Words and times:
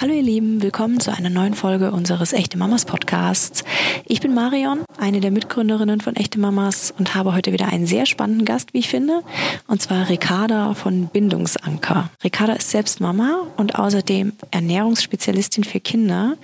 Hallo 0.00 0.14
ihr 0.14 0.22
Lieben, 0.22 0.62
willkommen 0.62 0.98
zu 0.98 1.12
einer 1.12 1.28
neuen 1.28 1.52
Folge 1.52 1.92
unseres 1.92 2.32
Echte 2.32 2.56
Mamas 2.56 2.86
Podcasts. 2.86 3.64
Ich 4.06 4.22
bin 4.22 4.32
Marion, 4.32 4.80
eine 4.96 5.20
der 5.20 5.30
Mitgründerinnen 5.30 6.00
von 6.00 6.16
Echte 6.16 6.40
Mamas 6.40 6.94
und 6.98 7.14
habe 7.14 7.34
heute 7.34 7.52
wieder 7.52 7.68
einen 7.68 7.84
sehr 7.84 8.06
spannenden 8.06 8.46
Gast, 8.46 8.72
wie 8.72 8.78
ich 8.78 8.88
finde, 8.88 9.22
und 9.66 9.82
zwar 9.82 10.08
Ricarda 10.08 10.72
von 10.72 11.08
Bindungsanker. 11.08 12.08
Ricarda 12.24 12.54
ist 12.54 12.70
selbst 12.70 13.02
Mama 13.02 13.46
und 13.58 13.78
außerdem 13.78 14.32
Ernährungsspezialistin 14.50 15.64
für 15.64 15.80
Kinder 15.80 16.38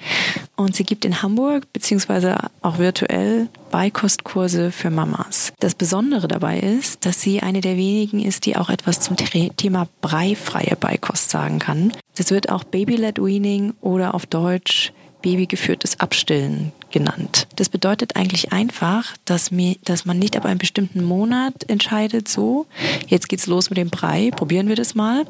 und 0.56 0.76
sie 0.76 0.84
gibt 0.84 1.06
in 1.06 1.22
Hamburg 1.22 1.72
beziehungsweise 1.72 2.36
auch 2.60 2.76
virtuell 2.76 3.48
Beikostkurse 3.76 4.72
für 4.72 4.88
Mamas. 4.88 5.52
Das 5.60 5.74
Besondere 5.74 6.28
dabei 6.28 6.60
ist, 6.60 7.04
dass 7.04 7.20
sie 7.20 7.42
eine 7.42 7.60
der 7.60 7.76
wenigen 7.76 8.20
ist, 8.20 8.46
die 8.46 8.56
auch 8.56 8.70
etwas 8.70 9.00
zum 9.00 9.16
Thema 9.18 9.86
breifreie 10.00 10.76
Beikost 10.80 11.28
sagen 11.28 11.58
kann. 11.58 11.92
Das 12.16 12.30
wird 12.30 12.48
auch 12.48 12.64
Baby-led 12.64 13.22
Weaning 13.22 13.74
oder 13.82 14.14
auf 14.14 14.24
Deutsch 14.24 14.94
babygeführtes 15.22 16.00
Abstillen 16.00 16.72
genannt. 16.90 17.48
Das 17.56 17.68
bedeutet 17.68 18.16
eigentlich 18.16 18.52
einfach, 18.52 19.16
dass, 19.24 19.50
mir, 19.50 19.76
dass 19.84 20.04
man 20.04 20.18
nicht 20.18 20.36
ab 20.36 20.44
einem 20.44 20.58
bestimmten 20.58 21.02
Monat 21.02 21.68
entscheidet, 21.68 22.28
so, 22.28 22.66
jetzt 23.08 23.28
geht's 23.28 23.46
los 23.46 23.70
mit 23.70 23.76
dem 23.76 23.90
Brei, 23.90 24.30
probieren 24.30 24.68
wir 24.68 24.76
das 24.76 24.94
mal, 24.94 25.26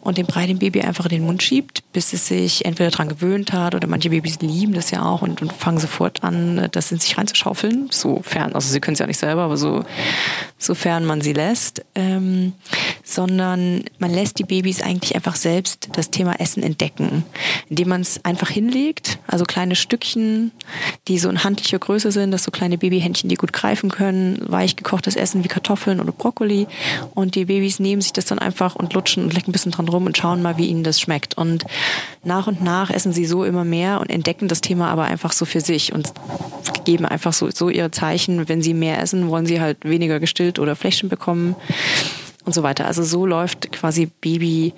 und 0.00 0.18
den 0.18 0.26
Brei 0.26 0.46
dem 0.46 0.58
Baby 0.58 0.82
einfach 0.82 1.06
in 1.06 1.10
den 1.10 1.24
Mund 1.24 1.42
schiebt, 1.42 1.82
bis 1.92 2.12
es 2.12 2.26
sich 2.28 2.64
entweder 2.64 2.90
daran 2.90 3.08
gewöhnt 3.08 3.52
hat 3.52 3.74
oder 3.74 3.88
manche 3.88 4.10
Babys 4.10 4.40
lieben 4.40 4.74
das 4.74 4.90
ja 4.90 5.04
auch 5.04 5.22
und, 5.22 5.40
und 5.40 5.52
fangen 5.52 5.78
sofort 5.78 6.22
an, 6.22 6.68
das 6.70 6.92
in 6.92 6.98
sich 6.98 7.16
reinzuschaufeln, 7.16 7.88
sofern, 7.90 8.52
also 8.52 8.70
sie 8.70 8.80
können 8.80 8.92
es 8.92 9.00
ja 9.00 9.06
nicht 9.06 9.18
selber, 9.18 9.42
aber 9.42 9.56
so, 9.56 9.84
sofern 10.58 11.06
man 11.06 11.22
sie 11.22 11.32
lässt, 11.32 11.84
ähm, 11.94 12.52
sondern 13.02 13.84
man 13.98 14.12
lässt 14.12 14.38
die 14.38 14.44
Babys 14.44 14.82
eigentlich 14.82 15.14
einfach 15.14 15.34
selbst 15.36 15.88
das 15.94 16.10
Thema 16.10 16.38
Essen 16.38 16.62
entdecken, 16.62 17.24
indem 17.68 17.88
man 17.88 18.02
es 18.02 18.24
einfach 18.24 18.50
hinlegt, 18.50 19.18
also 19.30 19.44
kleine 19.44 19.76
Stückchen, 19.76 20.50
die 21.08 21.18
so 21.18 21.28
in 21.28 21.44
handlicher 21.44 21.78
Größe 21.78 22.10
sind, 22.12 22.30
das 22.32 22.42
so 22.42 22.50
kleine 22.50 22.78
Babyhändchen, 22.78 23.28
die 23.28 23.36
gut 23.36 23.52
greifen 23.52 23.90
können, 23.90 24.38
weich 24.46 24.76
gekochtes 24.76 25.16
Essen 25.16 25.44
wie 25.44 25.48
Kartoffeln 25.48 26.00
oder 26.00 26.12
Brokkoli. 26.12 26.66
Und 27.14 27.34
die 27.34 27.44
Babys 27.44 27.78
nehmen 27.78 28.02
sich 28.02 28.12
das 28.12 28.26
dann 28.26 28.38
einfach 28.38 28.76
und 28.76 28.92
lutschen 28.92 29.24
und 29.24 29.34
lecken 29.34 29.50
ein 29.50 29.52
bisschen 29.52 29.72
dran 29.72 29.88
rum 29.88 30.06
und 30.06 30.16
schauen 30.16 30.42
mal, 30.42 30.58
wie 30.58 30.66
ihnen 30.66 30.84
das 30.84 31.00
schmeckt. 31.00 31.36
Und 31.36 31.64
nach 32.24 32.46
und 32.46 32.62
nach 32.62 32.90
essen 32.90 33.12
sie 33.12 33.26
so 33.26 33.44
immer 33.44 33.64
mehr 33.64 34.00
und 34.00 34.10
entdecken 34.10 34.48
das 34.48 34.60
Thema 34.60 34.88
aber 34.88 35.04
einfach 35.04 35.32
so 35.32 35.44
für 35.44 35.60
sich 35.60 35.92
und 35.92 36.12
geben 36.84 37.06
einfach 37.06 37.32
so, 37.32 37.50
so 37.50 37.68
ihre 37.68 37.90
Zeichen. 37.90 38.48
Wenn 38.48 38.62
sie 38.62 38.74
mehr 38.74 39.00
essen, 39.00 39.28
wollen 39.28 39.46
sie 39.46 39.60
halt 39.60 39.78
weniger 39.84 40.20
gestillt 40.20 40.58
oder 40.58 40.76
Fläschchen 40.76 41.08
bekommen 41.08 41.54
und 42.44 42.54
so 42.54 42.62
weiter. 42.62 42.86
Also 42.86 43.02
so 43.02 43.26
läuft 43.26 43.70
quasi 43.72 44.06
Baby 44.06 44.72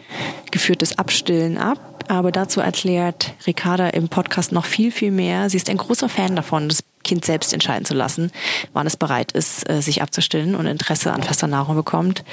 geführtes 0.51 0.99
Abstillen 0.99 1.59
ab 1.59 1.92
aber 2.09 2.33
dazu 2.33 2.61
erklärt 2.61 3.35
Ricarda 3.47 3.89
im 3.89 4.09
Podcast 4.09 4.53
noch 4.53 4.65
viel, 4.65 4.91
viel 4.91 5.11
mehr. 5.11 5.51
Sie 5.51 5.57
ist 5.57 5.69
ein 5.69 5.77
großer 5.77 6.09
Fan 6.09 6.37
davon, 6.37 6.69
das 6.69 6.85
Kind 7.03 7.25
selbst 7.25 7.53
entscheiden 7.53 7.85
zu 7.85 7.95
lassen, 7.95 8.31
wann 8.73 8.87
es 8.87 8.97
bereit 8.97 9.33
ist, 9.33 9.69
äh, 9.69 9.83
sich 9.83 10.03
abzustillen 10.03 10.55
und 10.55 10.67
Interesse 10.67 11.13
an 11.13 11.23
fester 11.23 11.47
Nahrung 11.47 11.77
bekommt. 11.77 12.25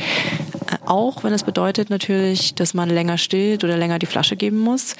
Äh, 0.67 0.77
auch 0.85 1.23
wenn 1.23 1.33
es 1.33 1.43
bedeutet 1.43 1.89
natürlich, 1.89 2.55
dass 2.55 2.73
man 2.73 2.89
länger 2.89 3.17
stillt 3.17 3.63
oder 3.63 3.77
länger 3.77 3.99
die 3.99 4.05
Flasche 4.05 4.35
geben 4.35 4.59
muss. 4.59 4.95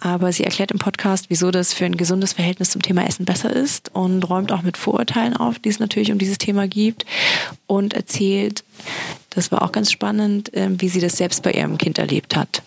Aber 0.00 0.32
sie 0.32 0.44
erklärt 0.44 0.72
im 0.72 0.78
Podcast, 0.78 1.26
wieso 1.28 1.50
das 1.50 1.72
für 1.72 1.84
ein 1.84 1.96
gesundes 1.96 2.32
Verhältnis 2.32 2.70
zum 2.70 2.82
Thema 2.82 3.06
Essen 3.06 3.24
besser 3.24 3.50
ist 3.54 3.94
und 3.94 4.28
räumt 4.28 4.52
auch 4.52 4.62
mit 4.62 4.76
Vorurteilen 4.76 5.36
auf, 5.36 5.58
die 5.58 5.68
es 5.68 5.78
natürlich 5.78 6.12
um 6.12 6.18
dieses 6.18 6.38
Thema 6.38 6.66
gibt 6.66 7.06
und 7.66 7.94
erzählt, 7.94 8.64
das 9.30 9.52
war 9.52 9.62
auch 9.62 9.72
ganz 9.72 9.90
spannend, 9.90 10.52
äh, 10.54 10.68
wie 10.78 10.88
sie 10.88 11.00
das 11.00 11.16
selbst 11.16 11.42
bei 11.42 11.52
ihrem 11.52 11.78
Kind 11.78 11.98
erlebt 11.98 12.36
hat. 12.36 12.62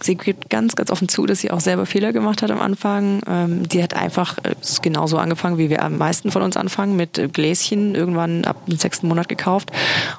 Sie 0.00 0.16
gibt 0.16 0.50
ganz, 0.50 0.76
ganz 0.76 0.90
offen 0.90 1.08
zu, 1.08 1.26
dass 1.26 1.40
sie 1.40 1.50
auch 1.50 1.60
selber 1.60 1.86
Fehler 1.86 2.12
gemacht 2.12 2.42
hat 2.42 2.50
am 2.50 2.60
Anfang. 2.60 3.20
Ähm, 3.26 3.62
sie 3.70 3.82
hat 3.82 3.94
einfach 3.94 4.38
äh, 4.38 4.54
genauso 4.82 5.18
angefangen, 5.18 5.58
wie 5.58 5.70
wir 5.70 5.82
am 5.82 5.98
meisten 5.98 6.30
von 6.30 6.42
uns 6.42 6.56
anfangen, 6.56 6.96
mit 6.96 7.32
Gläschen 7.32 7.94
irgendwann 7.94 8.44
ab 8.44 8.66
dem 8.66 8.78
sechsten 8.78 9.08
Monat 9.08 9.28
gekauft 9.28 9.70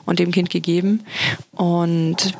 und 0.05 0.19
dem 0.19 0.31
Kind 0.31 0.49
gegeben. 0.49 1.05
Und 1.59 2.37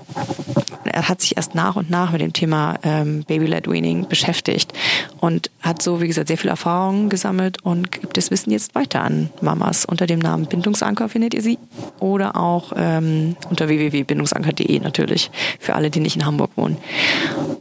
er 0.85 1.09
hat 1.09 1.19
sich 1.19 1.35
erst 1.35 1.53
nach 1.53 1.75
und 1.75 1.89
nach 1.89 2.13
mit 2.13 2.21
dem 2.21 2.31
Thema 2.31 2.79
ähm, 2.83 3.25
Baby-led 3.27 3.69
Weaning 3.69 4.07
beschäftigt 4.07 4.71
und 5.19 5.51
hat 5.59 5.81
so, 5.81 5.99
wie 5.99 6.07
gesagt, 6.07 6.29
sehr 6.29 6.37
viel 6.37 6.49
Erfahrung 6.49 7.09
gesammelt 7.09 7.61
und 7.61 7.91
gibt 7.91 8.15
das 8.15 8.31
Wissen 8.31 8.51
jetzt 8.51 8.75
weiter 8.75 9.03
an 9.03 9.29
Mamas. 9.41 9.83
Unter 9.83 10.07
dem 10.07 10.19
Namen 10.19 10.45
Bindungsanker 10.45 11.09
findet 11.09 11.33
ihr 11.33 11.41
sie 11.41 11.59
oder 11.99 12.37
auch 12.37 12.71
ähm, 12.77 13.35
unter 13.49 13.67
www.bindungsanker.de 13.67 14.79
natürlich 14.79 15.31
für 15.59 15.75
alle, 15.75 15.89
die 15.89 15.99
nicht 15.99 16.15
in 16.15 16.25
Hamburg 16.25 16.51
wohnen. 16.55 16.77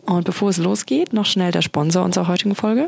Und 0.07 0.27
bevor 0.27 0.51
es 0.51 0.59
losgeht, 0.59 1.13
noch 1.13 1.27
schnell 1.27 1.51
der 1.51 1.63
Sponsor 1.63 2.05
unserer 2.05 2.29
heutigen 2.29 2.55
Folge. 2.55 2.87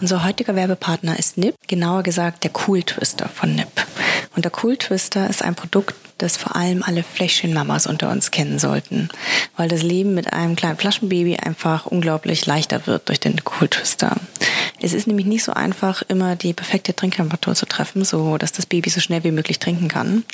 Unser 0.00 0.24
heutiger 0.24 0.56
Werbepartner 0.56 1.16
ist 1.16 1.38
NIP, 1.38 1.54
genauer 1.68 2.02
gesagt 2.02 2.42
der 2.42 2.50
Cool 2.66 2.82
Twister 2.82 3.28
von 3.28 3.54
NIP. 3.54 3.68
Und 4.36 4.44
der 4.44 4.52
Cool 4.62 4.76
Twister 4.76 5.28
ist 5.28 5.42
ein 5.42 5.54
Produkt, 5.54 5.94
das 6.18 6.36
vor 6.36 6.54
allem 6.54 6.82
alle 6.82 7.02
Fläschchenmamas 7.02 7.86
unter 7.86 8.10
uns 8.10 8.30
kennen 8.30 8.58
sollten, 8.58 9.08
weil 9.56 9.68
das 9.68 9.82
Leben 9.82 10.14
mit 10.14 10.32
einem 10.32 10.54
kleinen 10.54 10.76
Flaschenbaby 10.76 11.38
einfach 11.38 11.86
unglaublich 11.86 12.46
leichter 12.46 12.86
wird 12.86 13.08
durch 13.08 13.20
den 13.20 13.40
Cool 13.44 13.68
Twister. 13.68 14.16
Es 14.80 14.92
ist 14.92 15.06
nämlich 15.06 15.26
nicht 15.26 15.44
so 15.44 15.52
einfach, 15.52 16.02
immer 16.08 16.36
die 16.36 16.52
perfekte 16.52 16.94
Trinktemperatur 16.94 17.54
zu 17.54 17.66
treffen, 17.66 18.04
so 18.04 18.38
dass 18.38 18.52
das 18.52 18.66
Baby 18.66 18.90
so 18.90 19.00
schnell 19.00 19.24
wie 19.24 19.32
möglich 19.32 19.58
trinken 19.58 19.88
kann 19.88 20.24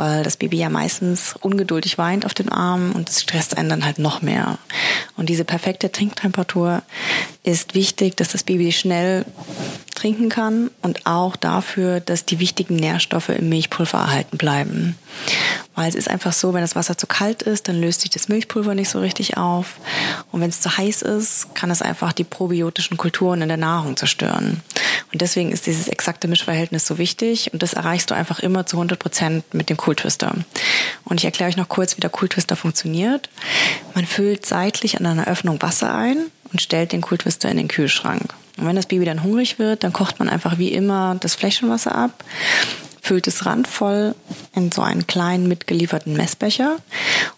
weil 0.00 0.22
das 0.22 0.38
Baby 0.38 0.56
ja 0.56 0.70
meistens 0.70 1.34
ungeduldig 1.42 1.98
weint 1.98 2.24
auf 2.24 2.32
den 2.32 2.48
Arm 2.48 2.92
und 2.92 3.10
es 3.10 3.20
stresst 3.20 3.58
einen 3.58 3.68
dann 3.68 3.84
halt 3.84 3.98
noch 3.98 4.22
mehr. 4.22 4.58
Und 5.18 5.28
diese 5.28 5.44
perfekte 5.44 5.92
Trinktemperatur 5.92 6.82
ist 7.42 7.74
wichtig, 7.74 8.16
dass 8.16 8.30
das 8.30 8.42
Baby 8.42 8.72
schnell 8.72 9.26
trinken 10.00 10.30
kann 10.30 10.70
und 10.80 11.04
auch 11.04 11.36
dafür, 11.36 12.00
dass 12.00 12.24
die 12.24 12.38
wichtigen 12.38 12.76
Nährstoffe 12.76 13.28
im 13.28 13.50
Milchpulver 13.50 13.98
erhalten 13.98 14.38
bleiben. 14.38 14.96
Weil 15.74 15.90
es 15.90 15.94
ist 15.94 16.08
einfach 16.08 16.32
so, 16.32 16.54
wenn 16.54 16.62
das 16.62 16.74
Wasser 16.74 16.96
zu 16.96 17.06
kalt 17.06 17.42
ist, 17.42 17.68
dann 17.68 17.78
löst 17.78 18.00
sich 18.00 18.10
das 18.10 18.28
Milchpulver 18.28 18.74
nicht 18.74 18.88
so 18.88 19.00
richtig 19.00 19.36
auf. 19.36 19.76
Und 20.32 20.40
wenn 20.40 20.48
es 20.48 20.62
zu 20.62 20.74
heiß 20.74 21.02
ist, 21.02 21.54
kann 21.54 21.70
es 21.70 21.82
einfach 21.82 22.14
die 22.14 22.24
probiotischen 22.24 22.96
Kulturen 22.96 23.42
in 23.42 23.48
der 23.48 23.58
Nahrung 23.58 23.98
zerstören. 23.98 24.62
Und 25.12 25.20
deswegen 25.20 25.52
ist 25.52 25.66
dieses 25.66 25.88
exakte 25.88 26.28
Mischverhältnis 26.28 26.86
so 26.86 26.96
wichtig 26.96 27.52
und 27.52 27.62
das 27.62 27.74
erreichst 27.74 28.10
du 28.10 28.14
einfach 28.14 28.38
immer 28.38 28.64
zu 28.64 28.76
100 28.76 28.98
Prozent 28.98 29.52
mit 29.52 29.68
dem 29.68 29.76
Cool 29.84 29.96
Twister. 29.96 30.34
Und 31.04 31.20
ich 31.20 31.26
erkläre 31.26 31.50
euch 31.50 31.56
noch 31.58 31.68
kurz, 31.68 31.96
wie 31.96 32.00
der 32.00 32.12
Cool 32.20 32.28
Twister 32.28 32.56
funktioniert. 32.56 33.28
Man 33.94 34.06
füllt 34.06 34.46
seitlich 34.46 34.98
an 34.98 35.04
einer 35.04 35.26
Öffnung 35.26 35.60
Wasser 35.60 35.94
ein 35.94 36.30
und 36.52 36.62
stellt 36.62 36.92
den 36.92 37.04
Cool 37.04 37.18
Twister 37.18 37.50
in 37.50 37.58
den 37.58 37.68
Kühlschrank. 37.68 38.32
Und 38.56 38.66
wenn 38.66 38.76
das 38.76 38.86
Baby 38.86 39.04
dann 39.04 39.22
hungrig 39.22 39.58
wird, 39.58 39.84
dann 39.84 39.92
kocht 39.92 40.18
man 40.18 40.28
einfach 40.28 40.58
wie 40.58 40.72
immer 40.72 41.16
das 41.20 41.34
Fläschenwasser 41.34 41.94
ab, 41.94 42.24
füllt 43.02 43.26
es 43.26 43.46
randvoll 43.46 44.14
in 44.54 44.70
so 44.70 44.82
einen 44.82 45.06
kleinen 45.06 45.48
mitgelieferten 45.48 46.12
Messbecher 46.12 46.76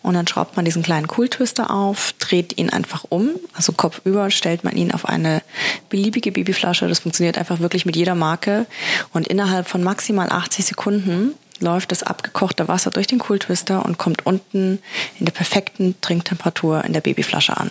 und 0.02 0.14
dann 0.14 0.26
schraubt 0.26 0.56
man 0.56 0.64
diesen 0.64 0.82
kleinen 0.82 1.06
Cool-Twister 1.16 1.70
auf, 1.70 2.14
dreht 2.18 2.58
ihn 2.58 2.70
einfach 2.70 3.04
um, 3.08 3.30
also 3.54 3.72
kopfüber 3.72 4.30
stellt 4.30 4.64
man 4.64 4.76
ihn 4.76 4.92
auf 4.92 5.06
eine 5.06 5.42
beliebige 5.88 6.32
Babyflasche. 6.32 6.88
Das 6.88 7.00
funktioniert 7.00 7.38
einfach 7.38 7.60
wirklich 7.60 7.86
mit 7.86 7.96
jeder 7.96 8.14
Marke 8.14 8.66
und 9.12 9.28
innerhalb 9.28 9.68
von 9.68 9.82
maximal 9.82 10.28
80 10.30 10.66
Sekunden 10.66 11.34
läuft 11.62 11.92
das 11.92 12.02
abgekochte 12.02 12.68
Wasser 12.68 12.90
durch 12.90 13.06
den 13.06 13.22
Cool-Twister 13.26 13.84
und 13.84 13.96
kommt 13.96 14.26
unten 14.26 14.80
in 15.18 15.24
der 15.24 15.32
perfekten 15.32 15.94
Trinktemperatur 16.00 16.84
in 16.84 16.92
der 16.92 17.00
Babyflasche 17.00 17.56
an. 17.56 17.70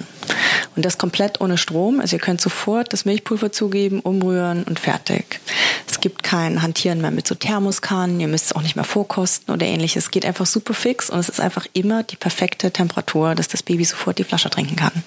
Und 0.76 0.86
das 0.86 0.98
komplett 0.98 1.42
ohne 1.42 1.58
Strom. 1.58 2.00
Also 2.00 2.16
ihr 2.16 2.22
könnt 2.22 2.42
sofort 2.42 2.94
das 2.94 3.06
Milchpulver 3.06 3.52
zugeben, 3.52 4.00
umrühren 4.00 4.64
und 4.64 4.80
fertig. 4.80 5.40
Es 5.88 6.00
gibt 6.00 6.24
kein 6.24 6.62
Hantieren 6.62 7.02
mehr 7.02 7.12
mit 7.12 7.28
so 7.28 7.36
Thermoskannen. 7.36 8.20
Ihr 8.20 8.28
müsst 8.28 8.46
es 8.46 8.54
auch 8.54 8.62
nicht 8.62 8.76
mehr 8.76 8.86
vorkosten 8.86 9.54
oder 9.54 9.66
ähnliches. 9.66 10.06
Es 10.06 10.12
geht 10.12 10.26
einfach 10.26 10.46
super 10.46 10.74
fix 10.74 11.10
und 11.10 11.20
es 11.20 11.30
ist 11.30 11.42
einfach 11.42 11.68
immer 11.74 12.04
die 12.04 12.16
perfekte 12.16 12.72
Temperatur, 12.72 13.36
dass 13.36 13.50
das 13.50 13.62
Baby 13.62 13.86
sofort 13.86 14.18
die 14.18 14.24
Flasche 14.24 14.50
trinken 14.50 14.78
kann. 14.78 15.04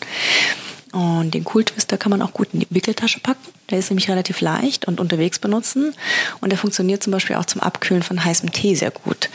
Und 0.95 1.35
den 1.35 1.45
Cool 1.53 1.65
Twister 1.65 1.99
kann 1.99 2.11
man 2.11 2.23
auch 2.23 2.33
gut 2.33 2.49
in 2.53 2.61
die 2.61 2.69
Wickeltasche 2.71 3.19
packen. 3.19 3.53
Der 3.71 3.81
ist 3.81 3.91
nämlich 3.91 4.09
relativ 4.09 4.41
leicht 4.41 4.87
und 4.87 5.01
unterwegs 5.01 5.41
benutzen. 5.41 5.93
Und 6.41 6.51
der 6.51 6.59
funktioniert 6.59 7.03
zum 7.03 7.11
Beispiel 7.11 7.35
auch 7.35 7.47
zum 7.47 7.61
Abkühlen 7.61 8.05
von 8.05 8.25
heißem 8.25 8.53
Tee 8.53 8.77
sehr 8.77 8.93
gut. 8.93 9.29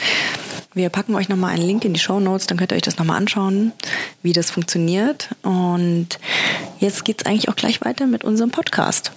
Wir 0.74 0.88
packen 0.88 1.16
euch 1.16 1.28
nochmal 1.28 1.54
einen 1.54 1.68
Link 1.68 1.84
in 1.84 1.94
die 1.94 2.00
Show 2.00 2.22
Notes, 2.22 2.48
dann 2.48 2.58
könnt 2.58 2.72
ihr 2.72 2.76
euch 2.76 2.84
das 2.84 2.98
nochmal 2.98 3.18
anschauen, 3.18 3.74
wie 4.24 4.32
das 4.32 4.52
funktioniert. 4.52 5.30
Und 5.42 6.20
jetzt 6.80 7.04
geht's 7.04 7.26
eigentlich 7.26 7.50
auch 7.50 7.58
gleich 7.58 7.82
weiter 7.82 8.08
mit 8.08 8.24
unserem 8.24 8.52
Podcast. 8.52 9.12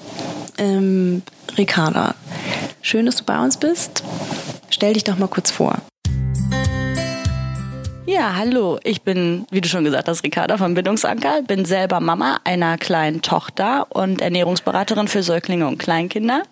Ähm, 0.59 1.23
Ricarda, 1.57 2.17
schön, 2.81 3.07
dass 3.07 3.17
du 3.17 3.25
bei 3.25 3.39
uns 3.39 3.57
bist. 3.57 4.03
Stell 4.71 4.95
dich 4.95 5.05
doch 5.05 5.19
mal 5.19 5.29
kurz 5.29 5.53
vor. 5.53 5.81
Ja, 8.05 8.35
hallo. 8.37 8.81
Ich 8.83 9.03
bin, 9.03 9.47
wie 9.53 9.61
du 9.61 9.69
schon 9.69 9.85
gesagt 9.85 10.09
hast, 10.09 10.25
Ricarda 10.25 10.57
vom 10.59 10.75
Bindungsanker. 10.75 11.43
Bin 11.43 11.65
selber 11.65 12.01
Mama 12.01 12.41
einer 12.43 12.77
kleinen 12.77 13.23
Tochter 13.23 13.87
und 13.91 14.21
Ernährungsberaterin 14.21 15.07
für 15.07 15.23
Säuglinge 15.23 15.69
und 15.69 15.79
Kleinkinder. 15.79 16.43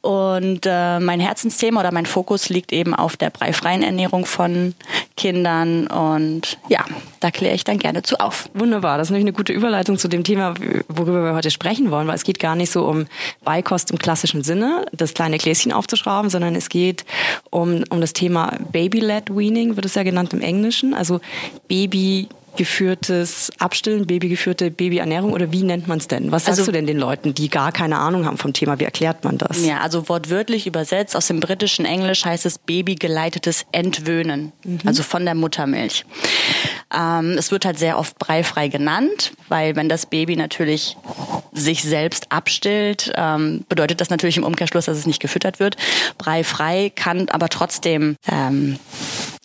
Und 0.00 0.60
äh, 0.64 1.00
mein 1.00 1.20
Herzensthema 1.20 1.80
oder 1.80 1.92
mein 1.92 2.06
Fokus 2.06 2.48
liegt 2.48 2.72
eben 2.72 2.94
auf 2.94 3.16
der 3.16 3.30
breifreien 3.30 3.82
Ernährung 3.82 4.24
von 4.24 4.74
Kindern. 5.16 5.86
Und 5.88 6.58
ja, 6.68 6.84
da 7.20 7.30
kläre 7.30 7.54
ich 7.54 7.64
dann 7.64 7.78
gerne 7.78 8.02
zu 8.02 8.20
auf. 8.20 8.48
Wunderbar, 8.54 8.98
das 8.98 9.08
ist 9.08 9.10
nämlich 9.10 9.24
eine 9.24 9.32
gute 9.32 9.52
Überleitung 9.52 9.98
zu 9.98 10.08
dem 10.08 10.22
Thema, 10.22 10.54
worüber 10.88 11.24
wir 11.24 11.34
heute 11.34 11.50
sprechen 11.50 11.90
wollen, 11.90 12.06
weil 12.06 12.14
es 12.14 12.24
geht 12.24 12.38
gar 12.38 12.54
nicht 12.54 12.70
so 12.70 12.84
um 12.86 13.06
Beikost 13.44 13.90
im 13.90 13.98
klassischen 13.98 14.44
Sinne, 14.44 14.86
das 14.92 15.14
kleine 15.14 15.38
Gläschen 15.38 15.72
aufzuschrauben, 15.72 16.30
sondern 16.30 16.54
es 16.54 16.68
geht 16.68 17.04
um, 17.50 17.82
um 17.90 18.00
das 18.00 18.12
Thema 18.12 18.56
Baby-led 18.70 19.34
Weaning, 19.34 19.76
wird 19.76 19.86
es 19.86 19.94
ja 19.94 20.02
genannt 20.02 20.32
im 20.32 20.40
Englischen, 20.40 20.94
also 20.94 21.20
Baby 21.68 22.28
geführtes 22.56 23.50
Abstillen, 23.58 24.06
babygeführte 24.06 24.70
Babyernährung 24.70 25.32
oder 25.32 25.52
wie 25.52 25.62
nennt 25.62 25.88
man 25.88 25.98
es 25.98 26.08
denn? 26.08 26.32
Was 26.32 26.44
sagst 26.44 26.60
also, 26.60 26.72
du 26.72 26.76
denn 26.76 26.86
den 26.86 26.98
Leuten, 26.98 27.34
die 27.34 27.48
gar 27.48 27.72
keine 27.72 27.98
Ahnung 27.98 28.26
haben 28.26 28.38
vom 28.38 28.52
Thema? 28.52 28.78
Wie 28.78 28.84
erklärt 28.84 29.24
man 29.24 29.38
das? 29.38 29.64
Ja, 29.64 29.80
also 29.80 30.08
wortwörtlich 30.08 30.66
übersetzt 30.66 31.16
aus 31.16 31.26
dem 31.26 31.40
britischen 31.40 31.84
Englisch 31.84 32.24
heißt 32.24 32.46
es 32.46 32.58
babygeleitetes 32.58 33.66
Entwöhnen, 33.72 34.52
mhm. 34.64 34.80
also 34.84 35.02
von 35.02 35.24
der 35.24 35.34
Muttermilch. 35.34 36.04
Ähm, 36.94 37.32
es 37.38 37.50
wird 37.50 37.64
halt 37.64 37.78
sehr 37.78 37.98
oft 37.98 38.18
breifrei 38.18 38.68
genannt, 38.68 39.32
weil 39.48 39.76
wenn 39.76 39.88
das 39.88 40.06
Baby 40.06 40.36
natürlich 40.36 40.96
sich 41.52 41.82
selbst 41.82 42.30
abstillt, 42.30 43.12
ähm, 43.16 43.64
bedeutet 43.68 44.00
das 44.00 44.10
natürlich 44.10 44.36
im 44.36 44.44
Umkehrschluss, 44.44 44.84
dass 44.84 44.98
es 44.98 45.06
nicht 45.06 45.20
gefüttert 45.20 45.58
wird. 45.58 45.76
Breifrei 46.18 46.92
kann 46.94 47.28
aber 47.28 47.48
trotzdem 47.48 48.16
ähm, 48.30 48.78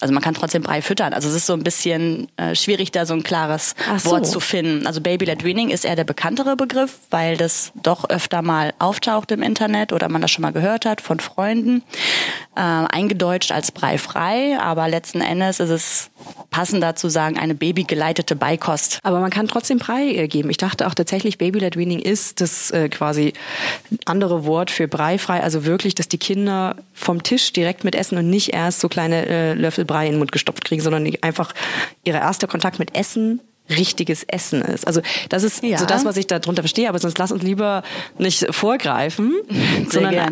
also 0.01 0.13
man 0.13 0.23
kann 0.23 0.33
trotzdem 0.33 0.63
Brei 0.63 0.81
füttern. 0.81 1.13
Also 1.13 1.29
es 1.29 1.35
ist 1.35 1.45
so 1.45 1.53
ein 1.53 1.63
bisschen 1.63 2.27
äh, 2.37 2.55
schwierig, 2.55 2.91
da 2.91 3.05
so 3.05 3.13
ein 3.13 3.23
klares 3.23 3.75
so. 3.97 4.11
Wort 4.11 4.27
zu 4.27 4.39
finden. 4.39 4.87
Also 4.87 5.01
Baby-led 5.01 5.43
Weaning 5.43 5.69
ist 5.69 5.85
eher 5.85 5.95
der 5.95 6.03
bekanntere 6.03 6.55
Begriff, 6.55 6.99
weil 7.09 7.37
das 7.37 7.71
doch 7.75 8.09
öfter 8.09 8.41
mal 8.41 8.73
auftaucht 8.79 9.31
im 9.31 9.43
Internet 9.43 9.93
oder 9.93 10.09
man 10.09 10.21
das 10.21 10.31
schon 10.31 10.41
mal 10.41 10.51
gehört 10.51 10.85
hat 10.85 11.01
von 11.01 11.19
Freunden. 11.19 11.83
Äh, 12.55 12.61
eingedeutscht 12.61 13.51
als 13.51 13.71
Brei 13.71 13.97
frei, 13.97 14.57
aber 14.59 14.89
letzten 14.89 15.21
Endes 15.21 15.59
ist 15.59 15.69
es 15.69 16.09
passender 16.49 16.95
zu 16.95 17.09
sagen, 17.09 17.37
eine 17.37 17.55
babygeleitete 17.55 18.35
Beikost. 18.35 18.99
Aber 19.03 19.19
man 19.19 19.29
kann 19.29 19.47
trotzdem 19.47 19.77
Brei 19.77 20.07
äh, 20.15 20.27
geben. 20.27 20.49
Ich 20.49 20.57
dachte 20.57 20.87
auch 20.87 20.93
tatsächlich, 20.93 21.37
Baby-led 21.37 21.77
Weaning 21.77 21.99
ist 21.99 22.41
das 22.41 22.71
äh, 22.71 22.89
quasi 22.89 23.33
andere 24.05 24.45
Wort 24.45 24.71
für 24.71 24.87
Brei 24.87 25.17
frei. 25.17 25.41
Also 25.41 25.65
wirklich, 25.65 25.95
dass 25.95 26.07
die 26.07 26.17
Kinder 26.17 26.75
vom 26.93 27.23
Tisch 27.23 27.53
direkt 27.53 27.83
mit 27.83 27.95
essen 27.95 28.17
und 28.17 28.29
nicht 28.29 28.53
erst 28.53 28.79
so 28.81 28.89
kleine 28.89 29.25
äh, 29.27 29.53
Löffel 29.53 29.85
Brei 29.91 30.05
in 30.05 30.13
den 30.13 30.19
Mund 30.19 30.31
gestopft 30.31 30.65
kriegen, 30.65 30.81
sondern 30.81 31.11
einfach 31.21 31.53
ihr 32.03 32.13
erster 32.13 32.47
Kontakt 32.47 32.79
mit 32.79 32.95
Essen 32.95 33.41
richtiges 33.69 34.23
Essen 34.23 34.61
ist. 34.61 34.85
Also 34.85 35.01
das 35.29 35.43
ist 35.43 35.63
ja. 35.63 35.77
so 35.77 35.85
das, 35.85 36.05
was 36.05 36.17
ich 36.17 36.27
darunter 36.27 36.61
verstehe, 36.61 36.89
aber 36.89 36.99
sonst 36.99 37.17
lass 37.17 37.31
uns 37.31 37.43
lieber 37.43 37.83
nicht 38.17 38.53
vorgreifen, 38.53 39.33
Sehr 39.49 39.85
sondern 39.89 40.11
gern. 40.13 40.29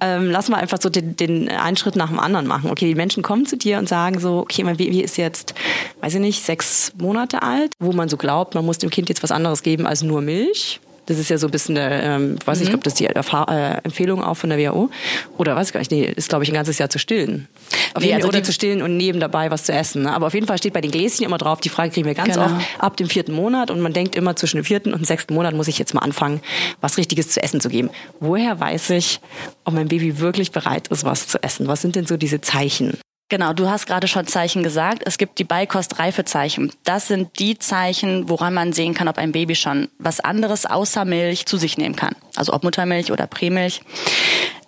Ähm, 0.00 0.30
lass 0.30 0.48
mal 0.48 0.58
einfach 0.58 0.78
so 0.80 0.90
den, 0.90 1.16
den 1.16 1.48
einen 1.48 1.76
Schritt 1.76 1.94
nach 1.94 2.08
dem 2.08 2.18
anderen 2.18 2.46
machen. 2.46 2.70
Okay, 2.70 2.88
die 2.88 2.96
Menschen 2.96 3.22
kommen 3.22 3.46
zu 3.46 3.56
dir 3.56 3.78
und 3.78 3.88
sagen 3.88 4.18
so, 4.18 4.38
okay, 4.38 4.64
mein 4.64 4.76
Baby 4.76 5.00
ist 5.00 5.16
jetzt, 5.16 5.54
weiß 6.00 6.14
ich 6.14 6.20
nicht, 6.20 6.44
sechs 6.44 6.92
Monate 6.98 7.42
alt, 7.42 7.72
wo 7.78 7.92
man 7.92 8.08
so 8.08 8.16
glaubt, 8.16 8.54
man 8.54 8.66
muss 8.66 8.78
dem 8.78 8.90
Kind 8.90 9.08
jetzt 9.08 9.22
was 9.22 9.30
anderes 9.30 9.62
geben 9.62 9.86
als 9.86 10.02
nur 10.02 10.20
Milch. 10.20 10.80
Das 11.06 11.18
ist 11.18 11.28
ja 11.28 11.38
so 11.38 11.48
ein 11.48 11.50
bisschen 11.50 11.74
der, 11.74 12.02
ähm, 12.02 12.36
weiß 12.44 12.58
mhm. 12.58 12.62
ich 12.62 12.68
glaube, 12.68 12.84
das 12.84 12.92
ist 12.92 13.00
die 13.00 13.06
Erfahr 13.06 13.48
äh, 13.48 13.78
Empfehlung 13.84 14.22
auch 14.22 14.36
von 14.36 14.50
der 14.50 14.58
WHO. 14.58 14.90
Oder 15.36 15.56
weiß 15.56 15.68
ich 15.68 15.72
gar 15.72 15.80
nicht, 15.80 15.90
nee, 15.90 16.04
ist 16.04 16.28
glaube 16.28 16.44
ich 16.44 16.50
ein 16.50 16.54
ganzes 16.54 16.78
Jahr 16.78 16.90
zu 16.90 16.98
stillen. 16.98 17.48
Auf 17.94 18.02
jeden, 18.02 18.16
also 18.16 18.28
oder 18.28 18.42
zu 18.42 18.52
stillen 18.52 18.82
und 18.82 18.96
neben 18.96 19.18
dabei 19.20 19.50
was 19.50 19.64
zu 19.64 19.72
essen. 19.72 20.02
Ne? 20.02 20.14
Aber 20.14 20.28
auf 20.28 20.34
jeden 20.34 20.46
Fall 20.46 20.58
steht 20.58 20.72
bei 20.72 20.80
den 20.80 20.90
Gläschen 20.90 21.24
immer 21.24 21.38
drauf, 21.38 21.60
die 21.60 21.68
Frage 21.68 21.90
kriegen 21.90 22.06
wir 22.06 22.14
ganz 22.14 22.34
genau. 22.34 22.46
oft, 22.46 22.54
ab 22.78 22.96
dem 22.96 23.08
vierten 23.08 23.32
Monat 23.32 23.70
und 23.70 23.80
man 23.80 23.92
denkt 23.92 24.14
immer 24.14 24.36
zwischen 24.36 24.56
dem 24.56 24.64
vierten 24.64 24.92
und 24.92 25.00
dem 25.00 25.04
sechsten 25.04 25.34
Monat 25.34 25.54
muss 25.54 25.68
ich 25.68 25.78
jetzt 25.78 25.92
mal 25.92 26.00
anfangen, 26.00 26.40
was 26.80 26.96
Richtiges 26.96 27.28
zu 27.28 27.42
essen 27.42 27.60
zu 27.60 27.68
geben. 27.68 27.90
Woher 28.20 28.60
weiß 28.60 28.90
ich, 28.90 29.20
ob 29.64 29.74
mein 29.74 29.88
Baby 29.88 30.20
wirklich 30.20 30.52
bereit 30.52 30.88
ist, 30.88 31.04
was 31.04 31.26
zu 31.26 31.42
essen? 31.42 31.66
Was 31.66 31.82
sind 31.82 31.96
denn 31.96 32.06
so 32.06 32.16
diese 32.16 32.40
Zeichen? 32.40 32.98
Genau, 33.32 33.54
du 33.54 33.70
hast 33.70 33.86
gerade 33.86 34.08
schon 34.08 34.26
Zeichen 34.26 34.62
gesagt. 34.62 35.04
Es 35.06 35.16
gibt 35.16 35.38
die 35.38 35.44
Beikostreifezeichen. 35.44 36.70
Das 36.84 37.08
sind 37.08 37.38
die 37.38 37.58
Zeichen, 37.58 38.28
woran 38.28 38.52
man 38.52 38.74
sehen 38.74 38.92
kann, 38.92 39.08
ob 39.08 39.16
ein 39.16 39.32
Baby 39.32 39.54
schon 39.54 39.88
was 39.98 40.20
anderes 40.20 40.66
außer 40.66 41.06
Milch 41.06 41.46
zu 41.46 41.56
sich 41.56 41.78
nehmen 41.78 41.96
kann. 41.96 42.14
Also 42.36 42.52
ob 42.52 42.62
Muttermilch 42.62 43.10
oder 43.10 43.26
Prämilch. 43.26 43.80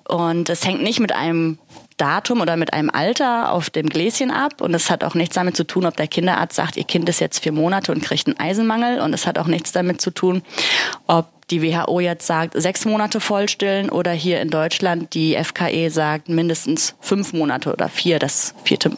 Und 0.08 0.48
es 0.48 0.64
hängt 0.64 0.82
nicht 0.82 0.98
mit 0.98 1.12
einem 1.12 1.58
Datum 1.98 2.40
oder 2.40 2.56
mit 2.56 2.72
einem 2.72 2.88
Alter 2.88 3.52
auf 3.52 3.68
dem 3.68 3.90
Gläschen 3.90 4.30
ab. 4.30 4.62
Und 4.62 4.72
es 4.72 4.88
hat 4.88 5.04
auch 5.04 5.14
nichts 5.14 5.34
damit 5.34 5.58
zu 5.58 5.64
tun, 5.64 5.84
ob 5.84 5.98
der 5.98 6.08
Kinderarzt 6.08 6.56
sagt, 6.56 6.78
ihr 6.78 6.84
Kind 6.84 7.06
ist 7.10 7.20
jetzt 7.20 7.40
vier 7.40 7.52
Monate 7.52 7.92
und 7.92 8.02
kriegt 8.02 8.28
einen 8.28 8.40
Eisenmangel. 8.40 8.98
Und 9.02 9.12
es 9.12 9.26
hat 9.26 9.38
auch 9.38 9.46
nichts 9.46 9.72
damit 9.72 10.00
zu 10.00 10.10
tun, 10.10 10.42
ob 11.06 11.26
die 11.50 11.62
WHO 11.62 12.00
jetzt 12.00 12.26
sagt, 12.26 12.60
sechs 12.60 12.84
Monate 12.84 13.20
vollstillen 13.20 13.90
oder 13.90 14.12
hier 14.12 14.40
in 14.40 14.50
Deutschland 14.50 15.14
die 15.14 15.36
FKE 15.42 15.90
sagt 15.90 16.28
mindestens 16.28 16.94
fünf 17.00 17.32
Monate 17.32 17.72
oder 17.72 17.88
vier, 17.88 18.18
das 18.18 18.54
vierte 18.64 18.92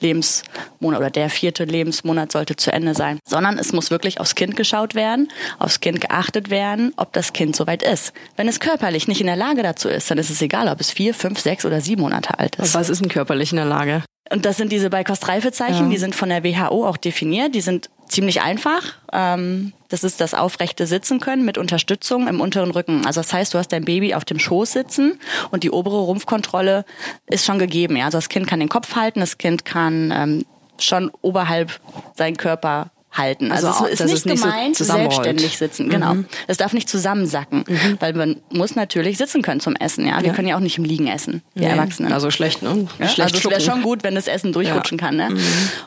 Lebensmonat 0.00 1.00
oder 1.00 1.10
der 1.10 1.30
vierte 1.30 1.64
Lebensmonat 1.64 2.32
sollte 2.32 2.56
zu 2.56 2.72
Ende 2.72 2.94
sein, 2.94 3.18
sondern 3.24 3.58
es 3.58 3.72
muss 3.72 3.90
wirklich 3.90 4.20
aufs 4.20 4.34
Kind 4.34 4.56
geschaut 4.56 4.94
werden, 4.94 5.28
aufs 5.58 5.80
Kind 5.80 6.00
geachtet 6.00 6.50
werden, 6.50 6.92
ob 6.96 7.12
das 7.12 7.32
Kind 7.32 7.56
soweit 7.56 7.82
ist. 7.82 8.12
Wenn 8.36 8.48
es 8.48 8.60
körperlich 8.60 9.08
nicht 9.08 9.20
in 9.20 9.26
der 9.26 9.36
Lage 9.36 9.62
dazu 9.62 9.88
ist, 9.88 10.10
dann 10.10 10.18
ist 10.18 10.30
es 10.30 10.42
egal, 10.42 10.68
ob 10.68 10.80
es 10.80 10.90
vier, 10.90 11.14
fünf, 11.14 11.40
sechs 11.40 11.64
oder 11.64 11.80
sieben 11.80 12.02
Monate 12.02 12.38
alt 12.38 12.56
ist. 12.56 12.74
Was 12.74 12.90
ist 12.90 13.00
denn 13.00 13.08
körperlich 13.08 13.52
in 13.52 13.56
der 13.56 13.66
Lage? 13.66 14.02
Und 14.30 14.46
das 14.46 14.56
sind 14.56 14.72
diese 14.72 14.88
Beikostreifezeichen, 14.88 15.84
ja. 15.84 15.90
die 15.90 15.98
sind 15.98 16.14
von 16.14 16.30
der 16.30 16.42
WHO 16.42 16.86
auch 16.86 16.96
definiert. 16.96 17.54
Die 17.54 17.60
sind 17.60 17.90
ziemlich 18.12 18.42
einfach. 18.42 18.94
Ähm, 19.12 19.72
das 19.88 20.04
ist 20.04 20.20
das 20.20 20.34
aufrechte 20.34 20.86
Sitzen 20.86 21.20
können 21.20 21.44
mit 21.44 21.58
Unterstützung 21.58 22.28
im 22.28 22.40
unteren 22.40 22.70
Rücken. 22.70 23.04
Also 23.06 23.20
das 23.20 23.32
heißt, 23.32 23.52
du 23.52 23.58
hast 23.58 23.68
dein 23.68 23.84
Baby 23.84 24.14
auf 24.14 24.24
dem 24.24 24.38
Schoß 24.38 24.72
sitzen 24.72 25.18
und 25.50 25.64
die 25.64 25.70
obere 25.70 25.98
Rumpfkontrolle 25.98 26.84
ist 27.26 27.44
schon 27.44 27.58
gegeben. 27.58 27.96
Ja? 27.96 28.06
Also 28.06 28.18
das 28.18 28.28
Kind 28.28 28.46
kann 28.46 28.60
den 28.60 28.68
Kopf 28.68 28.94
halten, 28.94 29.20
das 29.20 29.38
Kind 29.38 29.64
kann 29.64 30.12
ähm, 30.14 30.44
schon 30.78 31.10
oberhalb 31.20 31.80
seinen 32.14 32.36
Körper 32.36 32.90
halten. 33.12 33.52
Also, 33.52 33.68
also 33.68 33.86
es 33.86 34.00
ist 34.00 34.26
nicht 34.26 34.34
ist 34.36 34.42
gemeint, 34.42 34.76
so 34.76 34.84
selbstständig 34.84 35.58
sitzen. 35.58 35.90
Genau. 35.90 36.14
Mhm. 36.14 36.26
Es 36.46 36.56
darf 36.56 36.72
nicht 36.72 36.88
zusammensacken, 36.88 37.64
mhm. 37.68 37.96
weil 38.00 38.14
man 38.14 38.36
muss 38.50 38.74
natürlich 38.74 39.18
sitzen 39.18 39.42
können 39.42 39.60
zum 39.60 39.76
Essen. 39.76 40.06
Ja, 40.06 40.20
wir 40.20 40.28
ja. 40.28 40.34
können 40.34 40.48
ja 40.48 40.56
auch 40.56 40.60
nicht 40.60 40.78
im 40.78 40.84
Liegen 40.84 41.06
essen, 41.06 41.42
die 41.54 41.60
nee. 41.60 41.66
Erwachsenen. 41.66 42.12
Also 42.12 42.30
schlecht, 42.30 42.62
ne? 42.62 42.88
Ja? 42.98 43.08
Schlecht 43.08 43.34
also 43.34 43.48
es 43.48 43.50
wäre 43.50 43.60
schon 43.60 43.82
gut, 43.82 44.02
wenn 44.02 44.14
das 44.14 44.28
Essen 44.28 44.52
durchrutschen 44.52 44.98
ja. 44.98 45.06
kann. 45.06 45.16
Ne? 45.16 45.30
Mhm. 45.30 45.40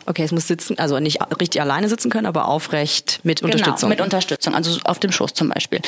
Okay, 0.05 0.23
es 0.23 0.31
muss 0.31 0.47
sitzen, 0.47 0.77
also 0.77 0.99
nicht 0.99 1.19
richtig 1.39 1.61
alleine 1.61 1.89
sitzen 1.89 2.11
können, 2.11 2.27
aber 2.27 2.47
aufrecht 2.47 3.19
mit 3.23 3.41
genau, 3.41 3.53
Unterstützung. 3.53 3.89
mit 3.89 4.01
Unterstützung, 4.01 4.53
also 4.53 4.79
auf 4.83 4.99
dem 4.99 5.11
Schoß 5.11 5.33
zum 5.33 5.49
Beispiel. 5.49 5.79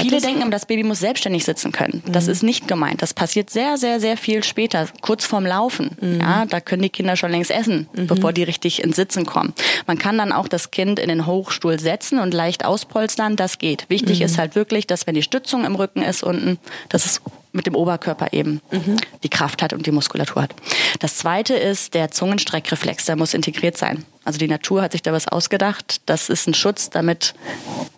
Viele 0.00 0.20
denken, 0.20 0.50
das 0.50 0.66
Baby 0.66 0.84
muss 0.84 1.00
selbstständig 1.00 1.44
sitzen 1.44 1.72
können. 1.72 2.02
Das 2.06 2.26
mhm. 2.26 2.32
ist 2.32 2.42
nicht 2.42 2.68
gemeint. 2.68 3.02
Das 3.02 3.12
passiert 3.12 3.50
sehr, 3.50 3.76
sehr, 3.76 4.00
sehr 4.00 4.16
viel 4.16 4.42
später, 4.44 4.88
kurz 5.02 5.26
vorm 5.26 5.44
Laufen. 5.44 5.96
Mhm. 6.00 6.20
Ja, 6.20 6.46
da 6.46 6.60
können 6.60 6.82
die 6.82 6.90
Kinder 6.90 7.16
schon 7.16 7.30
längst 7.30 7.50
essen, 7.50 7.88
mhm. 7.92 8.06
bevor 8.06 8.32
die 8.32 8.42
richtig 8.42 8.82
ins 8.82 8.96
Sitzen 8.96 9.26
kommen. 9.26 9.52
Man 9.86 9.98
kann 9.98 10.16
dann 10.16 10.32
auch 10.32 10.48
das 10.48 10.69
Kind 10.70 10.98
in 10.98 11.08
den 11.08 11.26
Hoch 11.26 11.40
Hochstuhl 11.40 11.80
setzen 11.80 12.18
und 12.18 12.34
leicht 12.34 12.64
auspolstern, 12.64 13.34
das 13.36 13.58
geht. 13.58 13.86
Wichtig 13.88 14.20
mhm. 14.20 14.26
ist 14.26 14.38
halt 14.38 14.54
wirklich, 14.54 14.86
dass 14.86 15.06
wenn 15.06 15.14
die 15.14 15.22
Stützung 15.22 15.64
im 15.64 15.74
Rücken 15.74 16.02
ist 16.02 16.22
unten, 16.22 16.58
dass 16.90 17.06
es 17.06 17.20
mit 17.52 17.66
dem 17.66 17.74
Oberkörper 17.74 18.32
eben 18.32 18.60
mhm. 18.70 18.98
die 19.22 19.28
Kraft 19.28 19.62
hat 19.62 19.72
und 19.72 19.86
die 19.86 19.90
Muskulatur 19.90 20.42
hat. 20.42 20.54
Das 21.00 21.16
zweite 21.16 21.54
ist 21.54 21.94
der 21.94 22.10
Zungenstreckreflex, 22.10 23.06
der 23.06 23.16
muss 23.16 23.34
integriert 23.34 23.76
sein. 23.76 24.04
Also 24.24 24.38
die 24.38 24.46
Natur 24.46 24.82
hat 24.82 24.92
sich 24.92 25.02
da 25.02 25.12
was 25.12 25.26
ausgedacht. 25.26 26.02
Das 26.06 26.28
ist 26.28 26.46
ein 26.46 26.54
Schutz, 26.54 26.90
damit 26.90 27.34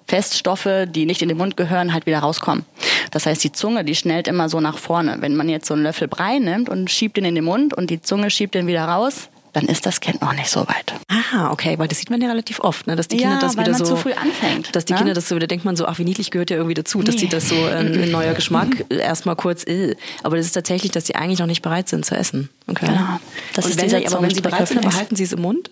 Feststoffe, 0.06 0.86
die 0.86 1.04
nicht 1.04 1.20
in 1.20 1.28
den 1.28 1.36
Mund 1.36 1.56
gehören, 1.56 1.92
halt 1.92 2.06
wieder 2.06 2.20
rauskommen. 2.20 2.64
Das 3.10 3.26
heißt, 3.26 3.44
die 3.44 3.52
Zunge, 3.52 3.84
die 3.84 3.94
schnellt 3.94 4.28
immer 4.28 4.48
so 4.48 4.60
nach 4.60 4.78
vorne. 4.78 5.16
Wenn 5.20 5.36
man 5.36 5.48
jetzt 5.48 5.66
so 5.66 5.74
einen 5.74 5.82
Löffel 5.82 6.08
Brei 6.08 6.38
nimmt 6.38 6.68
und 6.68 6.90
schiebt 6.90 7.18
ihn 7.18 7.24
in 7.24 7.34
den 7.34 7.44
Mund 7.44 7.74
und 7.74 7.90
die 7.90 8.00
Zunge 8.00 8.30
schiebt 8.30 8.54
ihn 8.54 8.66
wieder 8.66 8.84
raus, 8.84 9.28
dann 9.52 9.66
ist 9.66 9.84
das 9.84 10.00
Kind 10.00 10.22
noch 10.22 10.32
nicht 10.32 10.48
so 10.48 10.60
weit. 10.60 10.94
Aha, 11.08 11.50
okay, 11.50 11.78
weil 11.78 11.88
das 11.88 11.98
sieht 11.98 12.08
man 12.10 12.20
ja 12.20 12.28
relativ 12.28 12.60
oft, 12.60 12.86
ne? 12.86 12.96
dass 12.96 13.08
die 13.08 13.18
Kinder 13.18 13.34
ja, 13.34 13.40
das 13.40 13.56
wieder 13.56 13.74
so 13.74 13.84
zu 13.84 13.96
früh 13.96 14.12
anfängt. 14.12 14.74
Dass 14.74 14.86
die 14.86 14.94
ne? 14.94 14.98
Kinder 14.98 15.14
das 15.14 15.28
so 15.28 15.36
wieder 15.36 15.46
denkt 15.46 15.64
man 15.64 15.76
so, 15.76 15.86
ach 15.86 15.98
wie 15.98 16.04
niedlich 16.04 16.30
gehört 16.30 16.50
ja 16.50 16.56
irgendwie 16.56 16.74
dazu, 16.74 16.98
nee. 16.98 17.04
dass 17.04 17.16
die 17.16 17.28
das 17.28 17.48
so 17.48 17.54
ähm, 17.54 17.92
ein 18.02 18.10
neuer 18.10 18.32
Geschmack 18.34 18.86
erstmal 18.88 19.36
kurz, 19.36 19.66
äh. 19.66 19.94
aber 20.22 20.36
das 20.36 20.46
ist 20.46 20.52
tatsächlich, 20.52 20.92
dass 20.92 21.04
die 21.04 21.16
eigentlich 21.16 21.38
noch 21.38 21.46
nicht 21.46 21.62
bereit 21.62 21.88
sind 21.88 22.04
zu 22.06 22.14
essen. 22.14 22.48
Okay. 22.66 22.86
Genau. 22.86 23.20
Das 23.54 23.66
Und 23.66 23.72
ist 23.72 23.82
wenn 23.82 23.90
sie, 23.90 24.06
aber 24.06 24.22
wenn 24.22 24.34
sie 24.34 24.40
bereit 24.40 24.68
sind, 24.68 24.80
behalten 24.80 25.16
sie 25.16 25.24
es 25.24 25.32
im 25.32 25.42
Mund? 25.42 25.70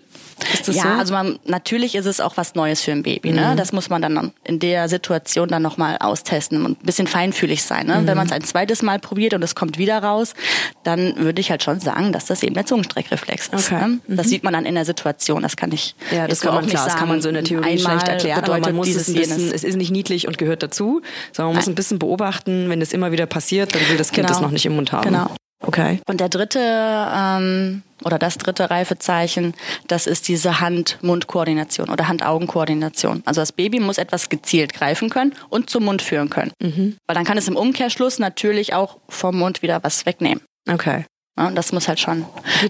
Ja, 0.67 0.83
so? 0.83 0.87
also 0.87 1.13
man, 1.13 1.39
natürlich 1.45 1.95
ist 1.95 2.05
es 2.05 2.19
auch 2.19 2.37
was 2.37 2.55
Neues 2.55 2.81
für 2.81 2.91
ein 2.91 3.03
Baby. 3.03 3.31
Ne? 3.31 3.51
Mhm. 3.51 3.57
Das 3.57 3.71
muss 3.71 3.89
man 3.89 4.01
dann 4.01 4.31
in 4.43 4.59
der 4.59 4.89
Situation 4.89 5.47
dann 5.47 5.61
nochmal 5.61 5.97
austesten 5.99 6.65
und 6.65 6.81
ein 6.81 6.85
bisschen 6.85 7.07
feinfühlig 7.07 7.63
sein. 7.63 7.87
Ne? 7.87 8.01
Mhm. 8.01 8.07
Wenn 8.07 8.17
man 8.17 8.27
es 8.27 8.31
ein 8.31 8.43
zweites 8.43 8.81
Mal 8.81 8.99
probiert 8.99 9.33
und 9.33 9.43
es 9.43 9.55
kommt 9.55 9.77
wieder 9.77 10.01
raus, 10.03 10.33
dann 10.83 11.15
würde 11.17 11.41
ich 11.41 11.51
halt 11.51 11.63
schon 11.63 11.79
sagen, 11.79 12.11
dass 12.11 12.25
das 12.25 12.43
eben 12.43 12.53
der 12.53 12.65
Zungenstreckreflex 12.65 13.47
ist. 13.47 13.71
Okay. 13.71 13.87
Ne? 13.87 13.99
Das 14.07 14.27
mhm. 14.27 14.29
sieht 14.29 14.43
man 14.43 14.53
dann 14.53 14.65
in 14.65 14.75
der 14.75 14.85
Situation. 14.85 15.41
Das 15.41 15.55
kann 15.55 15.71
ich 15.71 15.95
ja, 16.11 16.27
das 16.27 16.41
kann 16.41 16.53
man, 16.53 16.67
klar, 16.67 16.83
sagen, 16.83 16.91
das 16.91 16.99
kann 16.99 17.09
man 17.09 17.21
so 17.21 17.29
in 17.29 17.35
der 17.35 17.43
Theorie 17.43 17.77
schlecht 17.77 18.07
erklären, 18.07 18.43
aber 18.43 18.59
man 18.59 18.75
muss 18.75 18.89
es 18.89 19.07
ein 19.07 19.15
bisschen, 19.15 19.51
es 19.53 19.63
ist 19.63 19.75
nicht 19.75 19.91
niedlich 19.91 20.27
und 20.27 20.37
gehört 20.37 20.63
dazu, 20.63 21.01
sondern 21.31 21.47
man 21.47 21.53
Nein. 21.53 21.55
muss 21.55 21.67
ein 21.67 21.75
bisschen 21.75 21.99
beobachten, 21.99 22.69
wenn 22.69 22.81
es 22.81 22.93
immer 22.93 23.11
wieder 23.11 23.25
passiert, 23.25 23.75
dann 23.75 23.87
will 23.89 23.97
das 23.97 24.11
Kind 24.11 24.27
genau. 24.27 24.39
das 24.39 24.41
noch 24.41 24.51
nicht 24.51 24.65
im 24.65 24.75
Mund 24.75 24.91
haben. 24.91 25.03
Genau. 25.03 25.31
Okay. 25.61 25.99
Und 26.07 26.19
der 26.19 26.29
dritte 26.29 26.59
ähm, 26.59 27.83
oder 28.03 28.17
das 28.17 28.37
dritte 28.37 28.69
Reifezeichen, 28.69 29.53
das 29.87 30.07
ist 30.07 30.27
diese 30.27 30.59
Hand-Mund-Koordination 30.59 31.89
oder 31.89 32.07
Hand-Augen-Koordination. 32.07 33.21
Also 33.25 33.41
das 33.41 33.51
Baby 33.51 33.79
muss 33.79 33.97
etwas 33.97 34.29
gezielt 34.29 34.73
greifen 34.73 35.09
können 35.09 35.33
und 35.49 35.69
zum 35.69 35.85
Mund 35.85 36.01
führen 36.01 36.29
können. 36.29 36.51
Mhm. 36.61 36.97
Weil 37.07 37.15
dann 37.15 37.25
kann 37.25 37.37
es 37.37 37.47
im 37.47 37.55
Umkehrschluss 37.55 38.19
natürlich 38.19 38.73
auch 38.73 38.97
vom 39.07 39.37
Mund 39.37 39.61
wieder 39.61 39.83
was 39.83 40.05
wegnehmen. 40.05 40.41
Okay. 40.69 41.05
Und 41.37 41.55
das 41.55 41.71
muss 41.71 41.87
halt 41.87 41.99
schon 41.99 42.25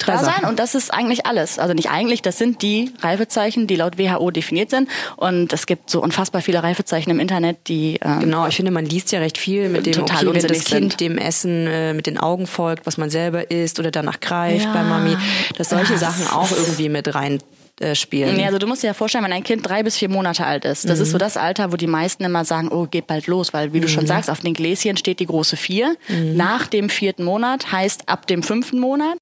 da 0.05 0.19
sein. 0.19 0.45
Und 0.47 0.59
das 0.59 0.75
ist 0.75 0.93
eigentlich 0.93 1.25
alles. 1.25 1.57
Also 1.57 1.73
nicht 1.73 1.89
eigentlich, 1.89 2.21
das 2.21 2.37
sind 2.37 2.61
die 2.61 2.91
Reifezeichen, 3.01 3.65
die 3.65 3.75
laut 3.75 3.97
WHO 3.97 4.29
definiert 4.29 4.69
sind. 4.69 4.87
Und 5.17 5.51
es 5.51 5.65
gibt 5.65 5.89
so 5.89 6.01
unfassbar 6.01 6.41
viele 6.41 6.61
Reifezeichen 6.61 7.09
im 7.09 7.19
Internet, 7.19 7.67
die 7.67 7.97
ähm, 8.03 8.19
Genau, 8.19 8.45
ich 8.47 8.55
finde, 8.55 8.71
man 8.71 8.85
liest 8.85 9.11
ja 9.11 9.19
recht 9.19 9.39
viel 9.39 9.67
mit 9.67 9.87
dem, 9.87 9.93
Total 9.93 10.27
okay, 10.27 10.41
wenn 10.43 10.47
das 10.47 10.63
Kind 10.65 10.91
sind. 10.91 10.99
dem 11.01 11.17
Essen 11.17 11.65
äh, 11.67 11.93
mit 11.95 12.05
den 12.05 12.19
Augen 12.19 12.45
folgt, 12.45 12.85
was 12.85 12.97
man 12.97 13.09
selber 13.09 13.49
isst 13.49 13.79
oder 13.79 13.89
danach 13.89 14.19
greift 14.19 14.65
Ja. 14.65 14.73
bei 14.73 14.83
Mami, 14.83 15.17
dass 15.57 15.69
solche 15.69 15.93
Ja, 15.93 15.99
Sachen 15.99 16.27
auch 16.27 16.51
irgendwie 16.51 16.87
mit 16.89 17.13
rein 17.15 17.39
äh, 17.81 17.95
spielen. 17.95 18.39
Ja, 18.39 18.47
also 18.47 18.57
du 18.59 18.67
musst 18.67 18.83
dir 18.83 18.87
ja 18.87 18.93
vorstellen, 18.93 19.23
wenn 19.23 19.33
ein 19.33 19.43
Kind 19.43 19.67
drei 19.67 19.83
bis 19.83 19.97
vier 19.97 20.09
Monate 20.09 20.45
alt 20.45 20.65
ist, 20.65 20.87
das 20.87 20.99
ist 20.99 21.11
so 21.11 21.17
das 21.17 21.37
Alter, 21.37 21.71
wo 21.71 21.75
die 21.77 21.87
meisten 21.87 22.23
immer 22.23 22.45
sagen, 22.45 22.69
oh, 22.69 22.85
geht 22.85 23.07
bald 23.07 23.27
los, 23.27 23.53
weil 23.53 23.73
wie 23.73 23.79
du 23.79 23.87
schon 23.87 24.07
sagst, 24.07 24.29
auf 24.29 24.39
den 24.39 24.53
Gläschen 24.53 24.97
steht 24.97 25.19
die 25.19 25.25
große 25.25 25.57
vier. 25.57 25.95
Nach 26.35 26.67
dem 26.67 26.89
vierten 26.89 27.23
Monat 27.23 27.71
heißt 27.71 28.07
ab 28.09 28.27
dem 28.27 28.43
fünften 28.43 28.79
Monat. 28.79 29.17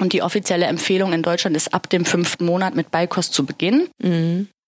Und 0.00 0.12
die 0.12 0.22
offizielle 0.22 0.66
Empfehlung 0.66 1.12
in 1.12 1.22
Deutschland 1.22 1.56
ist 1.56 1.72
ab 1.72 1.88
dem 1.88 2.04
fünften 2.04 2.44
Monat 2.46 2.74
mit 2.74 2.90
Beikost 2.90 3.32
zu 3.32 3.46
beginnen. 3.46 3.88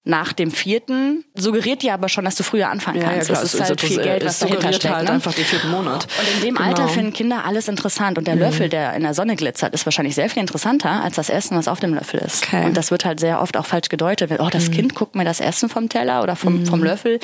Nach 0.08 0.32
dem 0.32 0.52
vierten 0.52 1.25
suggeriert 1.34 1.82
dir 1.82 1.92
aber 1.92 2.08
schon, 2.08 2.25
dass 2.25 2.36
du 2.36 2.44
früher 2.44 2.70
anfangen 2.70 2.98
Ja, 3.02 3.08
ja, 3.08 3.12
kannst. 3.14 3.26
klar, 3.28 3.40
das 3.42 3.54
ist 3.54 3.60
halt 3.60 3.80
viel 3.80 4.00
Geld, 4.00 4.25
was 4.25 4.38
dahinter 4.38 4.72
steckt. 4.72 4.94
halt 4.94 5.08
ne? 5.08 5.14
einfach 5.14 5.34
den 5.34 5.44
vierten 5.44 5.68
Monat. 5.68 6.06
Und 6.20 6.28
in 6.36 6.40
dem 6.46 6.54
Genau. 6.54 6.68
Alter 6.68 6.86
finden 6.88 7.12
Kinder 7.12 7.44
alles 7.44 7.66
interessant. 7.66 8.16
Und 8.16 8.28
der 8.28 8.36
Löffel, 8.36 8.68
der 8.68 8.94
in 8.94 9.02
der 9.02 9.14
Sonne 9.14 9.34
glitzert, 9.34 9.75
ist 9.75 9.84
wahrscheinlich 9.84 10.14
sehr 10.14 10.30
viel 10.30 10.40
interessanter 10.42 11.02
als 11.02 11.16
das 11.16 11.28
Essen, 11.28 11.56
was 11.58 11.66
auf 11.66 11.80
dem 11.80 11.92
Löffel 11.92 12.20
ist. 12.20 12.44
Okay. 12.44 12.60
Mhm. 12.60 12.66
Und 12.66 12.76
das 12.76 12.92
wird 12.92 13.04
halt 13.04 13.18
sehr 13.18 13.40
oft 13.42 13.56
auch 13.56 13.66
falsch 13.66 13.88
gedeutet. 13.88 14.30
Oh, 14.38 14.48
das 14.48 14.70
Kind 14.70 14.94
guckt 14.94 15.16
mir 15.16 15.25
das 15.25 15.40
Essen 15.40 15.68
vom 15.68 15.88
Teller 15.88 16.22
oder 16.22 16.36
vom, 16.36 16.64
vom 16.66 16.84
Löffel. 16.84 17.18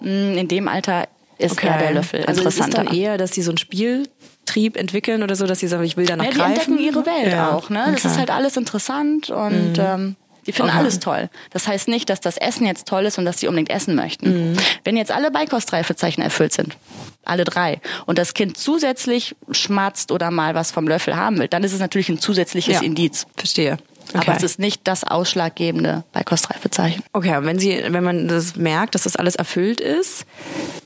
Mm, 0.00 0.36
In 0.36 0.48
dem 0.48 0.66
Alter 0.66 1.06
ist 1.38 1.62
eher 1.62 1.78
der 1.78 1.92
Löffel 1.92 2.24
also 2.26 2.40
es 2.42 2.54
ist 2.54 2.58
interessanter. 2.66 2.84
dann 2.90 2.96
eher, 3.00 3.16
dass 3.16 3.30
die 3.30 3.42
so 3.42 3.50
einen 3.52 3.58
Spieltrieb 3.58 4.76
entwickeln 4.76 5.22
oder 5.22 5.34
so, 5.36 5.46
dass 5.46 5.58
sie 5.60 5.68
sagen, 5.68 5.84
ich 5.84 5.96
will 5.96 6.06
danach 6.06 6.24
ja, 6.24 6.30
die 6.32 6.36
greifen. 6.38 6.52
entdecken 6.52 6.78
ihre 6.78 7.06
Welt 7.06 7.32
Ja, 7.32 7.52
auch. 7.52 7.70
Ne? 7.70 7.82
Das 7.92 8.04
okay. 8.04 8.08
ist 8.08 8.18
halt 8.18 8.30
alles 8.30 8.56
interessant 8.56 9.30
und 9.30 9.74
ähm, 9.78 10.16
die 10.46 10.52
finden 10.52 10.70
Okay. 10.70 10.78
alles 10.78 11.00
toll. 11.00 11.30
Das 11.50 11.66
heißt 11.68 11.88
nicht, 11.88 12.08
dass 12.10 12.20
das 12.20 12.36
Essen 12.36 12.66
jetzt 12.66 12.86
toll 12.86 13.04
ist 13.06 13.18
und 13.18 13.24
dass 13.24 13.40
sie 13.40 13.48
unbedingt 13.48 13.70
essen 13.70 13.94
möchten. 13.94 14.52
Mhm. 14.52 14.56
Wenn 14.84 14.96
jetzt 14.96 15.10
alle 15.10 15.30
Beikostreifezeichen 15.30 16.22
erfüllt 16.22 16.52
sind, 16.52 16.76
alle 17.24 17.44
drei, 17.44 17.80
und 18.06 18.18
das 18.18 18.34
Kind 18.34 18.56
zusätzlich 18.56 19.34
schmatzt 19.50 20.12
oder 20.12 20.30
mal 20.30 20.54
was 20.54 20.70
vom 20.70 20.86
Löffel 20.88 21.16
haben 21.16 21.38
will, 21.38 21.48
dann 21.48 21.64
ist 21.64 21.72
es 21.72 21.80
natürlich 21.80 22.08
ein 22.08 22.18
zusätzliches 22.18 22.74
Ja. 22.74 22.82
Indiz. 22.82 23.26
Verstehe. 23.36 23.78
Okay. 24.14 24.18
Aber 24.28 24.36
es 24.36 24.42
ist 24.42 24.58
nicht 24.58 24.82
das 24.84 25.02
ausschlaggebende 25.04 26.04
Beikostreifezeichen. 26.12 27.02
Okay, 27.14 27.36
und 27.38 27.46
wenn 27.46 27.58
sie, 27.58 27.82
wenn 27.88 28.04
man 28.04 28.28
das 28.28 28.54
merkt, 28.56 28.94
dass 28.94 29.04
das 29.04 29.16
alles 29.16 29.34
erfüllt 29.34 29.80
ist, 29.80 30.26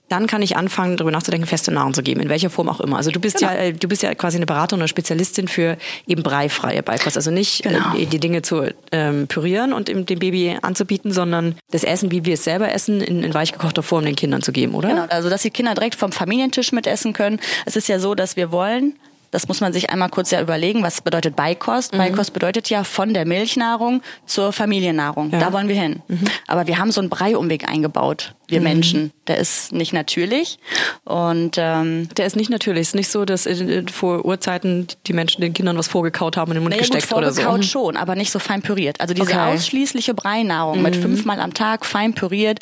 dann 0.08 0.26
kann 0.26 0.42
ich 0.42 0.56
anfangen, 0.56 0.96
darüber 0.96 1.10
nachzudenken, 1.12 1.46
feste 1.46 1.70
Nahrung 1.70 1.94
zu 1.94 2.02
geben, 2.02 2.20
in 2.20 2.28
welcher 2.28 2.50
Form 2.50 2.68
auch 2.68 2.80
immer. 2.80 2.96
Also 2.96 3.10
du 3.10 3.20
bist 3.20 3.38
Genau. 3.38 3.52
ja, 3.52 3.58
äh, 3.58 3.72
du 3.72 3.88
bist 3.88 4.02
ja 4.02 4.14
quasi 4.14 4.36
eine 4.36 4.46
Beraterin 4.46 4.80
oder 4.80 4.88
Spezialistin 4.88 5.48
für 5.48 5.76
eben 6.06 6.22
breifreie 6.22 6.82
Beikost. 6.82 7.16
Also 7.16 7.30
nicht 7.30 7.62
Genau. 7.62 7.94
äh, 7.96 8.06
die 8.06 8.18
Dinge 8.18 8.42
zu 8.42 8.72
ähm, 8.92 9.26
pürieren 9.26 9.72
und 9.72 9.88
dem, 9.88 10.06
dem 10.06 10.18
Baby 10.18 10.56
anzubieten, 10.62 11.12
sondern 11.12 11.56
das 11.70 11.84
Essen, 11.84 12.10
wie 12.10 12.24
wir 12.24 12.34
es 12.34 12.44
selber 12.44 12.72
essen, 12.72 13.00
in, 13.00 13.22
in 13.22 13.34
weichgekochter 13.34 13.82
Form 13.82 14.04
den 14.04 14.16
Kindern 14.16 14.42
zu 14.42 14.52
geben, 14.52 14.74
oder? 14.74 14.88
Genau, 14.88 15.04
also 15.08 15.28
dass 15.30 15.42
die 15.42 15.50
Kinder 15.50 15.74
direkt 15.74 15.94
vom 15.94 16.12
Familientisch 16.12 16.72
mitessen 16.72 17.12
können. 17.12 17.38
Es 17.66 17.76
ist 17.76 17.88
ja 17.88 17.98
so, 17.98 18.14
dass 18.14 18.36
wir 18.36 18.50
wollen, 18.50 18.94
das 19.30 19.48
muss 19.48 19.60
man 19.60 19.72
sich 19.72 19.90
einmal 19.90 20.08
kurz 20.08 20.30
ja 20.30 20.40
überlegen, 20.40 20.82
was 20.82 21.00
bedeutet 21.00 21.36
Beikost? 21.36 21.92
Mhm. 21.92 21.98
Beikost 21.98 22.32
bedeutet 22.32 22.70
ja 22.70 22.84
von 22.84 23.12
der 23.14 23.26
Milchnahrung 23.26 24.02
zur 24.26 24.52
Familiennahrung. 24.52 25.30
Da 25.30 25.52
wollen 25.52 25.68
wir 25.68 25.80
hin. 25.80 26.02
Mhm. 26.08 26.24
Aber 26.46 26.66
wir 26.66 26.78
haben 26.78 26.90
so 26.92 27.00
einen 27.00 27.10
Breiumweg 27.10 27.68
eingebaut, 27.68 28.34
wir 28.48 28.60
Menschen. 28.60 29.12
Der 29.26 29.36
ist 29.38 29.72
nicht 29.72 29.92
natürlich. 29.92 30.58
Und 31.04 31.56
ähm, 31.58 32.08
Der 32.16 32.26
ist 32.26 32.36
nicht 32.36 32.48
natürlich. 32.50 32.82
Es 32.82 32.88
ist 32.88 32.94
nicht 32.94 33.10
so, 33.10 33.24
dass 33.26 33.44
äh, 33.46 33.82
vor 33.92 34.24
Urzeiten 34.24 34.86
die 35.06 35.12
Menschen 35.12 35.42
den 35.42 35.52
Kindern 35.52 35.76
was 35.76 35.88
vorgekaut 35.88 36.36
haben 36.36 36.50
und 36.50 36.56
in 36.56 36.60
den 36.62 36.64
Mund 36.64 36.74
naja, 36.76 36.84
gut, 36.86 36.92
gesteckt 36.94 37.12
oder 37.12 37.30
so. 37.32 37.42
vorgekaut 37.42 37.64
schon, 37.66 37.96
aber 37.98 38.14
nicht 38.14 38.30
so 38.30 38.38
fein 38.38 38.62
püriert. 38.62 39.00
Also 39.00 39.12
diese 39.14 39.28
Okay. 39.28 39.34
Mhm. 39.36 39.56
ausschließliche 39.56 40.14
Breinahrung 40.14 40.80
mit 40.80 40.96
fünfmal 40.96 41.40
am 41.40 41.52
Tag 41.52 41.84
fein 41.84 42.14
püriert, 42.14 42.60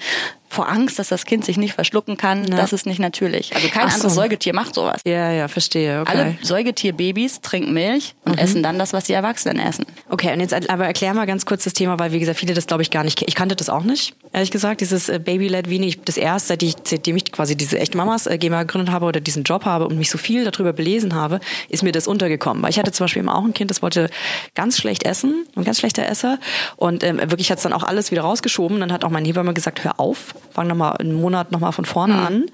vor 0.57 0.69
Angst, 0.69 0.99
dass 0.99 1.09
das 1.09 1.25
Kind 1.25 1.45
sich 1.45 1.57
nicht 1.57 1.75
verschlucken 1.75 2.17
kann, 2.17 2.45
das 2.47 2.73
ist 2.73 2.87
nicht 2.87 2.99
natürlich. 2.99 3.55
Also 3.55 3.69
kein 3.69 3.85
Ach 3.85 3.91
so. 3.91 3.95
anderes 3.97 4.15
Säugetier 4.15 4.55
macht 4.55 4.75
sowas. 4.75 5.01
Ja, 5.07 5.31
ja, 5.31 5.47
verstehe. 5.49 6.01
Okay. 6.01 6.11
Alle 6.13 6.39
Säugetierbabys 6.43 7.41
trinken 7.43 7.73
Milch 7.73 8.15
und 8.25 8.33
Mhm. 8.33 8.39
essen 8.39 8.63
dann 8.63 8.79
das, 8.79 8.93
was 8.93 9.05
die 9.05 9.13
Erwachsenen 9.13 9.59
essen. 9.61 9.87
Okay, 10.09 10.33
und 10.33 10.41
jetzt 10.41 10.53
aber 10.69 10.87
erklär 10.87 11.15
mal 11.15 11.27
ganz 11.27 11.47
kurz 11.47 11.65
das 11.65 11.73
Thema, 11.75 11.99
weil 11.99 12.11
wie 12.13 12.19
gesagt, 12.19 12.39
viele 12.39 12.55
das 12.55 12.67
glaube 12.67 12.83
ich 12.83 12.91
gar 12.91 13.05
nicht. 13.05 13.23
Ich 13.23 13.35
kannte 13.35 13.55
das 13.55 13.69
auch 13.69 13.83
nicht, 13.85 14.15
ehrlich 14.33 14.51
gesagt. 14.51 14.81
Dieses 14.81 15.09
äh, 15.09 15.19
Baby-led 15.19 15.69
Weaning, 15.71 15.89
ich- 15.89 16.01
das 16.03 16.17
erst, 16.17 16.49
seit 16.49 16.63
ich, 16.63 16.75
seitdem 16.85 17.17
ich 17.17 17.31
quasi 17.33 17.57
diese 17.57 17.79
echte 17.79 17.97
Mamas 17.97 18.27
äh, 18.27 18.39
GmbH 18.39 18.63
gegründet 18.65 18.93
habe 18.93 19.07
oder 19.07 19.21
diesen 19.21 19.43
Job 19.45 19.65
habe 19.65 19.87
und 19.87 19.99
mich 19.99 20.11
so 20.11 20.19
viel 20.19 20.45
darüber 20.45 20.73
belesen 20.73 21.15
habe, 21.15 21.41
ist 21.69 21.83
mir 21.83 21.93
das 21.93 22.07
untergekommen. 22.09 22.63
Weil 22.63 22.71
ich 22.71 22.79
hatte 22.79 22.93
zum 22.93 23.05
Beispiel 23.05 23.21
eben 23.21 23.29
auch 23.29 23.45
ein 23.45 23.55
Kind, 23.55 23.71
das 23.71 23.83
wollte 23.83 24.11
ganz 24.55 24.77
schlecht 24.79 25.05
essen, 25.05 25.47
ein 25.57 25.65
ganz 25.65 25.79
schlechter 25.79 26.07
Esser 26.07 26.39
und 26.77 27.03
ähm, 27.05 27.19
wirklich 27.19 27.51
hat 27.51 27.59
es 27.59 27.63
dann 27.63 27.73
auch 27.73 27.83
alles 27.85 28.11
wieder 28.11 28.23
rausgeschoben. 28.23 28.81
Dann 28.81 28.93
hat 28.93 29.05
auch 29.05 29.11
mein 29.11 29.25
Hebamme 29.25 29.55
gesagt, 29.55 29.85
hör 29.85 29.99
auf, 30.01 30.35
fang 30.53 30.67
noch 30.69 30.77
mal 30.77 30.93
einen 30.93 31.15
Monat 31.15 31.53
noch 31.53 31.61
mal 31.61 31.73
von 31.73 31.85
vorne 31.85 32.15
an. 32.15 32.47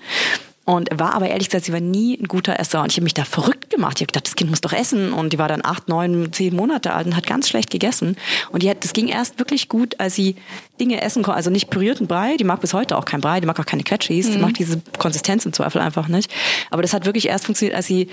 Und 0.65 0.91
war 0.93 1.15
aber 1.15 1.29
ehrlich 1.29 1.49
gesagt, 1.49 1.65
sie 1.65 1.73
war 1.73 1.81
nie 1.81 2.17
ein 2.17 2.29
guter 2.29 2.61
Esser. 2.61 2.83
Und 2.83 2.93
ich 2.93 2.97
habe 2.97 3.05
mich 3.05 3.15
da 3.15 3.25
verrückt 3.25 3.69
gemacht. 3.71 3.97
Ich 3.97 4.03
habe 4.03 4.13
gedacht, 4.13 4.29
das 4.29 4.37
Kind 4.37 4.49
muss 4.49 4.61
doch 4.61 4.73
essen. 4.73 5.13
Und 5.13 5.33
die 5.33 5.39
war 5.39 5.49
dann 5.49 5.65
acht, 5.65 5.89
neun, 5.89 6.33
zehn 6.33 6.55
Monate 6.55 6.93
alt 6.93 7.07
und 7.07 7.17
hat 7.17 7.27
ganz 7.27 7.49
schlecht 7.49 7.71
gegessen. 7.71 8.17
Und 8.51 8.63
die 8.63 8.71
hat, 8.71 8.85
das 8.85 8.93
ging 8.93 9.09
erst 9.09 9.41
wirklich 9.41 9.69
gut, 9.69 9.99
als 9.99 10.15
sie 10.15 10.37
Dinge 10.79 11.01
essen 11.03 11.25
konnte. 11.25 11.37
Also 11.37 11.51
nicht 11.51 11.69
pürierten 11.69 12.07
Brei. 12.07 12.37
Die 12.37 12.45
mag 12.45 12.61
bis 12.61 12.75
heute 12.75 12.97
auch 12.97 13.05
kein 13.05 13.21
Brei. 13.21 13.41
Die 13.41 13.47
mag 13.47 13.59
auch 13.59 13.67
keine 13.67 13.83
Quetschis. 13.83 14.31
Die 14.31 14.39
mag 14.39 14.55
diese 14.55 14.81
Konsistenz 14.99 15.45
im 15.45 15.53
Zweifel 15.53 15.81
einfach 15.81 16.07
nicht. 16.07 16.33
Aber 16.71 16.83
das 16.83 16.93
hat 16.93 17.07
wirklich 17.07 17.27
erst 17.27 17.47
funktioniert, 17.47 17.77
als 17.77 17.87
sie 17.87 18.09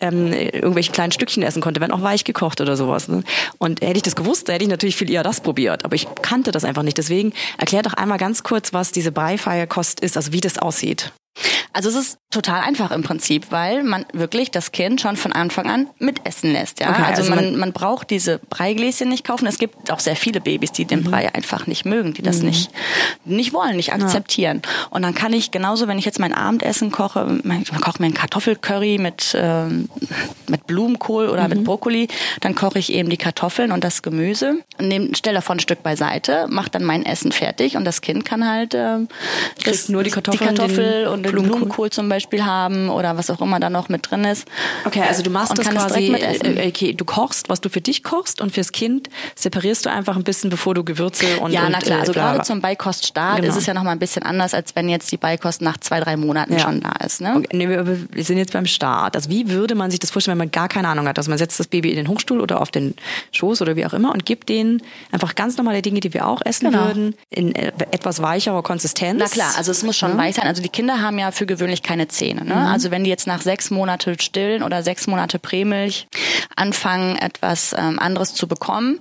ähm, 0.00 0.30
irgendwelche 0.30 0.92
kleinen 0.92 1.12
Stückchen 1.12 1.42
essen 1.42 1.62
konnte, 1.62 1.80
wenn 1.80 1.90
auch 1.90 2.02
weich 2.02 2.24
gekocht 2.24 2.60
oder 2.60 2.76
sowas. 2.76 3.08
Ne? 3.08 3.24
Und 3.56 3.80
hätte 3.80 3.96
ich 3.96 4.02
das 4.02 4.14
gewusst, 4.14 4.48
hätte 4.48 4.62
ich 4.62 4.70
natürlich 4.70 4.96
viel 4.96 5.10
eher 5.10 5.22
das 5.22 5.40
probiert. 5.40 5.86
Aber 5.86 5.94
ich 5.94 6.06
kannte 6.20 6.52
das 6.52 6.64
einfach 6.64 6.82
nicht. 6.82 6.98
Deswegen 6.98 7.32
erklär 7.56 7.80
doch 7.80 7.94
einmal 7.94 8.18
ganz 8.18 8.42
kurz, 8.42 8.74
was 8.74 8.92
diese 8.92 9.10
Breifeierkost 9.10 10.00
ist, 10.00 10.18
also 10.18 10.32
wie 10.32 10.42
das 10.42 10.58
aussieht. 10.58 11.12
Also 11.72 11.88
es 11.88 11.96
ist 11.96 12.18
total 12.30 12.60
einfach 12.62 12.92
im 12.92 13.02
Prinzip, 13.02 13.46
weil 13.50 13.82
man 13.82 14.06
wirklich 14.12 14.52
das 14.52 14.70
Kind 14.70 15.00
schon 15.00 15.16
von 15.16 15.32
Anfang 15.32 15.68
an 15.68 15.88
mitessen 15.98 16.52
lässt. 16.52 16.78
Ja? 16.80 16.90
Okay, 16.90 17.02
also 17.02 17.22
also 17.22 17.34
man, 17.34 17.44
man- 17.52 17.58
man 17.58 17.72
braucht 17.72 18.10
diese 18.10 18.38
Breigläschen 18.50 19.08
nicht 19.08 19.24
kaufen. 19.24 19.46
Es 19.48 19.58
gibt 19.58 19.90
auch 19.90 19.98
sehr 19.98 20.14
viele 20.14 20.40
Babys, 20.40 20.70
die 20.72 20.84
Mhm. 20.84 20.88
den 20.88 21.04
Brei 21.04 21.34
einfach 21.34 21.66
nicht 21.66 21.84
mögen, 21.84 22.14
die 22.14 22.22
das 22.22 22.42
nicht, 22.42 22.70
nicht 23.24 23.52
wollen, 23.52 23.74
nicht 23.76 23.92
akzeptieren. 23.92 24.62
Und 24.90 25.02
dann 25.02 25.14
kann 25.14 25.32
ich 25.32 25.50
genauso, 25.50 25.88
wenn 25.88 25.98
ich 25.98 26.04
jetzt 26.04 26.20
mein 26.20 26.32
Abendessen 26.32 26.92
koche, 26.92 27.40
ich 27.62 27.72
koche 27.80 27.96
mir 28.00 28.06
einen 28.06 28.14
Kartoffelcurry 28.14 28.98
mit, 28.98 29.36
ähm, 29.36 29.88
mit 30.48 30.66
Blumenkohl 30.68 31.28
oder 31.28 31.44
Mhm. 31.44 31.48
mit 31.50 31.64
Brokkoli, 31.64 32.08
dann 32.40 32.54
koche 32.54 32.78
ich 32.78 32.92
eben 32.92 33.10
die 33.10 33.16
Kartoffeln 33.16 33.72
und 33.72 33.82
das 33.82 34.02
Gemüse, 34.02 34.58
nehm, 34.80 35.14
stelle 35.14 35.36
davon 35.36 35.56
ein 35.56 35.60
Stück 35.60 35.82
beiseite, 35.82 36.46
mache 36.48 36.70
dann 36.70 36.84
mein 36.84 37.04
Essen 37.04 37.32
fertig 37.32 37.76
und 37.76 37.84
das 37.84 38.00
Kind 38.00 38.24
kann 38.24 38.48
halt 38.48 38.74
ähm, 38.74 39.08
Kriegt 39.62 39.88
nur 39.88 40.04
die 40.04 40.10
Kartoffeln, 40.10 40.50
die 40.54 40.56
Kartoffel 40.60 41.06
und 41.08 41.23
Blumenkohl. 41.30 41.58
Blumenkohl 41.58 41.90
zum 41.90 42.08
Beispiel 42.08 42.44
haben 42.44 42.88
oder 42.88 43.16
was 43.16 43.30
auch 43.30 43.40
immer 43.40 43.60
da 43.60 43.70
noch 43.70 43.88
mit 43.88 44.10
drin 44.10 44.24
ist. 44.24 44.46
Okay, 44.84 45.02
also 45.06 45.22
du 45.22 45.30
machst 45.30 45.56
das 45.56 45.68
quasi, 45.68 46.10
mitessen. 46.10 46.56
äh, 46.56 46.68
okay, 46.68 46.92
du 46.94 47.04
kochst, 47.04 47.48
was 47.48 47.60
du 47.60 47.68
für 47.68 47.80
dich 47.80 48.02
kochst 48.02 48.40
und 48.40 48.52
fürs 48.52 48.72
Kind 48.72 49.08
separierst 49.34 49.86
du 49.86 49.90
einfach 49.90 50.16
ein 50.16 50.24
bisschen, 50.24 50.50
bevor 50.50 50.74
du 50.74 50.84
Gewürze 50.84 51.38
und 51.40 51.52
ja, 51.52 51.66
und, 51.66 51.72
na 51.72 51.78
klar. 51.78 52.00
Also 52.00 52.12
äh, 52.12 52.14
gerade 52.16 52.42
zum 52.42 52.60
Beikoststart 52.60 53.36
Genau. 53.40 53.48
ist 53.48 53.56
es 53.56 53.66
ja 53.66 53.74
noch 53.74 53.82
mal 53.82 53.92
ein 53.92 53.98
bisschen 53.98 54.22
anders, 54.22 54.54
als 54.54 54.74
wenn 54.76 54.88
jetzt 54.88 55.10
die 55.12 55.16
Beikost 55.16 55.62
nach 55.62 55.78
zwei, 55.78 56.00
drei 56.00 56.16
Monaten 56.16 56.52
Ja. 56.54 56.58
schon 56.60 56.80
da 56.80 56.92
ist. 57.04 57.20
Ne? 57.20 57.34
Okay, 57.36 57.48
nee, 57.56 57.68
wir, 57.68 57.86
wir 58.10 58.24
sind 58.24 58.38
jetzt 58.38 58.52
beim 58.52 58.66
Start. 58.66 59.16
Also 59.16 59.30
wie 59.30 59.50
würde 59.50 59.74
man 59.74 59.90
sich 59.90 60.00
das 60.00 60.10
vorstellen, 60.10 60.38
wenn 60.38 60.46
man 60.46 60.50
gar 60.50 60.68
keine 60.68 60.88
Ahnung 60.88 61.06
hat? 61.08 61.18
Also 61.18 61.30
man 61.30 61.38
setzt 61.38 61.58
das 61.60 61.66
Baby 61.66 61.90
in 61.90 61.96
den 61.96 62.08
Hochstuhl 62.08 62.40
oder 62.40 62.60
auf 62.60 62.70
den 62.70 62.94
Schoß 63.32 63.62
oder 63.62 63.76
wie 63.76 63.86
auch 63.86 63.92
immer 63.92 64.12
und 64.12 64.24
gibt 64.26 64.48
denen 64.48 64.82
einfach 65.12 65.34
ganz 65.34 65.56
normale 65.56 65.82
Dinge, 65.82 66.00
die 66.00 66.12
wir 66.14 66.26
auch 66.26 66.42
essen 66.44 66.70
Genau. 66.70 66.86
würden, 66.86 67.14
in 67.30 67.54
äh, 67.54 67.72
etwas 67.90 68.22
weicherer 68.22 68.62
Konsistenz. 68.62 69.18
Na 69.20 69.26
klar, 69.28 69.52
also 69.56 69.70
es 69.70 69.82
muss 69.82 69.96
schon 69.96 70.16
weich 70.16 70.36
sein. 70.36 70.46
Also 70.46 70.62
die 70.62 70.68
Kinder 70.68 71.00
haben 71.00 71.13
ja 71.18 71.30
für 71.30 71.46
gewöhnlich 71.46 71.82
keine 71.82 72.08
Zähne. 72.08 72.44
Ne? 72.44 72.54
Also 72.54 72.90
wenn 72.90 73.04
die 73.04 73.10
jetzt 73.10 73.26
nach 73.26 73.42
sechs 73.42 73.70
Monate 73.70 74.16
stillen 74.20 74.62
oder 74.62 74.82
sechs 74.82 75.06
Monate 75.06 75.38
Prämilch 75.38 76.08
anfangen, 76.56 77.16
etwas 77.16 77.74
ähm, 77.76 77.98
anderes 77.98 78.34
zu 78.34 78.46
bekommen, 78.46 79.00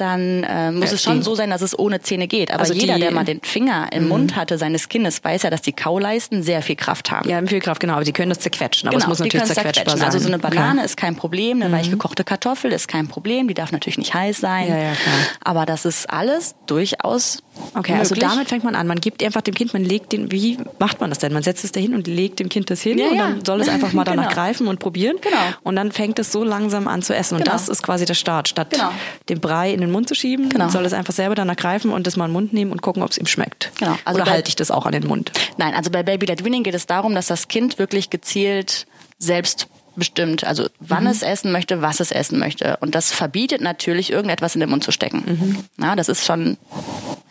dann 0.00 0.44
äh, 0.44 0.70
muss 0.72 0.90
Ja, 0.90 0.94
es 0.96 1.02
schon 1.02 1.16
die- 1.18 1.22
so 1.22 1.34
sein, 1.34 1.50
dass 1.50 1.62
es 1.62 1.78
ohne 1.78 2.00
Zähne 2.00 2.26
geht. 2.26 2.50
Aber 2.50 2.60
Also 2.60 2.72
jeder, 2.74 2.94
die- 2.94 3.00
der 3.02 3.10
mal 3.12 3.24
den 3.24 3.40
Finger 3.42 3.88
im 3.92 4.08
Mund 4.08 4.36
hatte 4.36 4.58
seines 4.58 4.88
Kindes, 4.88 5.22
weiß 5.22 5.42
ja, 5.42 5.50
dass 5.50 5.62
die 5.62 5.72
Kauleisten 5.72 6.42
sehr 6.42 6.62
viel 6.62 6.76
Kraft 6.76 7.10
haben. 7.10 7.28
Ja, 7.28 7.40
viel 7.46 7.60
Kraft, 7.60 7.80
genau, 7.80 7.94
aber 7.94 8.04
die 8.04 8.12
können 8.12 8.30
das 8.30 8.40
zerquetschen. 8.40 8.88
Aber 8.88 8.98
es 8.98 9.06
muss 9.06 9.18
natürlich 9.18 9.44
zerquetschbar 9.44 9.72
zerquetschen. 9.74 9.98
sein. 9.98 10.06
Also 10.06 10.18
so 10.18 10.28
eine 10.28 10.38
Banane 10.38 10.70
Okay. 10.70 10.78
Mhm. 10.80 10.84
ist 10.84 10.96
kein 10.96 11.16
Problem, 11.16 11.62
eine 11.62 11.70
weich 11.72 11.90
gekochte 11.90 12.24
Kartoffel 12.24 12.72
ist 12.72 12.88
kein 12.88 13.08
Problem, 13.08 13.48
die 13.48 13.54
darf 13.54 13.72
natürlich 13.72 13.98
nicht 13.98 14.14
heiß 14.14 14.38
sein. 14.38 14.68
Ja, 14.68 14.76
ja, 14.76 14.92
klar. 14.94 15.14
Aber 15.44 15.66
das 15.66 15.84
ist 15.84 16.08
alles 16.10 16.54
durchaus 16.66 17.42
Okay, 17.74 17.92
also 17.94 18.14
möglich. 18.14 18.30
damit 18.30 18.48
fängt 18.48 18.64
man 18.64 18.74
an. 18.74 18.86
Man 18.86 19.00
gibt 19.00 19.22
einfach 19.22 19.42
dem 19.42 19.54
Kind, 19.54 19.72
man 19.74 19.84
legt 19.84 20.12
den, 20.12 20.30
wie 20.32 20.56
macht 20.78 21.00
man 21.00 21.10
das 21.10 21.18
denn? 21.18 21.32
Man 21.32 21.42
setzt 21.42 21.62
es 21.64 21.72
dahin 21.72 21.94
und 21.94 22.06
legt 22.06 22.38
dem 22.40 22.48
Kind 22.48 22.70
das 22.70 22.80
hin 22.80 22.98
Ja, 22.98 23.08
und 23.08 23.16
ja. 23.16 23.22
dann 23.28 23.44
soll 23.44 23.60
es 23.60 23.68
einfach 23.68 23.92
mal 23.92 24.04
danach 24.04 24.24
Genau. 24.24 24.34
greifen 24.34 24.66
und 24.68 24.78
probieren. 24.80 25.16
Genau. 25.20 25.36
Und 25.62 25.76
dann 25.76 25.92
fängt 25.92 26.18
es 26.18 26.32
so 26.32 26.42
langsam 26.44 26.88
an 26.88 27.02
zu 27.02 27.14
essen. 27.14 27.34
Und 27.36 27.44
Genau. 27.44 27.52
das 27.56 27.68
ist 27.68 27.82
quasi 27.82 28.04
der 28.06 28.14
Start. 28.14 28.48
Statt 28.48 28.70
Genau. 28.70 28.90
den 29.28 29.40
Brei 29.40 29.72
in 29.72 29.80
den 29.80 29.89
Mund 29.92 30.08
zu 30.08 30.14
schieben, 30.14 30.48
Genau. 30.48 30.68
soll 30.68 30.84
es 30.84 30.92
einfach 30.92 31.12
selber 31.12 31.34
danach 31.34 31.56
greifen 31.56 31.90
und 31.92 32.06
das 32.06 32.16
mal 32.16 32.24
in 32.26 32.30
den 32.30 32.32
Mund 32.34 32.52
nehmen 32.52 32.72
und 32.72 32.82
gucken, 32.82 33.02
ob 33.02 33.10
es 33.10 33.18
ihm 33.18 33.26
schmeckt. 33.26 33.70
Genau. 33.78 33.96
Also 34.04 34.20
Oder 34.20 34.30
halte 34.30 34.48
ich 34.48 34.56
das 34.56 34.70
auch 34.70 34.86
an 34.86 34.92
den 34.92 35.06
Mund? 35.06 35.32
Nein, 35.56 35.74
also 35.74 35.90
bei 35.90 36.02
Baby 36.02 36.26
Led 36.26 36.44
Weaning 36.44 36.62
geht 36.62 36.74
es 36.74 36.86
darum, 36.86 37.14
dass 37.14 37.26
das 37.28 37.48
Kind 37.48 37.78
wirklich 37.78 38.10
gezielt 38.10 38.86
selbst 39.18 39.68
bestimmt, 40.00 40.42
also 40.42 40.66
wann 40.80 41.06
es 41.06 41.22
essen 41.22 41.52
möchte, 41.52 41.80
was 41.82 42.00
es 42.00 42.10
essen 42.10 42.40
möchte. 42.40 42.76
Und 42.80 42.96
das 42.96 43.12
verbietet 43.12 43.60
natürlich, 43.60 44.10
irgendetwas 44.10 44.54
in 44.56 44.60
den 44.60 44.68
Mund 44.70 44.82
zu 44.82 44.90
stecken. 44.90 45.64
Ja, 45.80 45.94
das 45.94 46.08
ist 46.08 46.26
schon 46.26 46.56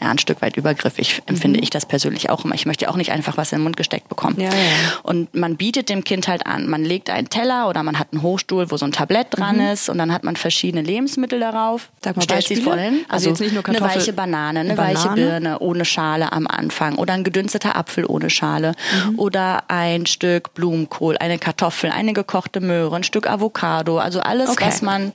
ja, 0.01 0.07
ein 0.11 0.17
Stück 0.17 0.41
weit 0.41 0.55
übergriffig, 0.55 1.21
empfinde 1.25 1.59
ich 1.59 1.69
das 1.69 1.85
persönlich 1.85 2.29
auch 2.29 2.45
immer. 2.45 2.55
Ich 2.55 2.65
möchte 2.65 2.89
auch 2.89 2.95
nicht 2.95 3.11
einfach 3.11 3.35
was 3.35 3.51
in 3.51 3.57
den 3.59 3.63
Mund 3.63 3.75
gesteckt 3.75 4.07
bekommen. 4.07 4.39
Ja, 4.39 4.47
ja. 4.47 4.53
Und 5.03 5.35
man 5.35 5.57
bietet 5.57 5.89
dem 5.89 6.05
Kind 6.05 6.29
halt 6.29 6.45
an. 6.45 6.69
Man 6.69 6.85
legt 6.85 7.09
einen 7.09 7.27
Teller 7.29 7.67
oder 7.67 7.83
man 7.83 7.99
hat 7.99 8.07
einen 8.13 8.21
Hochstuhl, 8.21 8.71
wo 8.71 8.77
so 8.77 8.85
ein 8.85 8.93
Tablett 8.93 9.27
dran 9.31 9.59
ist 9.59 9.89
und 9.89 9.97
dann 9.97 10.13
hat 10.13 10.23
man 10.23 10.37
verschiedene 10.37 10.83
Lebensmittel 10.83 11.41
darauf. 11.41 11.89
Sag 12.01 12.15
mal 12.15 12.21
stellt 12.21 12.47
sie 12.47 12.53
Beispiele. 12.55 12.75
vor 12.75 12.81
hin. 12.81 13.05
Also 13.09 13.27
jetzt 13.29 13.41
nicht 13.41 13.53
nur 13.53 13.61
Kartoffel- 13.63 13.83
eine 13.89 13.95
weiche 13.99 14.13
Banane, 14.13 14.59
eine 14.61 14.75
Banane? 14.75 14.95
weiche 14.95 15.09
Birne 15.15 15.59
ohne 15.59 15.83
Schale 15.83 16.31
am 16.31 16.47
Anfang 16.47 16.95
oder 16.95 17.13
ein 17.13 17.25
gedünsteter 17.25 17.75
Apfel 17.75 18.05
ohne 18.05 18.29
Schale 18.29 18.75
Mhm. 19.07 19.19
oder 19.19 19.63
ein 19.69 20.05
Stück 20.05 20.53
Blumenkohl, 20.53 21.17
eine 21.17 21.39
Kartoffel, 21.39 21.91
eine 21.91 22.13
gekochte 22.13 22.58
Möhre, 22.61 22.95
ein 22.95 23.03
Stück 23.03 23.27
Avocado, 23.29 23.97
also 23.99 24.19
alles, 24.19 24.49
Okay. 24.49 24.65
Mhm. 24.65 24.67
was 24.67 24.81
man 24.81 25.13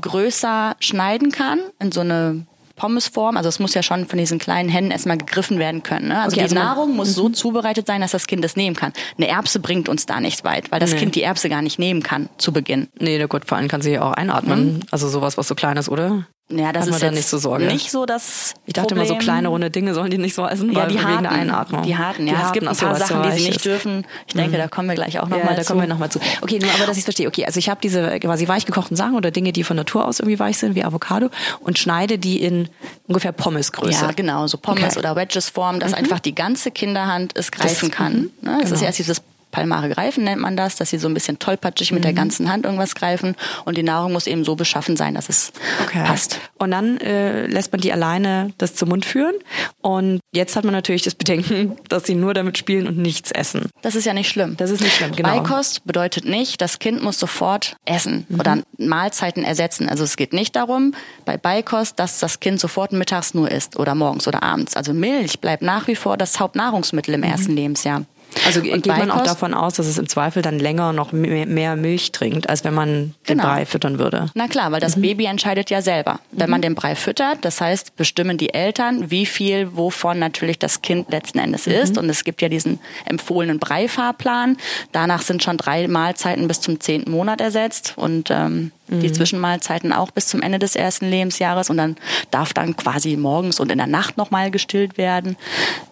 größer 0.00 0.76
schneiden 0.80 1.32
kann 1.32 1.60
in 1.80 1.92
so 1.92 2.00
eine 2.00 2.46
Pommesform, 2.76 3.38
also 3.38 3.48
es 3.48 3.58
muss 3.58 3.72
ja 3.72 3.82
schon 3.82 4.06
von 4.06 4.18
diesen 4.18 4.38
kleinen 4.38 4.68
Händen 4.68 4.90
erstmal 4.90 5.16
gegriffen 5.16 5.58
werden 5.58 5.82
können. 5.82 6.08
Ne? 6.08 6.20
Also 6.20 6.34
Okay, 6.36 6.40
die 6.40 6.42
also 6.42 6.54
Nahrung 6.56 6.94
muss 6.94 7.14
so 7.14 7.30
zubereitet 7.30 7.86
sein, 7.86 8.02
dass 8.02 8.10
das 8.10 8.26
Kind 8.26 8.44
es 8.44 8.54
nehmen 8.54 8.76
kann. 8.76 8.92
Eine 9.16 9.28
Erbse 9.28 9.60
bringt 9.60 9.88
uns 9.88 10.04
da 10.04 10.20
nicht 10.20 10.44
weit, 10.44 10.70
weil 10.70 10.78
das 10.78 10.92
Nee. 10.92 10.98
Kind 10.98 11.14
die 11.14 11.22
Erbse 11.22 11.48
gar 11.48 11.62
nicht 11.62 11.78
nehmen 11.78 12.02
kann 12.02 12.28
zu 12.36 12.52
Beginn. 12.52 12.88
Nee, 12.98 13.16
na 13.18 13.26
gut, 13.26 13.46
vor 13.46 13.56
allem 13.56 13.68
kann 13.68 13.80
sie 13.80 13.92
ja 13.92 14.02
auch 14.02 14.12
einatmen. 14.12 14.84
Also 14.90 15.08
sowas, 15.08 15.38
was 15.38 15.48
so 15.48 15.54
klein 15.54 15.78
ist, 15.78 15.88
oder? 15.88 16.26
Ja, 16.48 16.72
das 16.72 16.86
Hat 16.86 16.94
ist 16.94 17.02
jetzt 17.02 17.14
nicht 17.14 17.26
so 17.28 17.38
Sorge? 17.38 17.64
nicht 17.66 17.90
so 17.90 18.06
das 18.06 18.54
Ich 18.66 18.72
dachte 18.74 18.94
immer, 18.94 19.02
so 19.04 19.14
Problem. 19.14 19.24
kleine 19.24 19.48
runde 19.48 19.68
Dinge 19.68 19.94
sollen 19.94 20.12
die 20.12 20.18
nicht 20.18 20.34
so 20.36 20.46
essen, 20.46 20.70
Ja, 20.72 20.82
weil 20.82 20.88
die 20.90 20.94
wegen 20.94 21.04
harten, 21.04 21.22
der 21.24 21.32
Einatmung. 21.32 21.82
Die 21.82 21.96
harten, 21.96 22.26
ja. 22.28 22.34
Die 22.34 22.40
es 22.42 22.52
gibt 22.52 22.68
ein 22.68 22.76
paar 22.76 22.90
was 22.92 23.00
so 23.00 23.14
Sachen, 23.14 23.22
die 23.24 23.36
sie 23.38 23.44
nicht 23.46 23.56
ist. 23.56 23.64
dürfen. 23.64 24.06
Ich 24.28 24.34
denke, 24.34 24.56
da 24.56 24.68
kommen 24.68 24.88
wir 24.88 24.94
gleich 24.94 25.18
auch 25.18 25.28
noch 25.28 25.38
Ja, 25.38 25.44
mal 25.44 25.56
da 25.56 25.62
zu. 25.62 25.68
kommen 25.72 25.80
wir 25.80 25.88
nochmal 25.88 26.08
zu. 26.08 26.20
Okay, 26.42 26.60
nur 26.60 26.70
aber, 26.72 26.86
dass 26.86 26.96
ich 26.96 27.02
verstehe. 27.02 27.26
Okay, 27.26 27.44
also 27.46 27.58
ich 27.58 27.68
habe 27.68 27.80
diese 27.82 28.20
quasi 28.20 28.46
weich 28.46 28.64
gekochten 28.64 28.96
Sachen 28.96 29.16
oder 29.16 29.32
Dinge, 29.32 29.52
die 29.52 29.64
von 29.64 29.76
Natur 29.76 30.04
aus 30.06 30.20
irgendwie 30.20 30.38
weich 30.38 30.56
sind, 30.58 30.76
wie 30.76 30.84
Avocado, 30.84 31.30
und 31.58 31.80
schneide 31.80 32.16
die 32.16 32.40
in 32.40 32.68
ungefähr 33.08 33.32
Pommesgröße. 33.32 34.04
Ja, 34.04 34.12
genau, 34.12 34.46
so 34.46 34.56
Pommes 34.56 34.84
Okay. 34.84 34.92
Mhm. 34.92 34.98
oder 35.00 35.16
Wedges 35.16 35.48
Form, 35.48 35.80
dass 35.80 35.94
einfach 35.94 36.20
die 36.20 36.34
ganze 36.36 36.70
Kinderhand 36.70 37.32
es 37.36 37.50
greifen 37.50 37.88
Das- 37.88 37.96
kann. 37.96 38.12
mhm, 38.12 38.30
Ne? 38.42 38.58
Das 38.60 38.70
ist 38.70 38.74
genau. 38.74 38.86
erst 38.86 38.98
dieses 39.00 39.20
Palmare 39.56 39.88
greifen 39.88 40.22
nennt 40.24 40.42
man 40.42 40.54
das, 40.54 40.76
dass 40.76 40.90
sie 40.90 40.98
so 40.98 41.08
ein 41.08 41.14
bisschen 41.14 41.38
tollpatschig 41.38 41.90
mit 41.92 42.04
der 42.04 42.12
Mhm. 42.12 42.16
ganzen 42.16 42.50
Hand 42.52 42.66
irgendwas 42.66 42.94
greifen 42.94 43.34
und 43.64 43.78
die 43.78 43.82
Nahrung 43.82 44.12
muss 44.12 44.26
eben 44.26 44.44
so 44.44 44.54
beschaffen 44.54 44.96
sein, 44.98 45.14
dass 45.14 45.30
es 45.30 45.50
Okay. 45.84 46.04
passt. 46.04 46.38
Und 46.58 46.72
dann 46.72 46.98
äh, 46.98 47.46
lässt 47.46 47.72
man 47.72 47.80
die 47.80 47.90
alleine 47.90 48.52
das 48.58 48.74
zum 48.74 48.90
Mund 48.90 49.06
führen. 49.06 49.34
Und 49.80 50.20
jetzt 50.32 50.56
hat 50.56 50.64
man 50.64 50.74
natürlich 50.74 51.00
das 51.02 51.14
Bedenken, 51.14 51.76
dass 51.88 52.04
sie 52.04 52.14
nur 52.14 52.34
damit 52.34 52.58
spielen 52.58 52.86
und 52.86 52.98
nichts 52.98 53.30
essen. 53.30 53.70
Das 53.80 53.94
ist 53.94 54.04
ja 54.04 54.12
nicht 54.12 54.28
schlimm. 54.28 54.56
Das 54.58 54.70
ist 54.70 54.82
nicht 54.82 54.94
schlimm, 54.94 55.12
genau. 55.16 55.30
Beikost 55.40 55.84
bedeutet 55.86 56.26
nicht, 56.26 56.60
das 56.60 56.78
Kind 56.78 57.02
muss 57.02 57.18
sofort 57.18 57.76
essen 57.86 58.26
Mhm. 58.28 58.40
oder 58.40 58.58
Mahlzeiten 58.76 59.42
ersetzen. 59.42 59.88
Also 59.88 60.04
es 60.04 60.16
geht 60.18 60.34
nicht 60.34 60.54
darum, 60.54 60.92
bei 61.24 61.38
Beikost, 61.38 61.98
dass 61.98 62.18
das 62.18 62.40
Kind 62.40 62.60
sofort 62.60 62.92
mittags 62.92 63.32
nur 63.32 63.50
isst 63.50 63.78
oder 63.78 63.94
morgens 63.94 64.28
oder 64.28 64.42
abends. 64.42 64.76
Also 64.76 64.92
Milch 64.92 65.40
bleibt 65.40 65.62
nach 65.62 65.86
wie 65.88 65.96
vor 65.96 66.18
das 66.18 66.40
Hauptnahrungsmittel 66.40 67.14
im 67.14 67.22
ersten 67.22 67.52
Lebensjahr. 67.56 68.04
Mhm. 68.36 68.46
Also 68.46 68.60
Und 68.60 68.82
geht 68.82 68.86
man 68.86 69.10
auch 69.10 69.22
davon 69.22 69.54
aus, 69.54 69.74
dass 69.74 69.86
es 69.86 69.98
im 69.98 70.08
Zweifel 70.08 70.42
dann 70.42 70.58
länger 70.58 70.92
noch 70.92 71.12
mehr, 71.12 71.46
mehr 71.46 71.76
Milch 71.76 72.12
trinkt, 72.12 72.48
als 72.48 72.64
wenn 72.64 72.74
man 72.74 73.14
den 73.28 73.36
Genau. 73.38 73.44
Brei 73.44 73.66
füttern 73.66 73.98
würde. 73.98 74.26
Na 74.34 74.46
klar, 74.48 74.70
weil 74.72 74.78
Mhm. 74.78 74.82
das 74.82 75.00
Baby 75.00 75.24
entscheidet 75.26 75.70
ja 75.70 75.82
selber. 75.82 76.20
Wenn 76.32 76.50
man 76.50 76.62
den 76.62 76.74
Brei 76.74 76.94
füttert, 76.94 77.38
das 77.44 77.60
heißt, 77.60 77.96
bestimmen 77.96 78.38
die 78.38 78.52
Eltern, 78.54 79.10
wie 79.10 79.26
viel 79.26 79.76
wovon 79.76 80.18
natürlich 80.18 80.58
das 80.58 80.82
Kind 80.82 81.10
letzten 81.10 81.38
Endes 81.38 81.66
Mhm. 81.66 81.72
isst. 81.72 81.98
Und 81.98 82.08
es 82.10 82.24
gibt 82.24 82.42
ja 82.42 82.48
diesen 82.48 82.78
empfohlenen 83.04 83.58
Breifahrplan. 83.58 84.56
Danach 84.92 85.22
sind 85.22 85.42
schon 85.42 85.56
drei 85.56 85.88
Mahlzeiten 85.88 86.48
bis 86.48 86.60
zum 86.60 86.80
zehnten 86.80 87.10
Monat 87.10 87.40
ersetzt 87.40 87.94
und 87.96 88.30
ähm, 88.30 88.72
Mhm. 88.88 89.00
die 89.00 89.12
Zwischenmahlzeiten 89.12 89.92
auch 89.92 90.10
bis 90.10 90.28
zum 90.28 90.42
Ende 90.42 90.58
des 90.58 90.76
ersten 90.76 91.08
Lebensjahres. 91.10 91.70
Und 91.70 91.76
dann 91.78 91.96
darf 92.30 92.52
dann 92.54 92.76
quasi 92.76 93.16
morgens 93.16 93.58
und 93.60 93.70
in 93.72 93.78
der 93.78 93.86
Nacht 93.86 94.16
nochmal 94.16 94.50
gestillt 94.50 94.96
werden. 94.98 95.36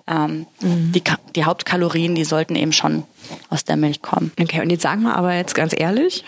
Ähm, 0.07 0.46
Mhm. 0.61 0.92
die, 0.92 1.02
die 1.35 1.44
Hauptkalorien, 1.44 2.14
die 2.14 2.24
sollten 2.24 2.57
eben 2.57 2.72
schon 2.72 3.04
aus 3.48 3.64
der 3.64 3.76
Milch 3.76 4.02
kommen. 4.02 4.33
Okay, 4.38 4.61
und 4.61 4.68
jetzt 4.70 4.83
sag 4.83 5.00
mal 5.00 5.14
aber 5.14 5.35
jetzt 5.35 5.54
ganz 5.54 5.74
ehrlich, 5.76 6.24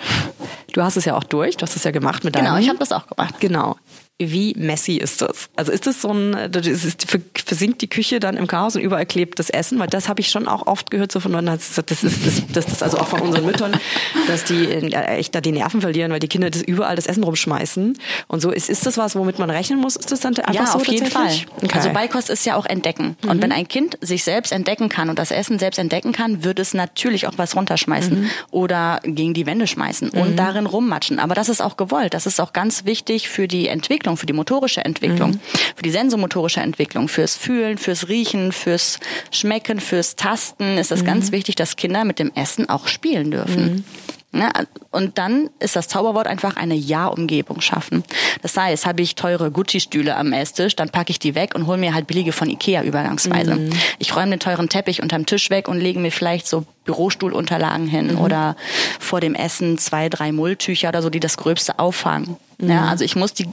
du 0.73 0.83
hast 0.83 0.97
es 0.97 1.05
ja 1.05 1.15
auch 1.15 1.25
durch, 1.25 1.57
du 1.59 1.63
hast 1.63 1.77
es 1.77 1.85
ja 1.85 1.91
gemacht 1.91 2.25
mit 2.25 2.35
Genau, 2.35 2.53
deinem. 2.53 2.63
ich 2.63 2.69
habe 2.71 2.79
das 2.79 2.91
auch 2.93 3.07
gemacht. 3.07 3.35
Genau. 3.39 3.77
Wie 4.19 4.55
messy 4.57 4.97
ist 4.97 5.21
das? 5.21 5.51
Also 5.57 5.73
ist 5.73 5.87
das 5.87 6.01
so 6.01 6.11
ein, 6.11 6.51
das 6.51 6.67
ist, 6.67 7.07
versinkt 7.45 7.83
die 7.83 7.89
Küche 7.89 8.19
dann 8.19 8.37
im 8.39 8.47
Chaos 8.47 8.75
und 8.75 8.81
überall 8.81 9.05
klebt 9.05 9.39
das 9.39 9.51
Essen? 9.51 9.79
Weil 9.79 9.89
das 9.89 10.09
habe 10.09 10.21
ich 10.21 10.31
schon 10.31 10.49
auch 10.49 10.67
oft 10.67 10.91
gehört 10.91 11.13
so 11.13 11.21
von 11.21 11.33
Leuten, 11.33 11.47
das 11.47 11.79
ist, 11.79 11.91
das 11.91 12.03
ist, 12.03 12.45
das 12.57 12.67
ist 12.67 12.83
also 12.83 12.99
auch 12.99 13.09
von 13.09 13.21
unseren 13.21 13.45
Müttern, 13.45 13.79
dass 14.27 14.45
die 14.45 14.65
äh, 14.65 15.05
echt 15.19 15.35
da 15.35 15.43
die 15.43 15.53
Nerven 15.53 15.83
verlieren, 15.83 16.13
weil 16.13 16.21
die 16.21 16.29
Kinder 16.29 16.49
das 16.49 16.63
überall 16.63 16.97
das 16.97 17.07
Essen 17.07 17.25
rumschmeißen. 17.25 17.99
Und 18.29 18.41
so 18.41 18.51
ist, 18.51 18.71
ist 18.71 18.87
das 18.87 18.97
was, 18.97 19.17
womit 19.17 19.39
man 19.39 19.51
rechnen 19.51 19.79
muss? 19.81 19.97
Ist 19.97 20.11
das 20.11 20.21
dann 20.21 20.35
einfach 20.39 20.55
ja, 20.55 20.67
so 20.67 20.79
auf 20.79 20.89
jeden 20.89 21.07
Fall. 21.11 21.27
Okay. 21.27 21.67
Mhm. 21.67 21.71
Also 21.75 21.91
Beikost 21.91 22.31
ist 22.31 22.47
ja 22.47 22.57
auch 22.57 22.65
entdecken. 22.65 23.17
Und 23.29 23.43
wenn 23.43 23.53
ein 23.53 23.69
Kind 23.69 23.99
sich 24.01 24.25
selbst 24.25 24.51
entdecken 24.51 24.89
kann 24.89 25.11
und 25.11 25.19
das 25.19 25.31
Essen 25.31 25.59
selbst 25.59 25.79
entdecken 25.79 26.13
kann, 26.13 26.43
wird 26.43 26.59
es 26.59 26.73
natürlich 26.73 27.27
auch 27.27 27.35
was 27.37 27.55
runterschmeißen 27.55 28.07
Mhm. 28.23 28.31
oder 28.51 29.01
gegen 29.05 29.35
die 29.35 29.47
Wände 29.47 29.67
schmeißen 29.67 30.11
und 30.11 30.37
darin 30.37 30.65
rummatschen. 30.65 31.19
Aber 31.19 31.35
das 31.35 31.49
ist 31.49 31.61
auch 31.61 31.77
gewollt. 31.77 32.15
Das 32.15 32.25
ist 32.25 32.41
auch 32.41 32.53
ganz 32.53 32.85
wichtig 32.85 33.29
für 33.29 33.49
die 33.49 33.69
Entwicklung, 33.69 34.06
für 34.15 34.27
die 34.27 34.33
motorische 34.33 34.85
Entwicklung, 34.85 35.31
Mhm. 35.33 35.41
für 35.75 35.83
die 35.83 35.91
sensomotorische 35.91 36.61
Entwicklung, 36.61 37.09
fürs 37.09 37.35
Fühlen, 37.35 37.79
fürs 37.79 38.09
Riechen, 38.09 38.53
fürs 38.53 39.01
Schmecken, 39.33 39.81
fürs 39.81 40.15
Tasten 40.15 40.79
ist 40.79 40.93
es 40.93 41.03
Mhm. 41.03 41.07
ganz 41.07 41.33
wichtig, 41.33 41.57
dass 41.57 41.75
Kinder 41.75 42.05
mit 42.05 42.21
dem 42.21 42.31
Essen 42.37 42.69
auch 42.69 42.87
spielen 42.87 43.33
dürfen. 43.33 43.85
Ne? 44.33 44.51
Und 44.91 45.17
dann 45.17 45.49
ist 45.61 45.77
das 45.77 45.89
Zauberwort 45.89 46.27
einfach 46.27 46.57
eine 46.57 46.75
Ja-Umgebung 46.75 47.63
schaffen. 47.63 48.05
Das 48.43 48.55
heißt, 48.57 48.85
habe 48.85 49.01
ich 49.01 49.15
teure 49.15 49.51
Gucci-Stühle 49.51 50.15
am 50.15 50.33
Esstisch, 50.35 50.77
dann 50.77 50.91
packe 50.91 51.11
ich 51.11 51.19
die 51.19 51.35
weg 51.35 51.55
und 51.55 51.67
hole 51.67 51.79
mir 51.79 51.95
halt 51.95 52.07
billige 52.07 52.33
von 52.33 52.51
Ikea 52.51 52.83
übergangsweise. 52.83 53.71
Ich 53.99 54.15
räume 54.15 54.31
den 54.33 54.41
teuren 54.41 54.69
Teppich 54.69 55.01
unterm 55.01 55.25
Tisch 55.25 55.49
weg 55.49 55.69
und 55.69 55.79
lege 55.81 56.01
mir 56.01 56.11
vielleicht 56.13 56.47
so 56.49 56.67
Bürostuhlunterlagen 56.85 57.87
hin 57.87 58.17
oder 58.17 58.57
vor 59.01 59.21
dem 59.21 59.35
Essen 59.35 59.79
zwei, 59.79 60.09
drei 60.11 60.33
Mulltücher 60.33 60.89
oder 60.91 61.01
so, 61.03 61.09
die 61.09 61.21
das 61.21 61.37
Gröbste 61.39 61.79
auffangen. 61.79 62.37
Ja, 62.61 62.87
also 62.87 63.05
ich 63.05 63.17
muss 63.17 63.33
die 63.33 63.47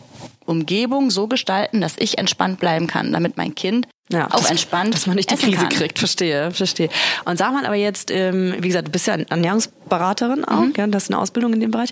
Umgebung 0.46 1.10
so 1.10 1.28
gestalten, 1.28 1.82
dass 1.82 1.98
ich 1.98 2.18
entspannt 2.18 2.60
bleiben 2.60 2.88
kann, 2.88 3.12
damit 3.12 3.38
mein 3.38 3.56
Kind 3.56 3.88
Ja, 4.12 4.28
auch 4.28 4.42
dass- 4.42 4.52
entspannt 4.52 4.94
Dass 4.94 5.08
man 5.08 5.16
nicht 5.16 5.32
die 5.32 5.36
Krise 5.36 5.58
kann. 5.58 5.70
kriegt, 5.70 5.98
verstehe, 5.98 6.52
verstehe. 6.52 6.90
Und 7.26 7.38
sag 7.38 7.54
mal 7.54 7.66
aber 7.66 7.76
jetzt, 7.76 8.12
ähm, 8.12 8.54
wie 8.60 8.68
gesagt, 8.68 8.88
du 8.88 8.92
bist 8.92 9.08
ja 9.08 9.16
Ernährungsberaterin 9.16 10.44
auch, 10.46 10.60
Mhm. 10.62 10.74
ja, 10.76 10.86
du 10.88 10.94
hast 10.96 11.10
eine 11.10 11.20
Ausbildung 11.20 11.54
in 11.54 11.62
dem 11.62 11.72
Bereich. 11.72 11.90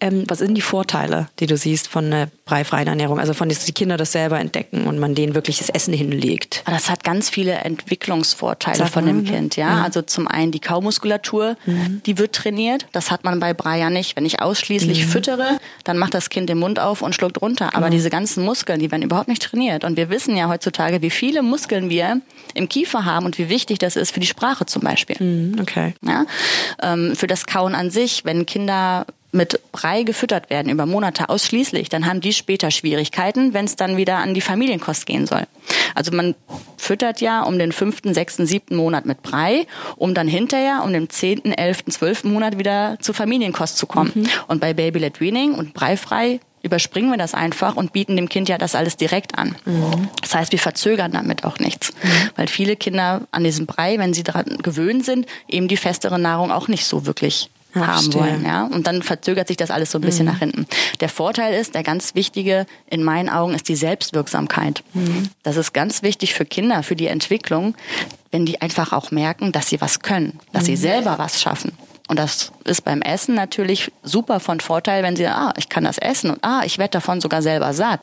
Ähm, 0.00 0.24
was 0.26 0.38
sind 0.38 0.54
die 0.54 0.60
Vorteile, 0.60 1.28
die 1.38 1.46
du 1.46 1.56
siehst 1.56 1.86
von 1.88 2.06
einer 2.06 2.28
breifreien 2.46 2.88
Ernährung? 2.88 3.20
Also 3.20 3.32
von, 3.32 3.48
dass 3.48 3.64
die 3.64 3.72
Kinder 3.72 3.96
das 3.96 4.10
selber 4.12 4.40
entdecken 4.40 4.86
und 4.86 4.98
man 4.98 5.14
denen 5.14 5.34
wirklich 5.34 5.58
das 5.58 5.68
Essen 5.70 5.94
hinlegt. 5.94 6.62
Das 6.66 6.90
hat 6.90 7.04
ganz 7.04 7.30
viele 7.30 7.52
Entwicklungsvorteile 7.52 8.86
von 8.86 9.06
dem 9.06 9.22
ne? 9.22 9.30
Kind, 9.30 9.56
ja. 9.56 9.82
Also 9.82 10.02
zum 10.02 10.26
einen 10.28 10.52
die 10.52 10.60
Kaumuskulatur, 10.60 11.56
die 12.06 12.18
wird 12.18 12.34
trainiert. 12.34 12.86
Das 12.92 13.10
hat 13.10 13.24
man 13.24 13.38
bei 13.40 13.54
Brei 13.54 13.78
ja 13.78 13.88
nicht. 13.90 14.16
Wenn 14.16 14.26
ich 14.26 14.40
ausschließlich 14.42 15.06
füttere, 15.06 15.58
dann 15.84 15.96
macht 15.98 16.14
das 16.14 16.28
Kind 16.30 16.48
den 16.48 16.58
Mund 16.58 16.78
auf 16.80 17.02
und 17.02 17.14
schluckt 17.14 17.40
runter. 17.40 17.74
Aber 17.74 17.88
diese 17.90 18.10
ganzen 18.10 18.44
Muskeln, 18.44 18.80
die 18.80 18.90
werden 18.90 19.02
überhaupt 19.02 19.28
nicht 19.28 19.42
trainiert. 19.42 19.84
Und 19.84 19.96
wir 19.96 20.10
wissen 20.10 20.36
ja 20.36 20.48
heutzutage, 20.48 21.02
wie 21.02 21.10
viele 21.10 21.42
Muskeln 21.52 21.90
wir 21.90 22.22
im 22.54 22.66
Kiefer 22.70 23.04
haben 23.04 23.26
und 23.26 23.36
wie 23.36 23.50
wichtig 23.50 23.78
das 23.78 23.96
ist 23.96 24.10
für 24.10 24.20
die 24.20 24.26
Sprache 24.26 24.64
zum 24.64 24.82
Beispiel. 24.82 25.16
Mhm, 25.20 25.60
Okay. 25.60 25.92
Ja? 26.02 26.24
Ähm, 26.82 27.14
für 27.14 27.26
das 27.26 27.44
Kauen 27.44 27.74
an 27.74 27.90
sich, 27.90 28.24
wenn 28.24 28.46
Kinder 28.46 29.04
mit 29.34 29.60
Brei 29.72 30.02
gefüttert 30.02 30.48
werden 30.50 30.70
über 30.70 30.86
Monate 30.86 31.28
ausschließlich, 31.28 31.88
dann 31.90 32.06
haben 32.06 32.20
die 32.20 32.32
später 32.32 32.70
Schwierigkeiten, 32.70 33.52
wenn 33.54 33.64
es 33.66 33.76
dann 33.76 33.96
wieder 33.98 34.16
an 34.18 34.34
die 34.34 34.40
Familienkost 34.40 35.06
gehen 35.06 35.26
soll. 35.26 35.44
Also 35.94 36.12
man 36.12 36.34
füttert 36.78 37.20
ja 37.20 37.42
um 37.42 37.58
den 37.58 37.72
fünften, 37.72 38.14
sechsten, 38.14 38.46
siebten 38.46 38.76
Monat 38.76 39.06
mit 39.06 39.22
Brei, 39.22 39.66
um 39.96 40.14
dann 40.14 40.28
hinterher 40.28 40.82
um 40.84 40.92
den 40.92 41.08
zehnten, 41.10 41.52
elften, 41.52 41.90
zwölften 41.92 42.32
Monat 42.32 42.58
wieder 42.58 42.98
zur 43.00 43.14
Familienkost 43.14 43.76
zu 43.78 43.86
kommen. 43.86 44.28
Und 44.48 44.60
bei 44.60 44.74
Baby-led 44.74 45.20
Weaning 45.20 45.54
und 45.54 45.74
Breifrei 45.74 46.40
überspringen 46.62 47.10
wir 47.10 47.18
das 47.18 47.34
einfach 47.34 47.76
und 47.76 47.92
bieten 47.92 48.16
dem 48.16 48.28
Kind 48.28 48.48
ja 48.48 48.58
das 48.58 48.74
alles 48.74 48.96
direkt 48.96 49.38
an. 49.38 49.56
Das 50.20 50.34
heißt, 50.34 50.52
wir 50.52 50.58
verzögern 50.58 51.12
damit 51.12 51.44
auch 51.44 51.58
nichts. 51.58 51.92
Weil 52.36 52.48
viele 52.48 52.76
Kinder 52.76 53.22
an 53.32 53.44
diesem 53.44 53.66
Brei, 53.66 53.98
wenn 53.98 54.14
sie 54.14 54.22
daran 54.22 54.58
gewöhnt 54.62 55.04
sind, 55.04 55.26
eben 55.48 55.68
die 55.68 55.76
festere 55.76 56.18
Nahrung 56.18 56.50
auch 56.52 56.68
nicht 56.68 56.84
so 56.84 57.04
wirklich 57.06 57.50
Ja, 57.74 57.86
haben 57.86 57.92
verstehe. 57.94 58.20
wollen. 58.20 58.44
Ja? 58.44 58.64
Und 58.66 58.86
dann 58.86 59.02
verzögert 59.02 59.48
sich 59.48 59.56
das 59.56 59.70
alles 59.70 59.90
so 59.90 59.98
ein 59.98 60.02
bisschen 60.02 60.26
nach 60.26 60.38
hinten. 60.38 60.66
Der 61.00 61.08
Vorteil 61.08 61.54
ist, 61.54 61.74
der 61.74 61.82
ganz 61.82 62.14
wichtige 62.14 62.66
in 62.88 63.02
meinen 63.02 63.28
Augen 63.28 63.54
ist 63.54 63.68
die 63.68 63.76
Selbstwirksamkeit. 63.76 64.84
Das 65.42 65.56
ist 65.56 65.72
ganz 65.72 66.02
wichtig 66.02 66.34
für 66.34 66.44
Kinder, 66.44 66.82
für 66.82 66.96
die 66.96 67.06
Entwicklung, 67.08 67.74
wenn 68.30 68.46
die 68.46 68.60
einfach 68.60 68.92
auch 68.92 69.10
merken, 69.10 69.52
dass 69.52 69.68
sie 69.68 69.80
was 69.80 70.00
können, 70.00 70.38
dass 70.52 70.66
sie 70.66 70.76
selber 70.76 71.18
was 71.18 71.40
schaffen. 71.42 71.72
Und 72.12 72.18
das 72.18 72.52
ist 72.64 72.82
beim 72.82 73.00
Essen 73.00 73.34
natürlich 73.34 73.90
super 74.02 74.38
von 74.38 74.60
Vorteil, 74.60 75.02
wenn 75.02 75.16
sie, 75.16 75.26
ah, 75.28 75.54
ich 75.56 75.70
kann 75.70 75.84
das 75.84 75.96
essen 75.96 76.28
und 76.28 76.40
ah, 76.44 76.60
ich 76.62 76.76
werde 76.76 76.90
davon 76.90 77.22
sogar 77.22 77.40
selber 77.40 77.72
satt. 77.72 78.00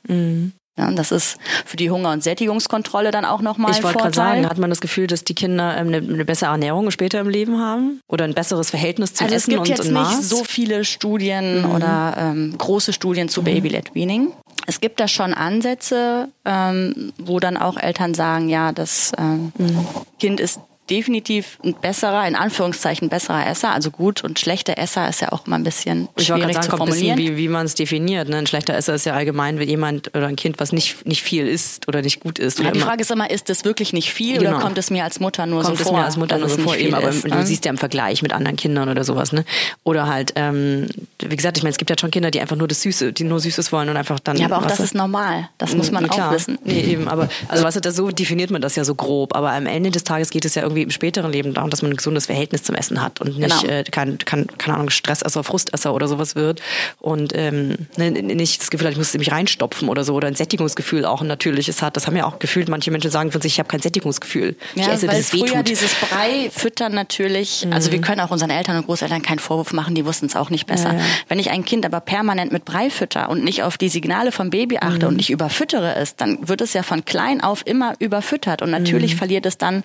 Ja, 0.80 0.90
das 0.90 1.12
ist 1.12 1.38
für 1.64 1.78
die 1.78 1.92
Hunger- 1.92 2.12
und 2.12 2.24
Sättigungskontrolle 2.24 3.12
dann 3.12 3.24
auch 3.24 3.42
nochmal 3.42 3.70
Ich 3.70 3.84
wollte 3.84 4.00
gerade 4.00 4.16
sagen, 4.16 4.50
hat 4.50 4.58
man 4.58 4.72
das 4.72 4.82
Gefühl, 4.82 5.06
dass 5.06 5.26
die 5.26 5.36
Kinder 5.36 5.78
ähm, 5.78 5.90
eine, 5.90 5.98
eine, 5.98 6.26
bessere 6.26 6.50
Ernährung 6.50 6.90
später 6.90 7.20
im 7.20 7.30
Leben 7.30 7.60
haben? 7.60 8.02
Oder 8.08 8.26
ein 8.26 8.34
besseres 8.34 8.72
Verhältnis 8.72 9.14
zum 9.14 9.26
also 9.26 9.36
Essen 9.36 9.54
und 9.54 9.60
und 9.60 9.70
Es 9.70 9.76
gibt 9.76 9.84
jetzt 9.84 9.94
Maß? 9.94 10.18
nicht 10.18 10.28
so 10.28 10.44
viele 10.44 10.86
Studien 10.86 11.62
mhm. 11.62 11.72
oder 11.76 12.16
ähm, 12.18 12.56
große 12.58 12.94
Studien 12.94 13.30
zu 13.30 13.42
mhm. 13.42 13.46
Baby-led 13.46 13.94
Weaning. 13.94 14.32
Es 14.66 14.82
gibt 14.82 15.00
da 15.00 15.08
schon 15.08 15.36
Ansätze, 15.36 16.30
ähm, 16.46 17.14
wo 17.20 17.40
dann 17.40 17.58
auch 17.58 17.78
Eltern 17.78 18.16
sagen, 18.16 18.50
ja, 18.50 18.72
das 18.72 19.12
ähm, 19.20 19.52
mhm. 19.56 19.86
Kind 20.18 20.40
ist 20.40 20.62
definitiv 20.90 21.58
ein 21.64 21.74
besserer, 21.74 22.28
in 22.28 22.36
Anführungszeichen 22.36 23.10
besserer 23.10 23.48
Esser. 23.48 23.72
Also 23.72 23.92
gut 23.92 24.24
und 24.24 24.40
schlechter 24.40 24.78
Esser 24.78 25.08
ist 25.08 25.22
ja 25.22 25.32
auch 25.32 25.46
mal 25.48 25.58
ein 25.58 25.64
bisschen 25.64 26.10
ich 26.18 26.28
schwierig 26.28 26.54
sagen, 26.54 26.70
zu 26.70 26.78
formulieren. 26.78 27.18
Wie, 27.18 27.38
wie 27.38 27.48
man 27.48 27.66
es 27.66 27.76
definiert. 27.76 28.30
Ne? 28.30 28.38
Ein 28.38 28.48
schlechter 28.48 28.76
Esser 28.76 28.96
ist 28.96 29.06
ja 29.06 29.14
allgemein, 29.14 29.60
wenn 29.60 29.70
jemand 29.70 30.16
oder 30.16 30.28
ein 30.28 30.36
Kind, 30.36 30.60
was 30.60 30.72
nicht, 30.72 31.06
nicht 31.06 31.22
viel 31.22 31.48
isst 31.48 31.88
oder 31.88 32.02
nicht 32.02 32.20
gut 32.20 32.40
isst. 32.40 32.60
Ja, 32.60 32.72
die 32.72 32.80
Frage 32.80 33.02
ist 33.02 33.12
immer, 33.12 33.30
ist 33.30 33.50
das 33.50 33.66
wirklich 33.66 33.94
nicht 33.94 34.12
viel 34.12 34.40
genau. 34.40 34.52
oder 34.52 34.60
kommt 34.60 34.78
es 34.78 34.90
mir 34.90 35.04
als 35.04 35.20
Mutter 35.20 35.46
nur 35.46 35.64
kommt 35.64 35.78
so 35.78 35.84
vor? 35.84 35.94
Kommt 35.94 36.08
es 36.08 36.18
mir 36.18 36.24
als 36.24 36.32
Mutter 36.32 36.38
nur 36.38 36.50
so 36.50 36.62
vor, 36.62 36.76
eben, 36.76 36.94
aber 36.94 37.10
ist, 37.10 37.24
du 37.24 37.30
ne? 37.30 37.46
siehst 37.46 37.66
ja 37.66 37.72
im 37.72 37.78
Vergleich 37.78 38.22
mit 38.22 38.34
anderen 38.34 38.58
Kindern 38.58 38.90
oder 38.90 39.04
sowas. 39.04 39.32
Ne? 39.32 39.46
Oder 39.84 40.08
halt, 40.08 40.34
ähm, 40.36 40.88
wie 41.20 41.36
gesagt, 41.36 41.58
ich 41.58 41.64
meine, 41.64 41.72
es 41.72 41.78
gibt 41.78 41.90
ja 41.90 41.96
schon 42.00 42.12
Kinder, 42.12 42.32
die 42.32 42.42
einfach 42.42 42.56
nur 42.56 42.68
das 42.68 42.82
Süße, 42.82 43.14
die 43.14 43.24
nur 43.24 43.40
Süßes 43.40 43.72
wollen 43.72 43.90
und 43.90 43.98
einfach 43.98 44.20
dann... 44.20 44.38
Ja, 44.38 44.46
aber 44.46 44.58
auch 44.58 44.66
das 44.66 44.80
ist 44.80 44.96
normal. 44.96 45.50
Das 45.58 45.76
muss 45.76 45.92
man 45.92 46.08
klar. 46.08 46.30
auch 46.30 46.34
wissen. 46.34 46.58
Nee, 46.64 46.82
eben, 46.82 47.08
aber 47.08 47.30
also 47.48 47.64
was 47.64 47.80
das 47.80 47.96
so 47.96 48.10
definiert 48.10 48.52
man 48.52 48.62
das 48.62 48.76
ja 48.76 48.84
so 48.84 48.96
grob, 48.96 49.36
aber 49.36 49.52
am 49.52 49.66
Ende 49.66 49.92
des 49.92 50.04
Tages 50.04 50.32
geht 50.32 50.46
es 50.46 50.56
ja 50.56 50.64
irgendwie 50.64 50.79
im 50.84 50.92
späteren 50.92 51.32
Leben 51.32 51.54
darum, 51.54 51.70
dass 51.70 51.82
man 51.82 51.92
ein 51.92 51.98
gesundes 51.98 52.28
Verhältnis 52.28 52.64
zum 52.64 52.76
Essen 52.76 53.02
hat 53.02 53.22
und 53.22 53.38
nicht 53.38 53.62
genau. 53.62 53.74
äh, 53.74 53.84
kein, 53.84 54.18
kein, 54.20 54.48
keine 54.58 54.76
Ahnung, 54.76 54.90
Stressesser, 54.90 55.44
Frustesser 55.44 55.94
oder 55.94 56.08
sowas 56.08 56.36
wird 56.36 56.62
und 57.00 57.34
ähm, 57.36 57.88
ne, 57.98 58.12
nicht 58.12 58.62
das 58.62 58.70
Gefühl 58.70 58.88
hat, 58.88 58.94
ich 58.94 58.98
muss 58.98 59.14
mich 59.14 59.32
reinstopfen 59.32 59.90
oder 59.90 60.04
so 60.04 60.14
oder 60.14 60.28
ein 60.28 60.36
Sättigungsgefühl 60.36 61.06
auch 61.06 61.22
ein 61.22 61.28
natürliches 61.28 61.82
hat. 61.82 61.96
Das 61.96 62.08
haben 62.08 62.16
ja 62.16 62.26
auch 62.26 62.40
gefühlt, 62.40 62.70
manche 62.70 62.92
Menschen 62.92 63.12
sagen 63.12 63.32
von 63.32 63.42
sich, 63.42 63.54
ich 63.54 63.60
habe 63.60 63.70
kein 63.70 63.82
Sättigungsgefühl. 63.82 64.56
Ich 64.76 64.86
ja, 64.86 64.94
esse, 64.94 65.08
weil 65.08 65.20
es 65.20 65.30
früher 65.30 65.64
dieses 65.64 65.94
Brei 65.96 66.50
füttern 66.52 66.94
natürlich, 66.94 67.66
mhm. 67.66 67.74
also 67.74 67.92
wir 67.92 68.02
können 68.02 68.22
auch 68.22 68.32
unseren 68.32 68.50
Eltern 68.50 68.78
und 68.78 68.86
Großeltern 68.86 69.22
keinen 69.22 69.40
Vorwurf 69.40 69.74
machen, 69.74 69.96
die 69.96 70.06
wussten 70.06 70.26
es 70.26 70.36
auch 70.36 70.50
nicht 70.50 70.68
besser. 70.68 70.94
Ja, 70.94 71.00
ja. 71.00 71.06
Wenn 71.28 71.40
ich 71.40 71.50
ein 71.50 71.66
Kind 71.66 71.86
aber 71.86 72.00
permanent 72.00 72.52
mit 72.52 72.66
Brei 72.66 72.90
fütter 72.90 73.30
und 73.30 73.44
nicht 73.44 73.64
auf 73.64 73.78
die 73.78 73.90
Signale 73.90 74.32
vom 74.32 74.50
Baby 74.50 74.78
achte 74.80 75.06
mhm. 75.06 75.10
und 75.10 75.18
nicht 75.18 75.30
überfüttere 75.30 75.96
es, 75.96 76.16
dann 76.16 76.48
wird 76.48 76.62
es 76.62 76.74
ja 76.74 76.84
von 76.84 77.06
klein 77.06 77.42
auf 77.42 77.66
immer 77.66 77.94
überfüttert 78.00 78.62
und 78.62 78.72
natürlich 78.72 79.14
mhm. 79.14 79.18
verliert 79.18 79.46
es 79.46 79.58
dann 79.58 79.84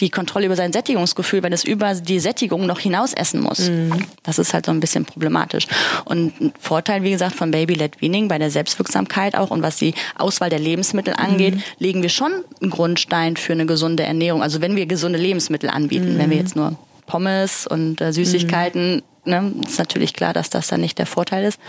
die 0.00 0.10
Kontrolle 0.34 0.46
über 0.46 0.56
sein 0.56 0.72
Sättigungsgefühl, 0.72 1.44
wenn 1.44 1.52
es 1.52 1.62
über 1.62 1.94
die 1.94 2.18
Sättigung 2.18 2.66
noch 2.66 2.80
hinaus 2.80 3.12
essen 3.12 3.40
muss. 3.40 3.70
Mhm. 3.70 3.92
Das 4.24 4.40
ist 4.40 4.52
halt 4.52 4.66
so 4.66 4.72
ein 4.72 4.80
bisschen 4.80 5.04
problematisch. 5.04 5.68
Und 6.04 6.40
ein 6.40 6.52
Vorteil, 6.58 7.04
wie 7.04 7.12
gesagt, 7.12 7.36
von 7.36 7.52
Baby-led 7.52 8.02
Weaning 8.02 8.26
bei 8.26 8.38
der 8.38 8.50
Selbstwirksamkeit 8.50 9.36
auch 9.36 9.50
und 9.52 9.62
was 9.62 9.76
die 9.76 9.94
Auswahl 10.18 10.50
der 10.50 10.58
Lebensmittel 10.58 11.14
angeht, 11.14 11.54
mhm. 11.54 11.62
legen 11.78 12.02
wir 12.02 12.08
schon 12.08 12.32
einen 12.60 12.70
Grundstein 12.70 13.36
für 13.36 13.52
eine 13.52 13.64
gesunde 13.64 14.02
Ernährung. 14.02 14.42
Also 14.42 14.60
wenn 14.60 14.74
wir 14.74 14.86
gesunde 14.86 15.20
Lebensmittel 15.20 15.70
anbieten, 15.70 16.14
mhm. 16.14 16.18
wenn 16.18 16.30
wir 16.30 16.36
jetzt 16.38 16.56
nur 16.56 16.76
Pommes 17.06 17.68
und 17.68 18.00
äh, 18.00 18.12
Süßigkeiten, 18.12 19.02
ne, 19.24 19.52
ist 19.64 19.78
natürlich 19.78 20.14
klar, 20.14 20.32
dass 20.32 20.50
das 20.50 20.66
dann 20.66 20.80
nicht 20.80 20.98
der 20.98 21.06
Vorteil 21.06 21.44
ist. 21.44 21.60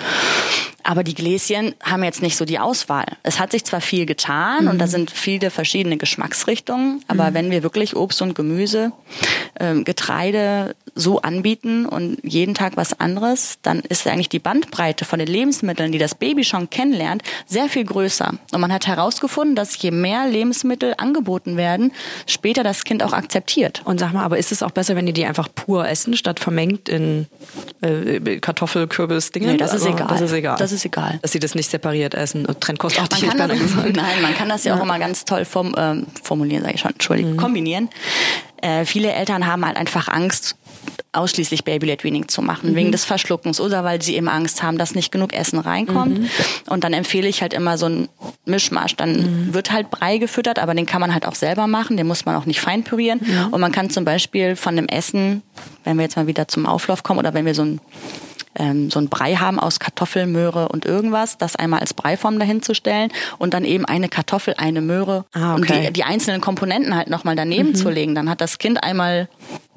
Aber 0.87 1.03
die 1.03 1.15
Gläschen 1.15 1.73
haben 1.83 2.03
jetzt 2.03 2.21
nicht 2.21 2.37
so 2.37 2.45
die 2.45 2.59
Auswahl. 2.59 3.05
Es 3.23 3.39
hat 3.39 3.51
sich 3.51 3.65
zwar 3.65 3.81
viel 3.81 4.05
getan 4.05 4.65
mhm. 4.65 4.69
und 4.69 4.77
da 4.77 4.85
sind 4.85 5.09
viele 5.09 5.49
verschiedene 5.49 5.97
Geschmacksrichtungen, 5.97 7.03
aber 7.07 7.31
mhm. 7.31 7.33
wenn 7.33 7.51
wir 7.51 7.63
wirklich 7.63 7.95
Obst 7.95 8.21
und 8.21 8.35
Gemüse, 8.35 8.91
ähm, 9.59 9.83
Getreide 9.83 10.75
so 10.93 11.21
anbieten 11.21 11.87
und 11.87 12.19
jeden 12.23 12.53
Tag 12.53 12.77
was 12.77 12.99
anderes, 12.99 13.57
dann 13.63 13.79
ist 13.79 14.05
eigentlich 14.05 14.29
die 14.29 14.39
Bandbreite 14.39 15.05
von 15.05 15.17
den 15.17 15.27
Lebensmitteln, 15.27 15.91
die 15.91 15.97
das 15.97 16.13
Baby 16.13 16.43
schon 16.43 16.69
kennenlernt, 16.69 17.23
sehr 17.47 17.67
viel 17.67 17.83
größer. 17.83 18.33
Und 18.53 18.61
man 18.61 18.71
hat 18.71 18.85
herausgefunden, 18.85 19.55
dass 19.55 19.81
je 19.81 19.89
mehr 19.89 20.27
Lebensmittel 20.27 20.93
angeboten 20.97 21.57
werden, 21.57 21.91
später 22.27 22.63
das 22.63 22.83
Kind 22.83 23.01
auch 23.01 23.13
akzeptiert. 23.13 23.81
Und 23.85 23.99
sag 23.99 24.13
mal, 24.13 24.23
aber 24.23 24.37
ist 24.37 24.51
es 24.51 24.61
auch 24.61 24.71
besser, 24.71 24.95
wenn 24.95 25.07
die 25.07 25.13
die 25.13 25.25
einfach 25.25 25.49
pur 25.53 25.87
essen, 25.87 26.15
statt 26.15 26.39
vermengt 26.39 26.87
in 26.89 27.25
äh, 27.81 28.39
Kartoffel, 28.39 28.87
Kürbis, 28.87 29.31
Dinge? 29.31 29.47
Nee, 29.47 29.57
das 29.57 29.73
ist 29.73 29.87
egal. 29.87 30.07
Das 30.07 30.21
ist 30.21 30.31
egal. 30.31 30.57
Das 30.57 30.71
ist 30.71 30.74
egal. 30.83 31.19
Dass 31.21 31.31
sie 31.31 31.39
das 31.39 31.55
nicht 31.55 31.69
separiert 31.69 32.13
essen 32.13 32.45
und 32.45 32.59
trennkost. 32.59 32.97
Man 32.97 33.07
kann 33.07 33.49
das, 33.49 33.59
nein, 33.93 34.21
man 34.21 34.35
kann 34.35 34.49
das 34.49 34.63
ja, 34.63 34.73
ja, 34.73 34.79
auch 34.79 34.83
immer 34.83 34.99
ganz 34.99 35.23
toll 35.23 35.45
form, 35.45 35.73
ähm, 35.77 36.07
formulieren, 36.21 36.63
sage 36.63 36.75
ich 36.75 36.81
schon, 36.81 36.91
Entschuldigung, 36.91 37.33
mhm. 37.33 37.37
kombinieren. 37.37 37.89
Äh, 38.61 38.85
viele 38.85 39.11
Eltern 39.11 39.45
haben 39.45 39.65
halt 39.65 39.77
einfach 39.77 40.07
Angst, 40.07 40.55
ausschließlich 41.13 41.63
Baby-led 41.63 42.03
Weaning 42.03 42.27
zu 42.27 42.41
machen, 42.41 42.71
mhm. 42.71 42.75
wegen 42.75 42.91
des 42.91 43.05
Verschluckens 43.05 43.61
oder 43.61 43.83
weil 43.83 44.01
sie 44.01 44.15
eben 44.15 44.27
Angst 44.27 44.63
haben, 44.63 44.77
dass 44.77 44.95
nicht 44.95 45.11
genug 45.11 45.33
Essen 45.33 45.59
reinkommt. 45.59 46.19
Mhm. 46.19 46.29
Und 46.67 46.83
dann 46.83 46.93
empfehle 46.93 47.27
ich 47.27 47.41
halt 47.41 47.53
immer 47.53 47.77
so 47.77 47.85
einen 47.85 48.09
Mischmasch. 48.45 48.95
Dann 48.95 49.47
mhm. 49.47 49.53
wird 49.53 49.71
halt 49.71 49.89
Brei 49.91 50.17
gefüttert, 50.17 50.59
aber 50.59 50.73
den 50.73 50.85
kann 50.85 51.01
man 51.01 51.13
halt 51.13 51.25
auch 51.25 51.35
selber 51.35 51.67
machen, 51.67 51.97
den 51.97 52.07
muss 52.07 52.25
man 52.25 52.35
auch 52.35 52.45
nicht 52.45 52.59
fein 52.59 52.83
pürieren. 52.83 53.19
Und 53.51 53.61
man 53.61 53.71
kann 53.71 53.89
zum 53.89 54.03
Beispiel 54.03 54.55
von 54.55 54.75
dem 54.75 54.87
Essen, 54.87 55.41
wenn 55.83 55.97
wir 55.97 56.03
jetzt 56.03 56.17
mal 56.17 56.27
wieder 56.27 56.47
zum 56.47 56.65
Auflauf 56.65 57.03
kommen 57.03 57.19
oder 57.19 57.33
wenn 57.33 57.45
wir 57.45 57.55
so 57.55 57.63
ein 57.63 57.79
ähm, 58.57 58.89
so 58.89 58.99
ein 58.99 59.09
Brei 59.09 59.35
haben 59.35 59.59
aus 59.59 59.79
Kartoffel, 59.79 60.27
Möhre 60.27 60.69
und 60.69 60.85
irgendwas, 60.85 61.37
das 61.37 61.55
einmal 61.55 61.79
als 61.79 61.93
Breiform 61.93 62.39
dahin 62.39 62.61
zu 62.61 62.73
stellen 62.73 63.11
und 63.37 63.53
dann 63.53 63.65
eben 63.65 63.85
eine 63.85 64.09
Kartoffel, 64.09 64.55
eine 64.57 64.81
Möhre 64.81 65.25
ah, 65.33 65.55
okay. 65.55 65.61
und 65.61 65.69
die, 65.69 65.93
die 65.93 66.03
einzelnen 66.03 66.41
Komponenten 66.41 66.95
halt 66.95 67.09
nochmal 67.09 67.35
daneben 67.35 67.69
mhm. 67.69 67.75
zu 67.75 67.89
legen. 67.89 68.15
Dann 68.15 68.29
hat 68.29 68.41
das 68.41 68.57
Kind 68.57 68.83
einmal 68.83 69.27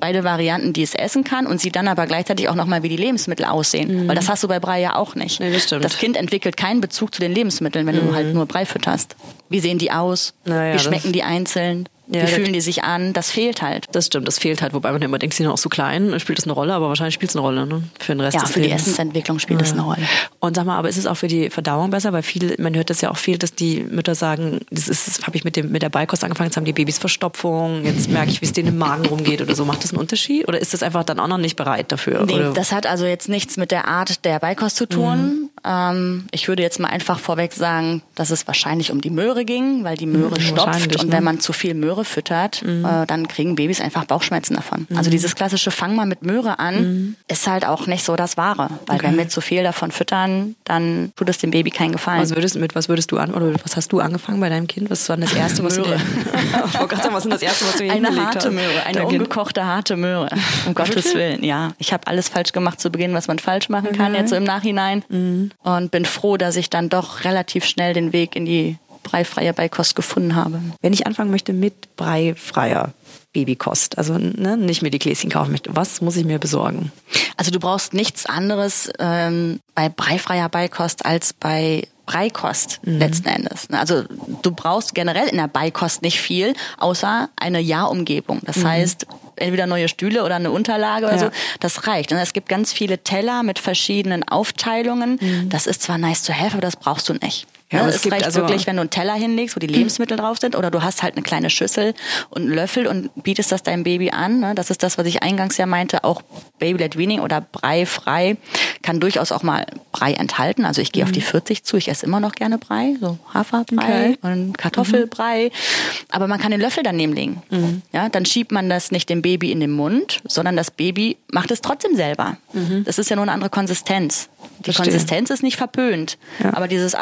beide 0.01 0.25
Varianten, 0.25 0.73
die 0.73 0.83
es 0.83 0.95
essen 0.95 1.25
kann 1.25 1.47
und 1.47 1.61
sieht 1.61 1.77
dann 1.77 1.89
aber 1.89 2.07
gleichzeitig 2.07 2.49
auch 2.49 2.55
nochmal, 2.55 2.83
wie 2.83 2.89
die 2.89 2.97
Lebensmittel 2.97 3.47
aussehen. 3.47 4.05
Mhm. 4.05 4.09
Weil 4.09 4.15
das 4.15 4.29
hast 4.29 4.43
du 4.43 4.49
bei 4.49 4.61
Brei 4.61 4.81
ja 4.81 4.97
auch 4.97 5.15
nicht. 5.15 5.41
Nee, 5.41 5.53
das, 5.53 5.65
stimmt. 5.65 5.85
das 5.85 5.99
Kind 5.99 6.17
entwickelt 6.17 6.57
keinen 6.57 6.81
Bezug 6.81 7.15
zu 7.15 7.21
den 7.21 7.33
Lebensmitteln, 7.33 7.87
wenn 7.87 7.97
mhm. 7.97 8.09
du 8.09 8.15
halt 8.15 8.35
nur 8.35 8.47
Brei 8.47 8.67
fütterst. 8.67 9.17
Wie 9.49 9.61
sehen 9.61 9.79
die 9.79 9.91
aus? 9.91 10.35
Naja, 10.45 10.75
wie 10.75 10.79
schmecken 10.79 11.13
die 11.13 11.23
einzeln? 11.23 11.89
Ja, 12.11 12.23
Wie 12.23 12.27
fühlen 12.27 12.53
die 12.53 12.61
sich 12.61 12.85
an? 12.85 13.13
Das 13.13 13.31
fehlt 13.31 13.61
halt. 13.61 13.87
Das 13.93 14.07
stimmt, 14.07 14.27
das 14.27 14.39
fehlt 14.39 14.63
halt. 14.63 14.73
Wobei 14.73 14.93
man 14.93 15.03
immer 15.03 15.19
denkt, 15.19 15.35
sie 15.37 15.43
sind 15.43 15.53
auch 15.53 15.59
so 15.59 15.69
klein, 15.69 16.19
spielt 16.21 16.39
das 16.39 16.47
eine 16.47 16.55
Rolle, 16.55 16.75
aber 16.75 16.89
wahrscheinlich 16.89 17.15
spielt 17.15 17.31
es 17.31 17.37
eine 17.37 17.43
Rolle, 17.43 17.67
ne? 17.67 17.83
Für 17.99 18.15
den 18.15 18.21
Rest 18.21 18.35
ja, 18.35 18.41
des 18.41 18.53
für 18.53 18.61
Lebens. 18.61 18.85
die 18.85 18.91
Essensentwicklung 18.91 19.39
spielt 19.39 19.61
ja. 19.61 19.73
eine 19.73 19.83
Rolle. 19.83 20.03
Und 20.41 20.57
sag 20.57 20.65
mal, 20.65 20.79
aber 20.79 20.89
ist 20.89 20.97
es 20.97 21.07
auch 21.07 21.17
für 21.17 21.29
die 21.29 21.51
Verdauung 21.51 21.91
besser? 21.91 22.13
Weil 22.13 22.23
viel, 22.23 22.55
man 22.59 22.75
hört 22.75 22.91
das 22.91 23.01
ja 23.01 23.11
auch 23.11 23.19
viel, 23.19 23.37
dass 23.37 23.55
die 23.55 23.83
Mütter 23.83 24.15
sagen, 24.15 24.61
das 24.71 24.89
ist, 24.89 25.07
das 25.07 25.27
habe 25.27 25.37
ich 25.37 25.45
mit 25.45 25.57
dem, 25.57 25.71
mit 25.71 25.83
der 25.83 25.91
Beikost 25.91 26.25
angefangen, 26.25 26.49
jetzt 26.49 26.57
haben 26.57 26.65
die 26.65 26.73
Babys 26.73 26.99
Verstopfung, 26.99 27.85
jetzt 27.85 28.09
merke 28.09 28.31
ich, 28.31 28.41
wie 28.41 28.47
es 28.47 28.53
denen 28.53 28.69
im 28.69 28.79
Magen 28.79 29.05
rumgeht 29.07 29.43
oder 29.43 29.55
so. 29.55 29.65
Macht 29.65 29.85
das 29.85 29.91
einen 29.91 30.01
Unterschied? 30.01 30.49
Oder 30.49 30.61
ist 30.61 30.73
das 30.73 30.83
einfach 30.83 31.05
dann 31.05 31.21
auch 31.21 31.29
noch 31.29 31.39
nicht 31.39 31.57
bereit 31.57 31.93
dafür? 31.93 32.25
Nee, 32.25 32.35
oder? 32.35 32.53
das 32.53 32.73
hat 32.73 32.87
also 32.87 33.05
jetzt 33.05 33.29
nichts 33.29 33.57
mit 33.57 33.71
der 33.71 33.87
Art 33.87 34.25
der 34.25 34.39
Beikost 34.39 34.77
zu 34.77 34.87
tun. 34.87 35.19
Mhm. 35.19 35.51
Ähm, 35.65 36.27
ich 36.31 36.49
würde 36.49 36.63
jetzt 36.63 36.79
mal 36.79 36.89
einfach 36.89 37.19
vorweg 37.19 37.53
sagen, 37.53 38.03
dass 38.15 38.31
es 38.31 38.47
wahrscheinlich 38.47 38.93
um 38.93 39.01
die 39.01 39.11
Möhre 39.11 39.45
ging, 39.45 39.85
weil 39.85 39.97
die 39.97 40.07
Möhre 40.07 40.37
mhm, 40.39 40.45
stopft 40.45 40.97
und 41.01 41.09
ne? 41.09 41.13
wenn 41.13 41.25
man 41.25 41.41
zu 41.41 41.53
viel 41.53 41.75
Möhre 41.75 41.98
füttert, 42.05 42.63
mhm. 42.63 42.85
äh, 42.85 43.07
dann 43.07 43.29
kriegen 43.29 43.55
Babys 43.55 43.81
einfach 43.81 44.05
Bauchschmerzen 44.05 44.55
davon. 44.55 44.87
Mhm. 44.89 44.97
Also 44.97 45.11
dieses 45.11 45.35
klassische 45.35 45.71
Fang 45.71 45.95
mal 45.95 46.07
mit 46.07 46.23
Möhre 46.23 46.59
an 46.59 46.75
mhm. 46.75 47.17
ist 47.29 47.47
halt 47.47 47.67
auch 47.67 47.87
nicht 47.87 48.05
so 48.05 48.17
das 48.17 48.37
Wahre, 48.37 48.71
weil 48.87 48.97
okay. 48.97 49.07
wenn 49.07 49.19
wir 49.19 49.29
zu 49.29 49.41
viel 49.41 49.63
davon 49.63 49.91
füttern, 49.91 50.57
dann 50.65 51.13
tut 51.17 51.29
es 51.29 51.39
dem 51.39 51.51
Baby 51.51 51.71
keinen 51.71 51.93
Gefallen. 51.93 52.23
Was 52.23 52.35
würdest, 52.35 52.57
mit 52.57 52.75
was 52.75 52.89
würdest 52.89 53.11
du 53.13 53.19
an 53.19 53.35
oder 53.35 53.53
was 53.63 53.77
hast 53.77 53.93
du 53.93 54.01
angefangen 54.01 54.41
bei 54.41 54.49
deinem 54.49 54.67
Kind? 54.67 54.91
Was 54.91 55.09
war 55.09 55.17
denn 55.17 55.27
das 55.27 55.35
erste, 55.35 55.65
was 55.65 55.77
Möhre. 55.77 55.99
du 55.99 56.87
dir, 56.87 56.97
sagen, 57.09 57.15
was 57.15 57.25
ist 57.25 57.33
das 57.33 57.43
erste, 57.43 57.65
was 57.67 57.77
du 57.77 57.91
Eine 57.91 58.15
harte 58.25 58.51
Möhre, 58.51 58.85
eine 58.85 59.07
ungekochte 59.07 59.65
harte 59.65 59.97
Möhre. 59.97 60.29
Um 60.67 60.75
Gottes 60.75 61.15
Willen, 61.15 61.45
ja. 61.45 61.73
Ich 61.79 61.93
habe 61.93 62.07
alles 62.07 62.29
falsch 62.29 62.53
gemacht 62.53 62.81
zu 62.81 62.91
Beginn, 62.91 63.15
was 63.15 63.29
man 63.29 63.39
falsch 63.39 63.69
machen 63.69 63.93
kann, 63.93 64.15
jetzt 64.15 64.31
so 64.31 64.37
im 64.37 64.45
Nachhinein 64.45 65.05
mhm. 65.09 65.51
und 65.63 65.91
bin 65.91 66.05
froh, 66.05 66.37
dass 66.37 66.57
ich 66.57 66.71
dann 66.71 66.89
doch 66.89 67.25
relativ 67.25 67.65
schnell 67.65 67.95
den 67.95 68.13
Weg 68.13 68.37
in 68.37 68.45
die 68.45 68.77
breifreie 69.09 69.53
Beikost 69.53 69.97
gefunden 69.97 70.35
habe. 70.35 70.61
Wenn 70.81 70.93
ich 70.93 71.07
anfangen 71.07 71.31
möchte 71.31 71.53
mit 71.53 71.97
breifreier 71.97 72.93
Babykost, 73.33 73.99
also 73.99 74.19
ne, 74.19 74.57
nicht 74.57 74.83
mir 74.83 74.91
die 74.91 74.99
Gläschen 74.99 75.31
kaufen 75.31 75.53
möchte, 75.53 75.75
was 75.75 76.01
muss 76.01 76.17
ich 76.17 76.25
mir 76.25 76.39
besorgen? 76.39 76.93
Also 77.37 77.51
du 77.51 77.59
brauchst 77.59 77.95
nichts 77.95 78.27
anderes 78.27 78.91
ähm, 78.99 79.61
bei 79.75 79.89
breifreier 79.89 80.49
Beikost 80.49 81.07
als 81.07 81.33
bei 81.33 81.87
Breikost 82.07 82.81
mhm. 82.85 82.99
letzten 82.99 83.29
Endes. 83.29 83.69
Also 83.71 84.05
du 84.43 84.51
brauchst 84.51 84.95
generell 84.95 85.29
in 85.29 85.37
der 85.37 85.49
Beikost 85.49 86.03
nicht 86.03 86.21
viel, 86.21 86.55
außer 86.79 87.29
eine 87.37 87.61
Ja-Umgebung. 87.61 88.41
Das 88.45 88.57
mhm. 88.57 88.69
heißt, 88.69 89.07
entweder 89.37 89.67
neue 89.67 89.89
Stühle 89.89 90.25
oder 90.25 90.37
eine 90.37 90.51
Unterlage 90.51 91.07
oder 91.07 91.17
ja. 91.17 91.21
so, 91.21 91.31
das 91.61 91.87
reicht. 91.87 92.11
Und 92.11 92.19
es 92.19 92.33
gibt 92.33 92.49
ganz 92.49 92.73
viele 92.73 92.99
Teller 92.99 93.43
mit 93.43 93.59
verschiedenen 93.59 94.27
Aufteilungen. 94.27 95.19
Mhm. 95.21 95.49
Das 95.51 95.67
ist 95.67 95.83
zwar 95.83 95.99
nice 95.99 96.23
to 96.23 96.33
have, 96.33 96.53
aber 96.53 96.63
das 96.63 96.77
brauchst 96.77 97.09
du 97.09 97.15
nicht. 97.15 97.47
Ja, 97.71 97.83
ne? 97.83 97.91
es, 97.91 97.97
es 97.97 98.11
reicht 98.11 98.25
also 98.25 98.41
wirklich, 98.41 98.67
wenn 98.67 98.77
du 98.77 98.81
einen 98.81 98.91
Teller 98.91 99.15
hinlegst, 99.15 99.55
wo 99.55 99.61
die 99.61 99.67
Lebensmittel 99.67 100.17
drauf 100.17 100.39
sind, 100.39 100.57
oder 100.57 100.71
du 100.71 100.83
hast 100.83 101.03
halt 101.03 101.17
eine 101.17 101.23
kleine 101.23 101.51
Schüssel 101.51 101.95
und 102.31 102.43
einen 102.43 102.55
Löffel 102.55 102.87
und 102.87 103.11
bietest 103.23 103.53
das 103.53 103.63
deinem 103.63 103.85
Baby 103.85 104.11
an. 104.11 104.41
Ne? 104.41 104.55
Das 104.55 104.71
ist 104.71 104.83
das, 104.83 104.97
was 104.97 105.07
ich 105.07 105.23
eingangs 105.23 105.57
ja 105.59 105.67
meinte. 105.67 106.05
Auch 106.05 106.23
Baby-led 106.59 106.97
Weaning 106.97 107.21
oder 107.21 107.41
Brei 107.41 107.85
frei 107.85 108.37
kann 108.83 109.01
durchaus 109.01 109.33
auch 109.33 109.43
mal 109.43 109.67
Brei 109.93 110.15
enthalten. 110.15 110.65
Also 110.65 110.81
ich 110.81 110.93
gehe 110.93 111.05
mhm. 111.05 111.09
auf 111.09 111.13
die 111.13 111.21
40 111.21 111.65
zu. 111.65 111.77
Ich 111.77 111.89
esse 111.89 112.07
immer 112.07 112.21
noch 112.21 112.33
gerne 112.33 112.57
Brei, 112.59 112.97
so 113.01 113.19
Haferbrei 113.35 114.17
okay. 114.17 114.19
und 114.23 114.57
Kartoffelbrei. 114.57 115.45
Mhm. 115.45 116.05
Aber 116.11 116.27
man 116.27 116.41
kann 116.41 116.51
den 116.51 116.61
Löffel 116.61 116.83
daneben 116.83 117.13
legen. 117.13 117.43
Mhm. 117.51 117.83
Ja, 117.93 118.09
dann 118.09 118.25
schiebt 118.25 118.51
man 118.51 118.71
das 118.71 118.91
nicht 118.91 119.11
dem 119.11 119.21
Baby 119.21 119.53
in 119.53 119.61
den 119.61 119.73
Mund, 119.73 120.21
sondern 120.27 120.57
das 120.57 120.71
Baby 120.71 121.19
macht 121.31 121.51
es 121.51 121.61
trotzdem 121.61 121.97
selber. 121.97 122.39
Mhm. 122.55 122.85
Das 122.85 122.99
ist 122.99 123.11
ja 123.11 123.17
nur 123.17 123.25
eine 123.25 123.33
andere 123.33 123.51
Konsistenz. 123.51 124.31
Die 124.61 124.73
Verstehe. 124.73 124.87
Konsistenz 124.87 125.31
ist 125.31 125.43
nicht 125.43 125.57
verpönt, 125.57 126.19
ja. 126.43 126.55
aber 126.55 126.69
dieses 126.69 126.95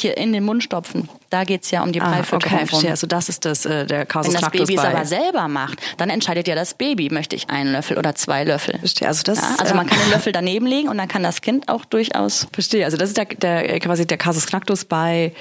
ausschließliche 0.00 0.08
in 0.10 0.32
den 0.32 0.44
Mund 0.44 0.62
stopfen, 0.62 1.08
Da 1.30 1.44
geht's 1.44 1.70
ja 1.70 1.82
um 1.82 1.92
die 1.92 2.00
Breifütterung. 2.00 2.52
Ah, 2.52 2.56
okay, 2.56 2.66
verstehe. 2.66 2.90
Also 2.90 3.06
das 3.06 3.28
ist 3.28 3.44
das, 3.44 3.64
äh, 3.64 3.86
der 3.86 4.04
Kasus 4.04 4.34
Wenn 4.34 4.40
das 4.40 4.50
Baby 4.50 4.74
es 4.74 4.84
aber 4.84 5.04
selber 5.04 5.48
macht, 5.48 5.78
dann 5.96 6.10
entscheidet 6.10 6.48
ja 6.48 6.54
das 6.54 6.74
Baby, 6.74 7.08
möchte 7.10 7.36
ich 7.36 7.48
einen 7.50 7.72
Löffel 7.72 7.98
oder 7.98 8.14
zwei 8.14 8.44
Löffel. 8.44 8.78
Verstehe. 8.78 9.06
Also 9.06 9.22
das, 9.22 9.38
Ja, 9.38 9.56
also 9.58 9.74
äh, 9.74 9.76
man 9.76 9.86
kann 9.86 9.98
den 10.00 10.10
Löffel 10.10 10.32
daneben 10.32 10.66
legen 10.66 10.88
und 10.88 10.98
dann 10.98 11.08
kann 11.08 11.22
das 11.22 11.40
Kind 11.40 11.68
auch 11.68 11.84
durchaus 11.84 12.48
Verstehe. 12.52 12.84
Also 12.84 12.96
das 12.96 13.10
ist 13.10 13.16
der, 13.16 13.26
der 13.26 13.78
quasi 13.80 14.06
der 14.06 14.18
Kasus 14.18 14.46
Knacktus 14.46 14.84
bei 14.84 15.32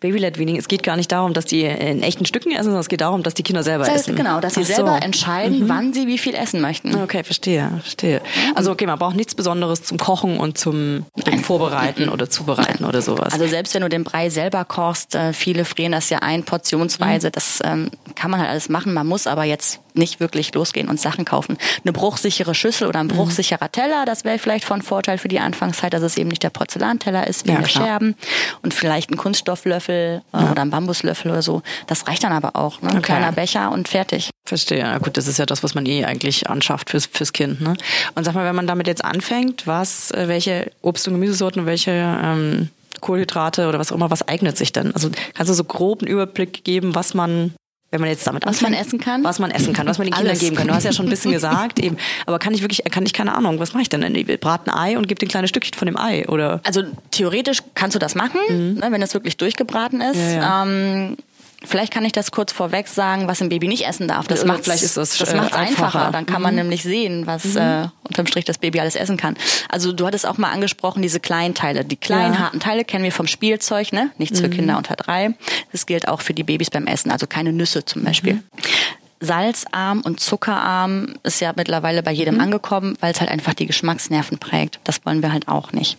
Baby-led 0.00 0.38
Weaning. 0.38 0.56
Es 0.56 0.68
geht 0.68 0.82
gar 0.82 0.96
nicht 0.96 1.10
darum, 1.12 1.32
dass 1.32 1.46
die 1.46 1.62
in 1.62 2.02
echten 2.02 2.26
Stücken 2.26 2.50
essen, 2.52 2.64
sondern 2.64 2.80
es 2.80 2.88
geht 2.88 3.00
darum, 3.00 3.22
dass 3.22 3.34
die 3.34 3.42
Kinder 3.42 3.62
selber 3.62 3.84
Das 3.84 3.94
heißt, 3.94 4.08
essen. 4.08 4.16
genau, 4.16 4.40
dass 4.40 4.54
sie 4.54 4.64
so. 4.64 4.74
selber 4.74 5.02
entscheiden, 5.02 5.68
wann 5.68 5.92
sie 5.94 6.06
wie 6.06 6.18
viel 6.18 6.34
essen 6.34 6.60
möchten. 6.60 6.94
Okay, 7.02 7.24
verstehe, 7.24 7.70
verstehe. 7.80 8.20
Also 8.54 8.72
okay, 8.72 8.86
man 8.86 8.98
braucht 8.98 9.16
nichts 9.16 9.34
Besonderes 9.34 9.82
zum 9.82 9.98
Kochen 9.98 10.36
und 10.36 10.58
zum 10.58 11.06
Vorbereiten 11.42 12.08
oder 12.08 12.28
Zubereiten 12.28 12.84
oder 12.84 13.00
sowas. 13.00 13.32
Also 13.32 13.46
selbst 13.46 13.74
wenn 13.74 13.82
du 13.82 13.88
den 13.92 14.04
Brei 14.04 14.30
selber 14.30 14.64
kochst, 14.64 15.14
äh, 15.14 15.32
viele 15.32 15.64
frieren 15.64 15.92
das 15.92 16.10
ja 16.10 16.18
ein, 16.18 16.44
portionsweise, 16.44 17.30
das 17.30 17.60
ähm, 17.64 17.90
kann 18.14 18.30
man 18.30 18.40
halt 18.40 18.50
alles 18.50 18.68
machen. 18.68 18.92
Man 18.94 19.06
muss 19.06 19.26
aber 19.26 19.44
jetzt 19.44 19.80
nicht 19.94 20.20
wirklich 20.20 20.54
losgehen 20.54 20.88
und 20.88 20.98
Sachen 20.98 21.24
kaufen. 21.26 21.58
Eine 21.84 21.92
bruchsichere 21.92 22.54
Schüssel 22.54 22.88
oder 22.88 23.00
ein 23.00 23.08
bruchsicherer 23.08 23.70
Teller, 23.70 24.04
das 24.06 24.24
wäre 24.24 24.38
vielleicht 24.38 24.64
von 24.64 24.80
Vorteil 24.82 25.18
für 25.18 25.28
die 25.28 25.38
Anfangszeit, 25.38 25.92
dass 25.92 26.02
es 26.02 26.16
eben 26.16 26.30
nicht 26.30 26.42
der 26.42 26.50
Porzellanteller 26.50 27.26
ist, 27.26 27.46
wie 27.46 27.50
Ja, 27.52 27.60
klar. 27.60 27.86
Scherben 27.86 28.14
und 28.62 28.72
vielleicht 28.72 29.10
ein 29.10 29.18
Kunststofflöffel 29.18 30.22
äh, 30.32 30.36
oder 30.36 30.62
ein 30.62 30.70
Bambuslöffel 30.70 31.30
oder 31.30 31.42
so. 31.42 31.62
Das 31.86 32.08
reicht 32.08 32.24
dann 32.24 32.32
aber 32.32 32.56
auch. 32.56 32.80
Ne? 32.80 32.88
Ein 32.90 32.96
Okay. 32.98 33.12
kleiner 33.12 33.32
Becher 33.32 33.70
und 33.70 33.88
fertig. 33.88 34.30
Verstehe. 34.44 34.78
Ja, 34.78 34.98
gut, 34.98 35.16
das 35.16 35.26
ist 35.28 35.38
ja 35.38 35.46
das, 35.46 35.62
was 35.62 35.74
man 35.74 35.84
eh 35.86 36.04
eigentlich 36.04 36.48
anschafft 36.48 36.90
fürs, 36.90 37.06
fürs 37.06 37.32
Kind. 37.32 37.60
Ne? 37.60 37.74
Und 38.14 38.24
sag 38.24 38.34
mal, 38.34 38.44
wenn 38.44 38.56
man 38.56 38.66
damit 38.66 38.86
jetzt 38.86 39.04
anfängt, 39.04 39.66
was, 39.66 40.10
äh, 40.12 40.26
welche 40.26 40.70
Obst- 40.80 41.06
und 41.06 41.14
Gemüsesorten 41.14 41.66
welche 41.66 41.90
ähm, 41.90 42.70
Kohlenhydrate 43.02 43.68
oder 43.68 43.78
was 43.78 43.92
auch 43.92 43.96
immer, 43.96 44.10
was 44.10 44.26
eignet 44.26 44.56
sich 44.56 44.72
denn? 44.72 44.94
Also 44.94 45.10
kannst 45.34 45.50
du 45.50 45.54
so 45.54 45.64
grob 45.64 46.00
einen 46.00 46.10
Überblick 46.10 46.64
geben, 46.64 46.94
was 46.94 47.12
man 47.12 47.52
wenn 47.92 48.00
man 48.00 48.08
jetzt 48.08 48.26
damit 48.26 48.46
Was 48.46 48.62
man 48.62 48.72
anfängt, 48.72 48.86
essen 48.86 48.98
kann? 49.00 49.22
Was 49.22 49.38
man 49.38 49.50
essen 49.50 49.74
kann, 49.74 49.86
was 49.86 49.98
man 49.98 50.06
den 50.06 50.14
Kindern 50.14 50.30
Alles. 50.30 50.40
geben 50.40 50.56
kann. 50.56 50.66
Du 50.66 50.72
hast 50.72 50.84
ja 50.84 50.94
schon 50.94 51.06
ein 51.06 51.10
bisschen 51.10 51.30
gesagt, 51.30 51.78
eben. 51.78 51.98
Aber 52.26 52.38
kann 52.38 52.54
ich 52.54 52.62
wirklich, 52.62 52.82
kann 52.90 53.04
ich 53.04 53.12
keine 53.12 53.34
Ahnung, 53.34 53.58
was 53.58 53.74
mache 53.74 53.82
ich 53.82 53.90
denn? 53.90 54.02
Ich 54.14 54.40
brate 54.40 54.72
ein 54.72 54.94
Ei 54.94 54.96
und 54.96 55.08
gebe 55.08 55.18
dir 55.18 55.26
ein 55.26 55.28
kleines 55.28 55.50
Stückchen 55.50 55.74
von 55.74 55.84
dem 55.84 55.98
Ei, 55.98 56.26
oder? 56.26 56.62
Also 56.64 56.84
theoretisch 57.10 57.58
kannst 57.74 57.94
du 57.94 57.98
das 57.98 58.14
machen, 58.14 58.38
ne, 58.76 58.86
wenn 58.88 59.02
es 59.02 59.12
wirklich 59.12 59.36
durchgebraten 59.36 60.00
ist. 60.00 60.16
Mhm. 60.16 60.22
Ja, 60.22 60.40
ja. 60.40 60.62
Ähm, 60.62 61.16
vielleicht 61.64 61.92
kann 61.92 62.04
ich 62.04 62.12
das 62.12 62.30
kurz 62.30 62.52
vorweg 62.52 62.88
sagen, 62.88 63.28
was 63.28 63.40
ein 63.42 63.48
Baby 63.48 63.68
nicht 63.68 63.86
essen 63.86 64.08
darf. 64.08 64.26
Das 64.28 64.40
Ja, 64.40 64.46
macht 64.46 64.64
vielleicht 64.64 64.82
ist 64.82 64.96
das, 64.96 65.16
das 65.18 65.32
äh, 65.32 65.36
macht's 65.36 65.54
einfacher. 65.56 65.84
einfacher. 65.86 66.08
Mhm. 66.08 66.12
Dann 66.12 66.26
kann 66.26 66.42
man 66.42 66.54
nämlich 66.54 66.82
sehen, 66.82 67.26
was 67.26 67.56
äh, 67.56 67.86
unterm 68.02 68.26
Strich 68.26 68.44
das 68.44 68.58
Baby 68.58 68.80
alles 68.80 68.94
essen 68.96 69.16
kann. 69.16 69.36
Also 69.68 69.92
du 69.92 70.06
hattest 70.06 70.26
auch 70.26 70.38
mal 70.38 70.50
angesprochen 70.50 71.02
diese 71.02 71.20
kleinen 71.20 71.54
Teile. 71.54 71.84
Die 71.84 71.96
kleinen 71.96 72.34
Ja. 72.34 72.38
Mhm. 72.40 72.44
harten 72.44 72.60
Teile 72.60 72.84
kennen 72.84 73.04
wir 73.04 73.12
vom 73.12 73.26
Spielzeug, 73.26 73.92
ne? 73.92 74.10
Nichts 74.18 74.40
für 74.40 74.48
Kinder 74.50 74.76
unter 74.76 74.96
drei. 74.96 75.34
Das 75.72 75.86
gilt 75.86 76.08
auch 76.08 76.20
für 76.20 76.34
die 76.34 76.42
Babys 76.44 76.70
beim 76.70 76.86
Essen. 76.86 77.10
Also 77.10 77.26
keine 77.26 77.52
Nüsse 77.52 77.84
zum 77.84 78.04
Beispiel. 78.04 78.34
Mhm. 78.34 78.42
Salzarm 79.20 80.00
und 80.00 80.18
zuckerarm 80.18 81.14
ist 81.22 81.40
ja 81.40 81.52
mittlerweile 81.54 82.02
bei 82.02 82.10
jedem 82.10 82.34
Mhm. 82.34 82.40
angekommen, 82.40 82.96
weil 83.00 83.12
es 83.12 83.20
halt 83.20 83.30
einfach 83.30 83.54
die 83.54 83.66
Geschmacksnerven 83.66 84.38
prägt. 84.38 84.80
Das 84.84 85.04
wollen 85.06 85.22
wir 85.22 85.32
halt 85.32 85.46
auch 85.46 85.72
nicht. 85.72 85.96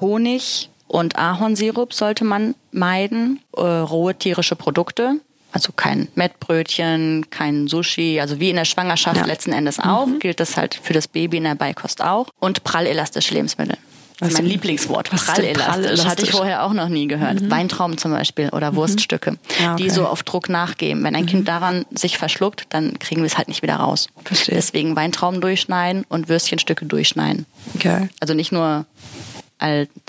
Honig 0.00 0.70
und 0.92 1.16
Ahornsirup 1.16 1.92
sollte 1.92 2.24
man 2.24 2.54
meiden. 2.70 3.40
Äh, 3.56 3.60
rohe 3.62 4.14
tierische 4.14 4.56
Produkte. 4.56 5.16
Also 5.54 5.72
kein 5.72 6.08
Mettbrötchen, 6.14 7.26
kein 7.30 7.68
Sushi, 7.68 8.20
also 8.20 8.40
wie 8.40 8.48
in 8.50 8.56
der 8.56 8.64
Schwangerschaft 8.64 9.16
Ja. 9.18 9.26
letzten 9.26 9.52
Endes 9.52 9.78
auch, 9.78 10.08
gilt 10.18 10.40
das 10.40 10.56
halt 10.56 10.78
für 10.82 10.92
das 10.94 11.08
Baby 11.08 11.36
in 11.38 11.44
der 11.44 11.54
Beikost 11.56 12.02
auch. 12.02 12.28
Und 12.40 12.64
prallelastische 12.64 13.34
Lebensmittel. 13.34 13.76
Das 14.18 14.28
ist 14.30 14.34
mein 14.38 14.46
Lieblingswort. 14.46 15.10
denn 15.10 15.18
Prallelastisch. 15.18 15.66
Hatte 15.66 15.82
ich 15.82 15.96
prallelastisch? 15.98 16.30
vorher 16.30 16.62
auch 16.64 16.72
noch 16.72 16.88
nie 16.88 17.08
gehört. 17.08 17.50
Weintrauben 17.50 17.98
zum 17.98 18.12
Beispiel 18.12 18.50
oder 18.50 18.74
Wurststücke, 18.76 19.36
Ah, 19.62 19.72
okay. 19.74 19.82
die 19.82 19.90
so 19.90 20.06
auf 20.06 20.22
Druck 20.22 20.48
nachgeben. 20.48 21.02
Wenn 21.02 21.16
ein 21.16 21.26
Kind 21.26 21.48
daran 21.48 21.84
sich 21.90 22.18
verschluckt, 22.18 22.66
dann 22.70 22.98
kriegen 23.00 23.22
wir 23.22 23.26
es 23.26 23.36
halt 23.36 23.48
nicht 23.48 23.62
wieder 23.62 23.76
raus. 23.76 24.08
Verstehe. 24.24 24.54
Deswegen 24.54 24.94
Weintrauben 24.94 25.40
durchschneiden 25.40 26.04
und 26.08 26.28
Würstchenstücke 26.28 26.86
durchschneiden. 26.86 27.46
Okay. 27.74 28.08
Also 28.20 28.34
nicht 28.34 28.52
nur 28.52 28.86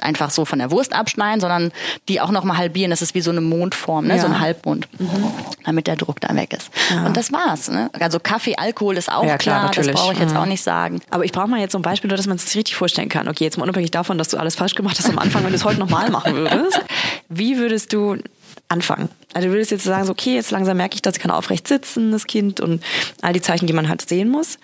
einfach 0.02 0.30
so 0.32 0.46
von 0.46 0.60
der 0.60 0.72
Wurst 0.72 0.94
abschneiden, 0.94 1.40
sondern 1.40 1.72
die 2.10 2.20
auch 2.22 2.32
noch 2.32 2.44
mal 2.44 2.58
halbieren. 2.58 2.90
Das 2.90 3.02
ist 3.02 3.14
wie 3.16 3.22
so 3.22 3.32
eine 3.32 3.42
Mondform, 3.42 4.08
ne? 4.08 4.16
Ja. 4.16 4.22
so 4.22 4.28
ein 4.28 4.40
Halbmond, 4.40 4.88
damit 5.66 5.88
der 5.88 5.96
Druck 5.96 6.20
da 6.22 6.36
weg 6.36 6.54
ist. 6.54 6.70
Und 7.06 7.16
das 7.16 7.32
war's. 7.32 7.70
Ne? 7.70 7.90
Also 8.00 8.20
Kaffee, 8.20 8.56
Alkohol 8.56 8.98
ist 8.98 9.12
auch 9.12 9.26
Ja, 9.26 9.38
klar, 9.38 9.70
klar, 9.72 9.86
das 9.86 9.94
brauche 9.94 10.14
ich 10.14 10.20
jetzt 10.20 10.32
Mhm. 10.32 10.38
auch 10.38 10.46
nicht 10.46 10.64
sagen. 10.64 11.02
Aber 11.10 11.24
ich 11.26 11.32
brauche 11.32 11.48
mal 11.48 11.60
jetzt 11.60 11.72
so 11.74 11.80
ein 11.80 11.84
Beispiel, 11.84 12.08
nur 12.10 12.18
dass 12.18 12.28
man 12.28 12.38
es 12.38 12.46
sich 12.46 12.56
richtig 12.58 12.76
vorstellen 12.76 13.10
kann. 13.10 13.28
Okay, 13.28 13.44
jetzt 13.44 13.58
mal 13.58 13.64
unabhängig 13.64 13.92
davon, 13.92 14.18
dass 14.18 14.30
du 14.30 14.38
alles 14.38 14.56
falsch 14.56 14.76
gemacht 14.76 14.98
hast 15.00 15.10
am 15.10 15.20
Anfang, 15.20 15.44
wenn 15.44 15.52
du 15.52 15.56
es 15.56 15.66
heute 15.66 15.80
nochmal 15.80 16.10
machen 16.10 16.34
würdest. 16.36 16.82
Wie 17.30 17.58
würdest 17.58 17.94
du 17.94 18.18
anfangen? 18.70 19.10
Also 19.34 19.48
du 19.48 19.54
würdest 19.54 19.72
jetzt 19.72 19.84
sagen, 19.84 20.06
so, 20.06 20.12
okay, 20.12 20.36
jetzt 20.36 20.52
langsam 20.52 20.78
merke 20.78 20.96
ich, 20.96 21.02
dass 21.02 21.16
ich 21.16 21.22
kann 21.22 21.32
aufrecht 21.32 21.68
sitzen, 21.68 22.12
das 22.12 22.26
Kind 22.28 22.60
und 22.60 22.84
all 23.22 23.34
die 23.34 23.42
Zeichen, 23.42 23.68
die 23.68 23.74
man 23.74 23.90
halt 23.90 24.08
sehen 24.08 24.30
muss. 24.30 24.58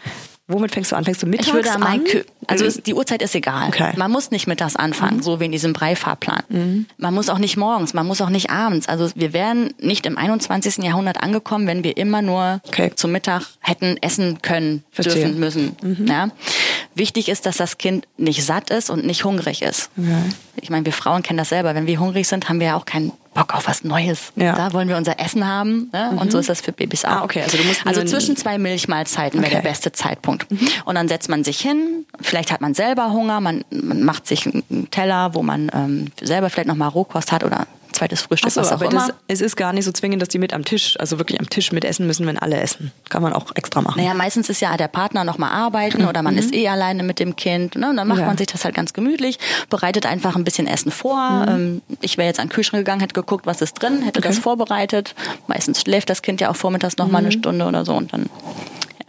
Womit 0.51 0.71
fängst 0.71 0.91
du 0.91 0.95
an? 0.95 1.05
Fängst 1.05 1.21
du 1.21 1.27
mittags 1.27 1.47
Ich 1.47 1.53
würde 1.53 1.71
an 1.71 1.83
an? 1.83 2.03
Also 2.47 2.65
es, 2.65 2.81
die 2.81 2.95
Uhrzeit 2.95 3.21
ist 3.21 3.35
egal. 3.35 3.67
Okay. 3.67 3.93
Man 3.97 4.09
muss 4.11 4.31
nicht 4.31 4.47
mittags 4.47 4.75
anfangen, 4.75 5.21
so 5.21 5.39
wie 5.39 5.45
in 5.45 5.51
diesem 5.51 5.73
Breifahrplan. 5.73 6.87
Man 6.97 7.13
muss 7.13 7.29
auch 7.29 7.37
nicht 7.37 7.55
morgens, 7.55 7.93
man 7.93 8.07
muss 8.07 8.19
auch 8.19 8.29
nicht 8.31 8.49
abends. 8.49 8.89
Also 8.89 9.09
wir 9.15 9.31
wären 9.33 9.73
nicht 9.79 10.07
im 10.07 10.17
21. 10.17 10.77
Jahrhundert 10.83 11.21
angekommen, 11.21 11.67
wenn 11.67 11.83
wir 11.83 11.95
immer 11.97 12.21
nur 12.23 12.61
Okay. 12.67 12.91
zum 12.95 13.11
Mittag 13.11 13.43
hätten 13.59 13.97
essen 14.01 14.41
können, 14.41 14.83
Verstehe. 14.91 15.25
dürfen, 15.25 15.39
müssen. 15.39 15.75
Ja? 16.07 16.29
Wichtig 16.95 17.29
ist, 17.29 17.45
dass 17.45 17.57
das 17.57 17.77
Kind 17.77 18.07
nicht 18.17 18.43
satt 18.43 18.71
ist 18.71 18.89
und 18.89 19.05
nicht 19.05 19.23
hungrig 19.23 19.61
ist. 19.61 19.91
Ich 20.59 20.69
meine, 20.71 20.83
wir 20.85 20.93
Frauen 20.93 21.21
kennen 21.21 21.37
das 21.37 21.49
selber. 21.49 21.75
Wenn 21.75 21.85
wir 21.85 21.99
hungrig 21.99 22.27
sind, 22.27 22.49
haben 22.49 22.59
wir 22.59 22.67
ja 22.67 22.75
auch 22.75 22.85
keinen 22.85 23.11
Bock 23.39 23.55
auf 23.55 23.67
was 23.67 23.83
Neues. 23.83 24.31
Ja. 24.35 24.53
Da 24.55 24.73
wollen 24.73 24.89
wir 24.89 24.97
unser 24.97 25.19
Essen 25.19 25.47
haben. 25.47 25.89
Ne? 25.93 26.11
Und 26.19 26.31
so 26.31 26.39
ist 26.39 26.49
das 26.49 26.59
für 26.61 26.71
Babys 26.73 27.05
auch. 27.05 27.09
Ah, 27.09 27.23
okay. 27.23 27.41
Also 27.41 27.57
du 27.57 27.63
musst 27.63 27.85
also 27.87 28.03
zwischen 28.03 28.35
zwei 28.35 28.57
Milchmahlzeiten 28.57 29.39
wäre 29.41 29.49
Okay. 29.51 29.61
der 29.61 29.69
beste 29.69 29.91
Zeitpunkt. 29.93 30.45
Und 30.85 30.95
dann 30.95 31.07
setzt 31.07 31.29
man 31.29 31.43
sich 31.43 31.59
hin, 31.59 32.05
vielleicht 32.19 32.51
hat 32.51 32.59
man 32.61 32.73
selber 32.73 33.11
Hunger, 33.11 33.39
man, 33.39 33.63
man 33.71 34.03
macht 34.03 34.27
sich 34.27 34.45
einen 34.45 34.89
Teller, 34.91 35.33
wo 35.33 35.41
man 35.41 35.71
ähm, 35.73 36.07
selber 36.21 36.49
vielleicht 36.49 36.67
noch 36.67 36.75
mal 36.75 36.87
Rohkost 36.87 37.31
hat 37.31 37.43
oder 37.43 37.65
zweites 37.91 38.21
Frühstück, 38.21 38.47
Achso, 38.47 38.61
was 38.61 38.69
auch 38.69 38.73
aber 38.73 38.85
immer. 38.91 39.07
das, 39.07 39.15
es 39.27 39.41
ist 39.41 39.55
gar 39.55 39.73
nicht 39.73 39.85
so 39.85 39.91
zwingend, 39.91 40.21
dass 40.21 40.29
die 40.29 40.39
mit 40.39 40.53
am 40.53 40.63
Tisch, 40.65 40.95
also 40.99 41.17
wirklich 41.19 41.39
am 41.39 41.49
Tisch 41.49 41.71
mit 41.71 41.83
essen 41.85 42.07
müssen, 42.07 42.25
wenn 42.27 42.37
alle 42.37 42.59
essen. 42.59 42.91
Kann 43.09 43.21
man 43.21 43.33
auch 43.33 43.47
extra 43.55 43.81
machen. 43.81 43.99
Naja, 44.01 44.13
meistens 44.13 44.49
ist 44.49 44.61
ja 44.61 44.75
der 44.77 44.87
Partner 44.87 45.23
noch 45.23 45.37
mal 45.37 45.49
arbeiten 45.51 46.05
oder 46.05 46.21
man 46.21 46.37
ist 46.37 46.53
eh 46.53 46.67
alleine 46.67 47.03
mit 47.03 47.19
dem 47.19 47.35
Kind. 47.35 47.75
Ne? 47.75 47.89
Und 47.89 47.97
dann 47.97 48.07
macht 48.07 48.17
Mhm. 48.17 48.21
Ja. 48.21 48.27
man 48.27 48.37
sich 48.37 48.47
das 48.47 48.63
halt 48.65 48.75
ganz 48.75 48.93
gemütlich, 48.93 49.39
bereitet 49.69 50.05
einfach 50.05 50.35
ein 50.35 50.43
bisschen 50.43 50.67
Essen 50.67 50.91
vor. 50.91 51.45
Ähm, 51.47 51.81
ich 52.01 52.17
wäre 52.17 52.27
jetzt 52.27 52.39
an 52.39 52.47
den 52.47 52.53
Kühlschrank 52.53 52.81
gegangen, 52.85 53.01
hätte 53.01 53.13
geguckt, 53.13 53.45
was 53.45 53.61
ist 53.61 53.73
drin, 53.81 54.01
hätte 54.03 54.19
Mhm. 54.19 54.23
Okay. 54.25 54.27
das 54.29 54.39
vorbereitet. 54.39 55.15
Meistens 55.47 55.81
schläft 55.81 56.09
das 56.09 56.21
Kind 56.21 56.41
ja 56.41 56.49
auch 56.51 56.55
vormittags 56.55 56.97
noch 56.97 57.07
mal 57.07 57.19
Mhm. 57.21 57.25
eine 57.27 57.31
Stunde 57.31 57.65
oder 57.65 57.85
so 57.85 57.93
und 57.95 58.13
dann 58.13 58.29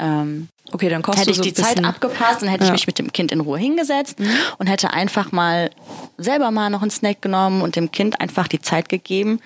ähm, 0.00 0.48
Okay, 0.72 0.88
dann 0.88 1.02
kochst 1.02 1.18
hätte 1.20 1.30
ich 1.30 1.36
so 1.38 1.42
die 1.42 1.52
Zeit 1.52 1.82
abgepasst, 1.84 2.42
dann 2.42 2.48
hätte 2.48 2.62
ich 2.62 2.68
Ja. 2.68 2.72
Mhm. 2.72 2.76
mich 2.76 2.86
mit 2.86 2.98
dem 2.98 3.12
Kind 3.12 3.32
in 3.32 3.40
Ruhe 3.40 3.58
hingesetzt 3.58 4.18
und 4.58 4.68
hätte 4.68 4.92
einfach 4.92 5.32
mal 5.32 5.70
selber 6.16 6.50
mal 6.52 6.70
noch 6.70 6.82
einen 6.82 6.92
Snack 6.92 7.22
genommen 7.22 7.60
und 7.62 7.74
dem 7.74 7.90
Kind 7.90 8.20
einfach 8.20 8.46
die 8.46 8.60
Zeit 8.60 8.88
gegeben, 8.88 9.40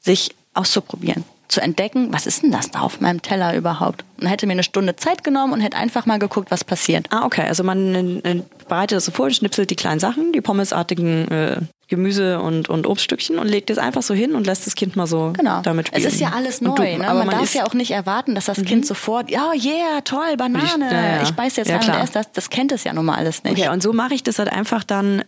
sich 0.00 0.36
auszuprobieren, 0.54 1.24
zu 1.48 1.60
entdecken, 1.60 2.12
was 2.12 2.26
ist 2.26 2.42
denn 2.42 2.52
das 2.52 2.70
da 2.70 2.80
auf 2.80 3.00
meinem 3.00 3.22
Teller 3.22 3.56
überhaupt? 3.56 4.04
Und 4.20 4.28
hätte 4.28 4.46
mir 4.46 4.52
eine 4.52 4.62
Stunde 4.62 4.94
Zeit 4.96 5.24
genommen 5.24 5.52
und 5.52 5.60
hätte 5.62 5.76
einfach 5.76 6.06
mal 6.06 6.18
geguckt, 6.18 6.50
was 6.50 6.62
passiert. 6.62 7.06
Ah, 7.10 7.24
okay. 7.24 7.42
Also 7.48 7.64
man 7.64 8.22
äh, 8.22 8.42
bereitet 8.68 8.96
das 8.98 9.06
so 9.06 9.10
vor, 9.10 9.30
schnipselt 9.30 9.70
die 9.70 9.76
kleinen 9.76 9.98
Sachen, 9.98 10.32
die 10.32 10.40
pommesartigen 10.40 11.28
äh, 11.28 11.60
Gemüse 11.88 12.40
und, 12.40 12.68
und 12.68 12.86
Obststückchen 12.86 13.38
und 13.38 13.48
legt 13.48 13.70
es 13.70 13.78
einfach 13.78 14.02
so 14.02 14.12
hin 14.14 14.34
und 14.34 14.46
lässt 14.46 14.66
das 14.66 14.74
Kind 14.74 14.94
mal 14.94 15.06
so 15.06 15.32
Genau. 15.36 15.62
damit 15.62 15.88
spielen. 15.88 16.04
Es 16.06 16.12
ist 16.14 16.20
ja 16.20 16.32
alles 16.36 16.60
neu. 16.60 16.74
du- 16.74 16.82
ne? 16.82 17.08
aber 17.08 17.20
Man, 17.24 17.30
darf 17.30 17.54
Mhm. 17.54 17.58
ja 17.60 17.66
auch 17.66 17.72
nicht 17.74 17.92
erwarten, 17.92 18.34
dass 18.34 18.44
das 18.44 18.62
Kind 18.62 18.84
sofort, 18.86 19.30
ja, 19.30 19.52
yeah, 19.54 20.02
toll, 20.04 20.36
Banane, 20.36 20.66
Ich- 20.86 20.92
ja, 20.92 21.02
ja. 21.16 21.22
ich 21.22 21.30
beiß 21.32 21.56
jetzt 21.56 21.68
Ja, 21.70 21.78
an 21.78 21.88
und 21.90 22.02
esse 22.02 22.12
das. 22.12 22.30
Das 22.32 22.50
kennt 22.50 22.72
es 22.72 22.84
ja 22.84 22.92
nun 22.92 23.06
mal 23.06 23.14
alles 23.16 23.42
nicht. 23.42 23.58
Okay, 23.58 23.70
und 23.70 23.82
so 23.82 23.92
mache 23.94 24.12
ich 24.14 24.22
das 24.22 24.38
halt 24.38 24.52
einfach 24.52 24.84
dann 24.84 25.24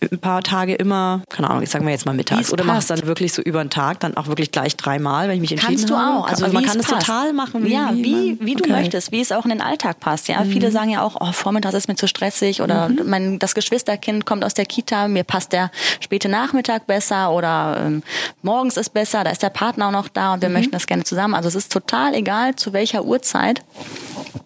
ein 0.00 0.18
paar 0.20 0.42
Tage 0.42 0.74
immer, 0.74 1.22
keine 1.28 1.50
Ahnung, 1.50 1.62
ich 1.64 1.70
sagen 1.70 1.84
wir 1.84 1.90
jetzt 1.92 2.06
mal 2.06 2.12
Wie 2.12 2.18
mittags. 2.18 2.52
Oder 2.52 2.62
machst 2.64 2.88
passt. 2.88 3.02
dann 3.02 3.08
wirklich 3.08 3.32
so 3.32 3.42
über 3.42 3.62
den 3.64 3.70
Tag, 3.70 3.98
dann 4.00 4.16
auch 4.16 4.28
wirklich 4.28 4.52
gleich 4.52 4.76
dreimal, 4.76 5.26
wenn 5.28 5.34
ich 5.34 5.40
mich 5.40 5.52
entschieden 5.52 5.74
Kannst 5.76 5.90
du 5.90 5.96
habe. 5.96 6.18
auch. 6.20 6.28
Also, 6.28 6.46
man 6.46 6.62
wie 6.62 6.66
kann 6.66 6.78
es 6.78 6.86
total 6.86 7.32
machen. 7.32 7.66
ja, 7.66 7.90
wie, 7.92 8.34
man- 8.36 8.46
wie 8.46 8.54
du 8.54 8.60
okay. 8.64 8.70
Mhm. 8.72 8.78
möchtest, 8.78 9.10
wie 9.10 9.20
es 9.20 9.32
auch 9.32 9.44
in 9.44 9.50
den 9.50 9.60
Alltag 9.60 9.98
passt. 9.98 10.28
Ja, 10.28 10.44
viele 10.44 10.70
sagen 10.70 10.90
ja 10.90 11.02
auch, 11.02 11.16
oh, 11.20 11.32
vormittags 11.32 11.74
ist 11.74 11.88
mir 11.88 11.96
zu 11.96 12.06
stressig 12.06 12.62
oder 12.62 12.88
mein, 13.04 13.38
das 13.40 13.54
Geschwisterkind 13.54 14.24
kommt 14.24 14.44
aus 14.44 14.54
der 14.54 14.66
Kita, 14.66 15.08
mir 15.08 15.24
passt 15.24 15.52
der 15.52 15.70
späte 16.00 16.28
Nachmittag 16.28 16.86
besser 16.86 17.32
oder 17.32 17.82
ähm, 17.84 18.02
morgens 18.42 18.76
ist 18.76 18.90
besser, 18.90 19.24
da 19.24 19.30
ist 19.30 19.42
der 19.42 19.50
Partner 19.50 19.88
auch 19.88 19.92
noch 19.92 20.08
da 20.08 20.28
Mhm. 20.28 20.34
und 20.34 20.42
wir 20.42 20.48
möchten 20.50 20.72
das 20.72 20.86
gerne 20.86 21.02
zusammen. 21.04 21.34
Also 21.34 21.48
es 21.48 21.54
ist 21.56 21.72
total 21.72 22.14
egal, 22.14 22.54
zu 22.54 22.72
welcher 22.72 23.04
Uhrzeit. 23.04 23.62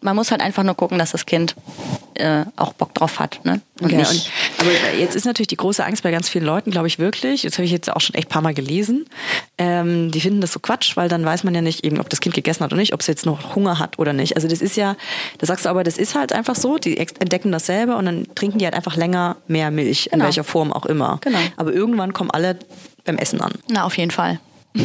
Man 0.00 0.16
muss 0.16 0.30
halt 0.30 0.40
einfach 0.40 0.62
nur 0.62 0.74
gucken, 0.74 0.98
dass 0.98 1.12
das 1.12 1.26
Kind 1.26 1.54
äh, 2.14 2.44
auch 2.56 2.72
Bock 2.74 2.92
drauf 2.94 3.18
hat. 3.18 3.40
Ne? 3.44 3.60
Und 3.80 3.86
Okay, 3.86 3.96
nicht, 3.96 4.30
und, 4.58 4.66
aber 4.66 4.70
jetzt 4.98 5.16
ist 5.16 5.24
natürlich 5.24 5.41
die 5.46 5.57
große 5.57 5.85
Angst 5.85 6.02
bei 6.02 6.11
ganz 6.11 6.28
vielen 6.28 6.44
Leuten, 6.44 6.70
glaube 6.70 6.87
ich 6.87 6.98
wirklich, 6.98 7.42
das 7.42 7.55
habe 7.55 7.64
ich 7.64 7.70
jetzt 7.72 7.90
auch 7.92 8.00
schon 8.00 8.14
echt 8.14 8.26
ein 8.28 8.31
paar 8.31 8.42
Mal 8.42 8.55
gelesen, 8.55 9.07
ähm, 9.59 10.11
die 10.11 10.20
finden 10.20 10.40
das 10.40 10.52
so 10.52 10.61
Quatsch, 10.61 10.96
weil 10.96 11.09
dann 11.09 11.24
weiß 11.24 11.44
man 11.44 11.55
ja 11.55 11.61
nicht 11.62 11.85
eben, 11.85 12.00
ob 12.00 12.09
das 12.11 12.20
Kind 12.20 12.35
gegessen 12.35 12.64
hat 12.64 12.72
oder 12.72 12.81
nicht, 12.81 12.94
ob 12.94 13.00
es 13.00 13.07
jetzt 13.07 13.26
noch 13.26 13.55
Hunger 13.55 13.78
hat 13.78 13.98
oder 13.98 14.12
nicht. 14.12 14.37
Also 14.37 14.48
das 14.48 14.61
ist 14.61 14.76
ja, 14.76 14.96
da 15.38 15.46
sagst 15.46 15.64
du 15.64 15.68
aber, 15.68 15.85
das 15.85 15.98
ist 15.98 16.14
halt 16.14 16.33
einfach 16.33 16.55
so, 16.57 16.78
die 16.78 16.96
entdecken 16.98 17.52
das 17.52 17.66
selber 17.66 17.96
und 17.96 18.07
dann 18.07 18.26
trinken 18.35 18.59
die 18.59 18.64
halt 18.64 18.74
einfach 18.74 18.96
länger 18.96 19.37
mehr 19.48 19.70
Milch, 19.70 20.07
in 20.07 20.12
Genau. 20.12 20.24
welcher 20.24 20.44
Form 20.44 20.72
auch 20.72 20.87
immer. 20.87 21.18
Genau. 21.22 21.38
Aber 21.57 21.72
irgendwann 21.72 22.12
kommen 22.12 22.31
alle 22.31 22.57
beim 23.05 23.18
Essen 23.18 23.40
an. 23.40 23.52
Na, 23.68 23.85
auf 23.85 23.96
jeden 23.96 24.11
Fall. 24.11 24.38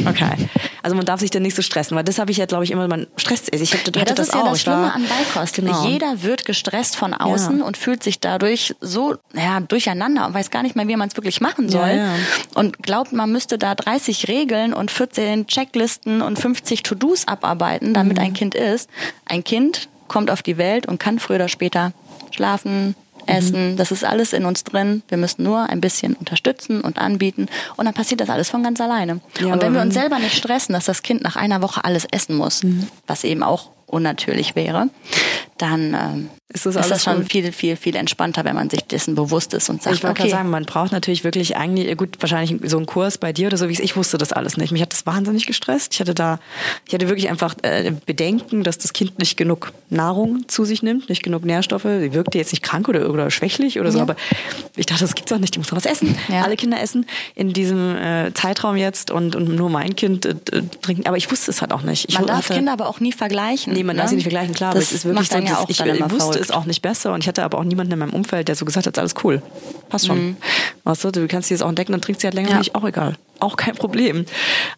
Okay. 0.06 0.32
Also 0.88 0.95
man 0.95 1.06
darf 1.06 1.19
sich 1.19 1.32
dann 1.32 1.41
nicht 1.41 1.54
so 1.54 1.62
stressen, 1.62 1.97
weil 1.97 2.06
das 2.06 2.17
habe 2.17 2.32
ich 2.32 2.38
ja, 2.38 2.45
glaube 2.45 2.63
ich, 2.63 2.71
immer, 2.71 2.88
man 2.88 3.08
stresst 3.17 3.47
sich. 3.52 3.62
Ich 3.62 3.73
hatte, 3.73 3.91
Ja, 4.00 4.06
das, 4.06 4.15
das 4.15 4.28
ist 4.30 4.34
ja 4.36 4.41
auch. 4.41 4.52
das 4.52 4.62
Schlimme 4.62 4.93
an 4.93 5.04
Beikost. 5.06 5.56
Genau. 5.56 5.86
Jeder 5.86 6.23
wird 6.23 6.45
gestresst 6.45 6.95
von 6.95 7.13
außen 7.13 7.60
Ja. 7.60 7.65
und 7.65 7.76
fühlt 7.76 8.02
sich 8.04 8.21
dadurch 8.21 8.73
so 8.80 9.15
ja, 9.34 9.60
durcheinander 9.60 10.26
und 10.26 10.34
weiß 10.34 10.50
gar 10.50 10.63
nicht 10.63 10.78
mehr, 10.78 10.88
wie 10.88 10.95
man 10.95 11.10
es 11.10 11.17
wirklich 11.17 11.41
machen 11.41 11.67
soll. 11.67 11.89
Ja. 11.89 12.13
Und 12.56 12.82
glaubt, 12.84 13.12
man 13.12 13.30
müsste 13.34 13.58
da 13.58 13.76
30 13.76 14.30
Regeln 14.30 14.73
und 14.73 14.89
14 14.89 15.47
Checklisten 15.47 16.21
und 16.21 16.39
50 16.39 16.84
To-Dos 16.84 17.28
abarbeiten, 17.28 17.93
damit 17.93 18.17
Mhm. 18.17 18.23
ein 18.23 18.34
Kind 18.34 18.56
ist. 18.56 18.89
Ein 19.26 19.43
Kind 19.43 19.89
kommt 20.08 20.32
auf 20.32 20.41
die 20.41 20.58
Welt 20.58 20.86
und 20.86 21.02
kann 21.02 21.19
früher 21.19 21.36
oder 21.36 21.50
später 21.50 21.91
schlafen, 22.32 22.95
essen. 23.28 23.72
Mhm. 23.72 23.78
Das 23.78 23.92
ist 23.92 24.04
alles 24.04 24.34
in 24.34 24.46
uns 24.46 24.63
drin. 24.63 25.04
Wir 25.08 25.18
müssen 25.18 25.44
nur 25.44 25.70
ein 25.70 25.82
bisschen 25.82 26.13
unterstützen 26.13 26.82
und 26.82 26.98
anbieten. 26.98 27.48
Und 27.76 27.86
dann 27.86 27.94
passiert 27.94 28.22
das 28.22 28.30
alles 28.30 28.50
von 28.50 28.63
ganz 28.63 28.80
alleine. 28.82 29.20
Ja, 29.40 29.54
und 29.54 29.62
wenn 29.62 29.74
wir 29.74 29.82
uns 29.82 29.94
selber 29.94 30.20
nicht 30.20 30.36
stressen, 30.36 30.74
dass 30.74 30.86
das 30.86 31.04
Kind 31.04 31.22
nach 31.24 31.36
einer 31.36 31.62
Woche 31.62 31.84
alles 31.84 32.06
essen 32.12 32.36
muss, 32.36 32.63
Mhm. 32.63 32.88
was 33.06 33.24
eben 33.24 33.44
auch 33.44 33.70
unnatürlich 33.86 34.56
wäre, 34.56 34.90
dann 35.58 35.93
ähm, 35.93 36.30
Ist 36.54 36.65
das 36.65 36.76
ist 36.76 36.89
das 36.91 37.04
schon 37.04 37.17
gut? 37.22 37.32
viel, 37.32 37.52
viel, 37.52 37.76
viel 37.76 37.96
entspannter, 37.96 38.46
wenn 38.46 38.56
man 38.56 38.70
sich 38.70 38.82
dessen 38.84 39.15
bewusst 39.15 39.54
ist 39.54 39.70
und 39.70 39.82
sagt, 39.84 39.96
Ich 39.96 40.04
wollte 40.04 40.12
okay, 40.12 40.30
gerade 40.30 40.38
sagen, 40.43 40.50
man 40.50 40.65
braucht 40.65 40.91
natürlich 40.91 41.24
wirklich 41.24 41.58
eigentlich, 41.58 41.96
gut, 41.98 42.17
wahrscheinlich 42.20 42.60
so 42.70 42.78
einen 42.78 42.86
Kurs 42.86 43.17
bei 43.17 43.34
dir 43.34 43.48
oder 43.48 43.58
so, 43.58 43.67
wie 43.67 43.74
ich, 43.74 43.80
ich 43.82 43.96
wusste 43.96 44.17
das 44.17 44.32
alles 44.34 44.58
nicht. 44.58 44.72
Mich 44.72 44.82
hat 44.82 44.93
das 44.93 45.06
wahnsinnig 45.06 45.46
gestresst. 45.46 45.93
Ich 45.93 46.00
hatte 46.00 46.13
da, 46.13 46.39
ich 46.88 46.93
hatte 46.93 47.08
wirklich 47.10 47.30
einfach 47.30 47.56
äh, 47.63 47.91
Bedenken, 48.06 48.63
dass 48.63 48.78
das 48.78 48.93
Kind 48.93 49.20
nicht 49.20 49.38
genug 49.38 49.72
Nahrung 49.89 50.48
zu 50.48 50.65
sich 50.65 50.84
nimmt, 50.84 51.10
nicht 51.10 51.24
genug 51.24 51.43
Nährstoffe. 51.46 51.84
Sie 51.84 52.13
wirkte 52.13 52.38
jetzt 52.38 52.52
nicht 52.52 52.63
krank 52.63 52.88
oder, 52.89 53.10
oder 53.10 53.30
schwächlich 53.32 53.80
oder 53.80 53.91
so, 53.91 53.98
Ja. 54.00 54.04
aber 54.04 54.15
ich 54.76 54.86
dachte, 54.86 55.02
das 55.02 55.15
gibt's 55.15 55.32
doch 55.32 55.39
nicht, 55.39 55.56
die 55.56 55.60
muss 55.60 55.70
doch 55.70 55.78
was 55.78 55.86
essen. 55.86 56.17
Ja. 56.30 56.43
Alle 56.43 56.56
Kinder 56.56 56.80
essen 56.82 57.06
in 57.36 57.54
diesem 57.54 57.96
äh, 57.96 58.34
Zeitraum 58.34 58.76
jetzt 58.78 59.12
und, 59.12 59.36
und 59.36 59.56
nur 59.56 59.70
mein 59.70 59.96
Kind 59.96 60.26
äh, 60.26 60.36
trinken. 60.82 61.08
Aber 61.08 61.17
ich 61.17 61.30
wusste 61.32 61.52
es 61.52 61.62
halt 61.62 61.72
auch 61.72 61.82
nicht. 61.82 62.10
Ich 62.10 62.15
man 62.15 62.28
darf 62.28 62.46
hatte- 62.50 62.54
Kinder 62.56 62.74
aber 62.74 62.88
auch 62.88 63.00
nie 63.00 63.12
vergleichen. 63.12 63.74
Nee, 63.74 63.84
man 63.84 63.96
ne? 63.96 64.02
darf 64.02 64.10
sie 64.10 64.15
nicht 64.15 64.24
vergleichen, 64.26 64.54
klar, 64.54 64.72
aber 64.72 64.80
das 64.80 64.89
es 64.89 64.98
ist 64.98 65.06
wirklich 65.06 65.28
so, 65.30 65.36
ja 65.50 65.56
dass 65.56 65.64
auch 65.66 65.70
ich 65.70 65.78
dann 65.78 65.90
immer 65.90 66.10
wusste 66.12 66.26
verrückt. 66.34 66.42
es 66.42 66.52
auch 66.52 66.66
nicht 66.66 66.82
besser 66.82 67.14
und 67.14 67.22
ich 67.24 67.28
hatte 67.28 67.44
aber 67.44 67.58
auch 67.60 67.64
niemanden 67.64 67.94
in 67.94 68.00
meinem 68.00 68.14
Umfeld, 68.14 68.48
der 68.48 68.56
so 68.56 68.66
gesagt 68.66 68.88
hat, 68.88 68.98
alles 69.00 69.14
cool. 69.24 69.42
Passt 69.90 70.08
schon. 70.08 70.18
Mhm. 70.30 70.38
Weißt 70.84 71.04
du, 71.04 71.12
du 71.12 71.28
kannst 71.28 71.50
dir 71.50 71.56
das 71.56 71.62
auch 71.62 71.70
entdecken, 71.70 71.92
dann 71.92 72.02
trinkst 72.02 72.24
du 72.24 72.28
halt 72.28 72.36
länger 72.36 72.50
Ja. 72.52 72.58
nicht, 72.60 72.76
auch 72.76 72.84
egal. 72.84 73.16
Auch 73.39 73.56
kein 73.56 73.76
Problem. 73.76 74.26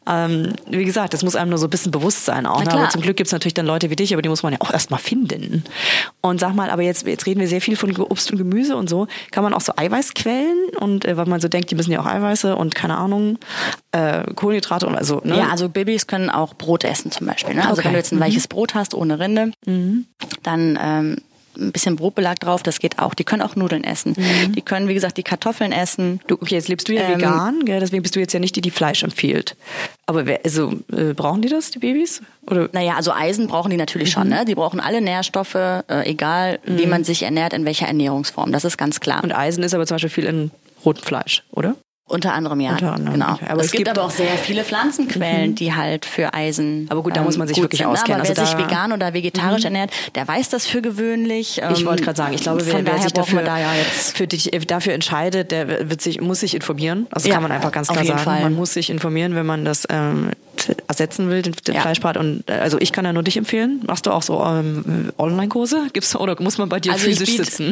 Ähm, 0.08 0.54
wie 0.70 0.86
gesagt, 0.86 1.14
das 1.14 1.24
muss 1.24 1.36
einem 1.36 1.50
nur 1.50 1.60
so 1.60 1.68
ein 1.68 1.70
bisschen 1.70 1.92
bewusst 1.92 2.26
sein 2.26 2.46
auch. 2.46 2.64
Ne? 2.64 2.72
Aber 2.72 2.90
zum 2.90 3.02
Glück 3.02 3.18
gibt's 3.18 3.32
natürlich 3.32 3.54
dann 3.54 3.66
Leute 3.66 3.90
wie 3.90 3.96
dich, 3.96 4.14
aber 4.14 4.22
die 4.22 4.30
muss 4.30 4.44
man 4.44 4.54
ja 4.54 4.60
auch 4.62 4.72
erstmal 4.72 5.00
finden. 5.00 5.64
Und 6.22 6.40
sag 6.40 6.54
mal, 6.56 6.70
aber 6.70 6.82
jetzt, 6.82 7.06
jetzt 7.08 7.26
reden 7.26 7.40
wir 7.40 7.48
sehr 7.48 7.62
viel 7.62 7.76
von 7.76 7.96
Obst 7.98 8.32
und 8.32 8.38
Gemüse 8.38 8.76
und 8.76 8.90
so. 8.90 9.08
Kann 9.32 9.44
man 9.44 9.54
auch 9.54 9.62
so 9.62 9.74
Eiweißquellen 9.76 10.70
und 10.80 11.06
äh, 11.06 11.16
weil 11.18 11.26
man 11.26 11.40
so 11.40 11.48
denkt, 11.48 11.72
die 11.72 11.76
müssen 11.76 11.92
ja 11.92 12.02
auch 12.02 12.06
Eiweiße 12.06 12.56
und 12.56 12.76
keine 12.76 12.98
Ahnung, 12.98 13.38
äh, 13.92 14.24
Kohlenhydrate 14.36 14.86
und 14.88 14.96
also, 14.96 15.22
ne? 15.24 15.38
Ja, 15.38 15.50
also 15.50 15.70
Babys 15.70 16.08
können 16.08 16.30
auch 16.30 16.54
Brot 16.54 16.84
essen 16.84 17.12
zum 17.12 17.28
Beispiel. 17.28 17.56
Ne? 17.56 17.62
Also 17.68 17.80
Okay. 17.80 17.86
wenn 17.86 17.94
du 17.94 17.98
jetzt 18.00 18.12
ein 18.12 18.20
weiches 18.20 18.48
Brot 18.48 18.76
hast 18.76 18.94
ohne 18.94 19.20
Rinde, 19.20 19.52
dann 20.44 20.80
ähm, 20.82 21.18
ein 21.60 21.72
bisschen 21.72 21.96
Brotbelag 21.96 22.40
drauf, 22.40 22.64
das 22.64 22.80
geht 22.80 23.00
auch. 23.00 23.14
Die 23.14 23.24
können 23.24 23.42
auch 23.42 23.56
Nudeln 23.56 23.84
essen. 23.84 24.16
Die 24.56 24.62
können, 24.62 24.88
wie 24.88 24.94
gesagt, 24.94 25.18
die 25.18 25.24
Kartoffeln 25.24 25.72
essen. 25.72 26.20
Du, 26.28 26.36
okay, 26.36 26.56
jetzt 26.56 26.68
lebst 26.68 26.88
du 26.88 26.94
ja 26.94 27.02
Ähm, 27.02 27.18
vegan, 27.18 27.66
gell? 27.66 27.80
deswegen 27.80 28.02
bist 28.02 28.16
du 28.16 28.20
jetzt 28.20 28.34
ja 28.34 28.40
nicht 28.40 28.56
die, 28.56 28.62
die 28.62 28.72
Fleisch 28.72 29.04
empfiehlt. 29.04 29.56
Aber 30.06 30.26
wer, 30.26 30.40
also, 30.44 30.74
äh, 30.92 31.14
brauchen 31.14 31.42
die 31.42 31.50
das, 31.50 31.72
die 31.72 31.80
Babys? 31.80 32.22
Oder? 32.48 32.70
Naja, 32.72 32.96
also 32.96 33.12
Eisen 33.12 33.48
brauchen 33.48 33.70
die 33.70 33.78
natürlich 33.78 34.12
schon. 34.12 34.28
Ne? 34.30 34.46
Die 34.46 34.56
brauchen 34.56 34.80
alle 34.80 35.02
Nährstoffe, 35.02 35.56
äh, 35.56 35.84
egal 36.06 36.60
wie 36.66 36.86
man 36.88 37.04
sich 37.04 37.24
ernährt, 37.24 37.54
in 37.54 37.66
welcher 37.66 37.88
Ernährungsform. 37.88 38.52
Das 38.52 38.66
ist 38.66 38.78
ganz 38.78 39.00
klar. 39.00 39.24
Und 39.24 39.32
Eisen 39.34 39.64
ist 39.64 39.74
aber 39.74 39.86
zum 39.86 39.96
Beispiel 39.96 40.10
viel 40.10 40.26
in 40.26 40.52
rotem 40.86 41.04
Fleisch, 41.04 41.44
oder? 41.52 41.76
Unter 42.10 42.34
anderem 42.34 42.60
ja. 42.60 42.72
Unter 42.72 42.94
anderem, 42.94 43.14
genau. 43.14 43.40
Aber 43.48 43.60
es, 43.62 43.68
es 43.68 43.72
gibt, 43.72 43.86
gibt- 43.86 43.88
Mhm. 43.96 44.00
aber 44.02 44.08
auch 44.08 44.12
sehr 44.12 44.28
viele 44.38 44.64
Pflanzenquellen, 44.64 45.56
die 45.56 45.74
halt 45.74 46.06
für 46.06 46.34
Eisen. 46.34 46.88
Aber 46.90 47.04
gut, 47.04 47.16
da 47.16 47.22
muss 47.24 47.38
man 47.38 47.48
sich 47.48 47.56
gut 47.56 47.64
wirklich 47.66 47.80
sind, 47.80 47.88
ne? 47.88 47.94
auskennen. 47.94 48.20
Aber 48.22 48.28
wer 48.30 48.38
Also 48.38 48.52
sich 48.58 48.60
da- 48.60 48.68
vegan 48.68 48.92
oder 48.92 49.14
vegetarisch 49.14 49.64
ernährt, 49.64 49.92
der 50.16 50.28
weiß 50.28 50.50
das 50.50 50.66
für 50.66 50.82
gewöhnlich. 50.82 51.62
Ich 51.72 51.80
Ähm, 51.82 51.86
wollte 51.86 52.04
gerade 52.04 52.18
sagen, 52.18 52.34
ich 52.34 52.42
glaube, 52.42 52.66
wer, 52.66 52.86
wer 52.86 52.98
sich 53.00 53.14
dafür, 53.14 53.44
da 53.44 53.58
ja 53.60 53.74
jetzt. 53.76 54.18
für 54.18 54.28
dich, 54.28 54.52
äh, 54.54 54.60
dafür 54.60 54.94
entscheidet, 54.94 55.52
der 55.52 55.90
wird 55.90 56.02
sich, 56.02 56.20
muss 56.20 56.40
sich 56.42 56.56
informieren. 56.56 57.08
Also 57.12 57.24
das 57.24 57.28
Ja, 57.28 57.34
kann 57.36 57.44
man 57.44 57.52
einfach 57.52 57.72
ganz 57.72 57.90
auf 57.90 57.96
klar 57.96 58.04
jeden 58.06 58.18
sagen. 58.18 58.30
Fall. 58.30 58.42
Man 58.42 58.56
muss 58.56 58.74
sich 58.74 58.90
informieren, 58.90 59.36
wenn 59.36 59.46
man 59.46 59.64
das 59.64 59.86
ähm, 59.90 60.32
ersetzen 60.88 61.30
will, 61.30 61.42
den, 61.42 61.54
den 61.68 61.76
Ja. 61.76 61.82
Fleischbrat. 61.82 62.18
Und 62.18 62.44
äh, 62.50 62.54
also 62.54 62.78
ich 62.80 62.92
kann 62.92 63.06
ja 63.06 63.14
nur 63.14 63.24
dich 63.24 63.38
empfehlen. 63.38 63.82
Machst 63.88 64.06
du 64.06 64.12
auch 64.12 64.22
so 64.22 64.44
ähm, 64.44 65.12
Online-Kurse? 65.18 65.88
Gibt's 65.94 66.16
oder 66.16 66.36
muss 66.42 66.58
man 66.58 66.70
bei 66.70 66.80
dir 66.80 66.92
Also 66.94 67.06
physisch 67.06 67.30
biete 67.30 67.46
sitzen? 67.46 67.72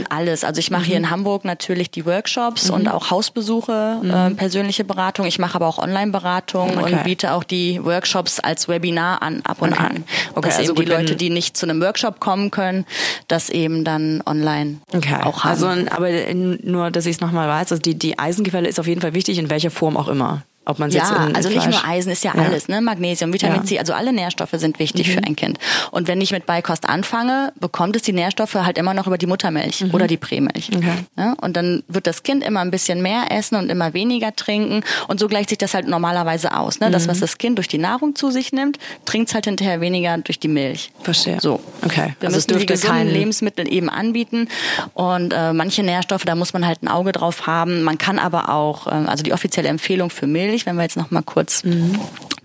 mh, 0.00 0.04
alles. 0.10 0.44
Also 0.44 0.58
ich 0.60 0.70
mache 0.70 0.84
hier 0.84 0.96
in 0.96 1.10
Hamburg 1.10 1.44
natürlich 1.44 1.90
die 1.90 2.06
Workshops 2.06 2.70
und 2.70 2.88
auch 2.88 3.10
Hausbesuche, 3.10 4.00
äh, 4.04 4.34
persönliche 4.34 4.84
Beratung. 4.84 5.26
Ich 5.26 5.38
mache 5.38 5.54
aber 5.56 5.66
auch 5.66 5.78
Online-Beratung 5.78 6.78
Okay. 6.78 6.94
und 6.94 7.04
biete 7.04 7.32
auch 7.32 7.44
die 7.44 7.82
Workshops 7.84 8.40
als 8.40 8.68
Webinar 8.68 9.22
an, 9.22 9.40
ab 9.44 9.62
und 9.62 9.72
Okay. 9.72 9.82
an. 9.82 10.04
Okay, 10.34 10.48
dass 10.48 10.58
also 10.58 10.72
eben 10.72 10.84
die 10.84 10.90
Leute, 10.90 11.16
die 11.16 11.30
nicht 11.30 11.56
zu 11.56 11.66
einem 11.66 11.80
Workshop 11.80 12.20
kommen 12.20 12.50
können, 12.50 12.86
das 13.28 13.50
eben 13.50 13.84
dann 13.84 14.22
online 14.26 14.78
Okay. 14.94 15.16
auch 15.22 15.44
haben. 15.44 15.50
Also, 15.50 15.66
aber 15.90 16.08
nur, 16.34 16.90
dass 16.90 17.06
ich 17.06 17.16
es 17.16 17.20
nochmal 17.20 17.48
weiß, 17.48 17.72
also 17.72 17.82
die, 17.82 17.94
die 17.94 18.18
Eisenquelle 18.18 18.68
ist 18.68 18.78
auf 18.80 18.86
jeden 18.86 19.00
Fall 19.00 19.14
wichtig, 19.14 19.38
in 19.38 19.50
welcher 19.50 19.70
Form 19.70 19.96
auch 19.96 20.08
immer. 20.08 20.42
Ob 20.66 20.78
man 20.80 20.90
Ja, 20.90 21.28
also 21.32 21.48
nicht 21.48 21.62
Fleisch- 21.62 21.74
nur 21.82 21.84
Eisen 21.88 22.10
ist 22.12 22.24
ja, 22.24 22.32
Ja. 22.34 22.42
alles, 22.42 22.68
ne? 22.68 22.80
Magnesium, 22.80 23.32
Vitamin 23.32 23.56
Ja. 23.56 23.62
Mhm. 23.62 23.66
C, 23.66 23.78
also 23.78 23.92
alle 23.94 24.12
Nährstoffe 24.12 24.50
sind 24.54 24.78
wichtig 24.78 25.10
für 25.12 25.22
ein 25.22 25.36
Kind. 25.36 25.58
Und 25.92 26.08
wenn 26.08 26.20
ich 26.20 26.32
mit 26.32 26.44
Beikost 26.44 26.88
anfange, 26.88 27.52
bekommt 27.60 27.94
es 27.96 28.02
die 28.02 28.12
Nährstoffe 28.12 28.54
halt 28.54 28.76
immer 28.76 28.92
noch 28.92 29.06
über 29.06 29.16
die 29.16 29.26
Muttermilch 29.26 29.84
oder 29.92 30.06
die 30.08 30.16
Prämilch. 30.16 30.70
Mhm. 30.70 30.76
Okay. 30.78 30.92
Ne? 31.16 31.34
Und 31.40 31.56
dann 31.56 31.84
wird 31.88 32.06
das 32.08 32.22
Kind 32.24 32.42
immer 32.44 32.60
ein 32.60 32.70
bisschen 32.72 33.00
mehr 33.00 33.26
essen 33.30 33.54
und 33.56 33.70
immer 33.70 33.94
weniger 33.94 34.34
trinken 34.34 34.82
und 35.08 35.20
so 35.20 35.28
gleicht 35.28 35.50
sich 35.50 35.58
das 35.58 35.72
halt 35.72 35.86
normalerweise 35.86 36.56
aus. 36.56 36.80
Ne? 36.80 36.88
Mhm. 36.88 36.92
Das, 36.92 37.06
was 37.06 37.20
das 37.20 37.38
Kind 37.38 37.58
durch 37.58 37.68
die 37.68 37.78
Nahrung 37.78 38.16
zu 38.16 38.32
sich 38.32 38.52
nimmt, 38.52 38.78
trinkt 39.04 39.28
es 39.28 39.34
halt 39.34 39.44
hinterher 39.44 39.80
weniger 39.80 40.18
durch 40.18 40.40
die 40.40 40.48
Milch. 40.48 40.90
Verstehe. 41.02 41.38
So. 41.40 41.60
Okay. 41.84 42.14
Wir 42.18 42.26
also 42.28 42.36
müssen 42.38 42.58
die 42.58 42.66
gesunden 42.66 42.96
kein 42.96 43.08
Lebensmittel 43.08 43.72
eben 43.72 43.88
anbieten 43.88 44.48
und 44.94 45.32
äh, 45.32 45.52
manche 45.52 45.82
Nährstoffe, 45.84 46.24
da 46.24 46.34
muss 46.34 46.52
man 46.52 46.66
halt 46.66 46.82
ein 46.82 46.88
Auge 46.88 47.12
drauf 47.12 47.46
haben. 47.46 47.82
Man 47.82 47.98
kann 47.98 48.18
aber 48.18 48.48
auch, 48.48 48.86
äh, 48.88 48.90
also 48.90 49.22
die 49.22 49.32
offizielle 49.32 49.68
Empfehlung 49.68 50.10
für 50.10 50.26
Milch, 50.26 50.55
wenn 50.64 50.76
wir 50.76 50.82
jetzt 50.82 50.96
noch 50.96 51.10
mal 51.10 51.22
kurz 51.22 51.62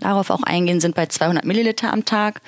darauf 0.00 0.30
auch 0.30 0.42
eingehen, 0.42 0.80
sind 0.80 0.94
bei 0.94 1.06
200 1.06 1.44
Milliliter 1.44 1.92
am 1.92 2.04
Tag. 2.04 2.42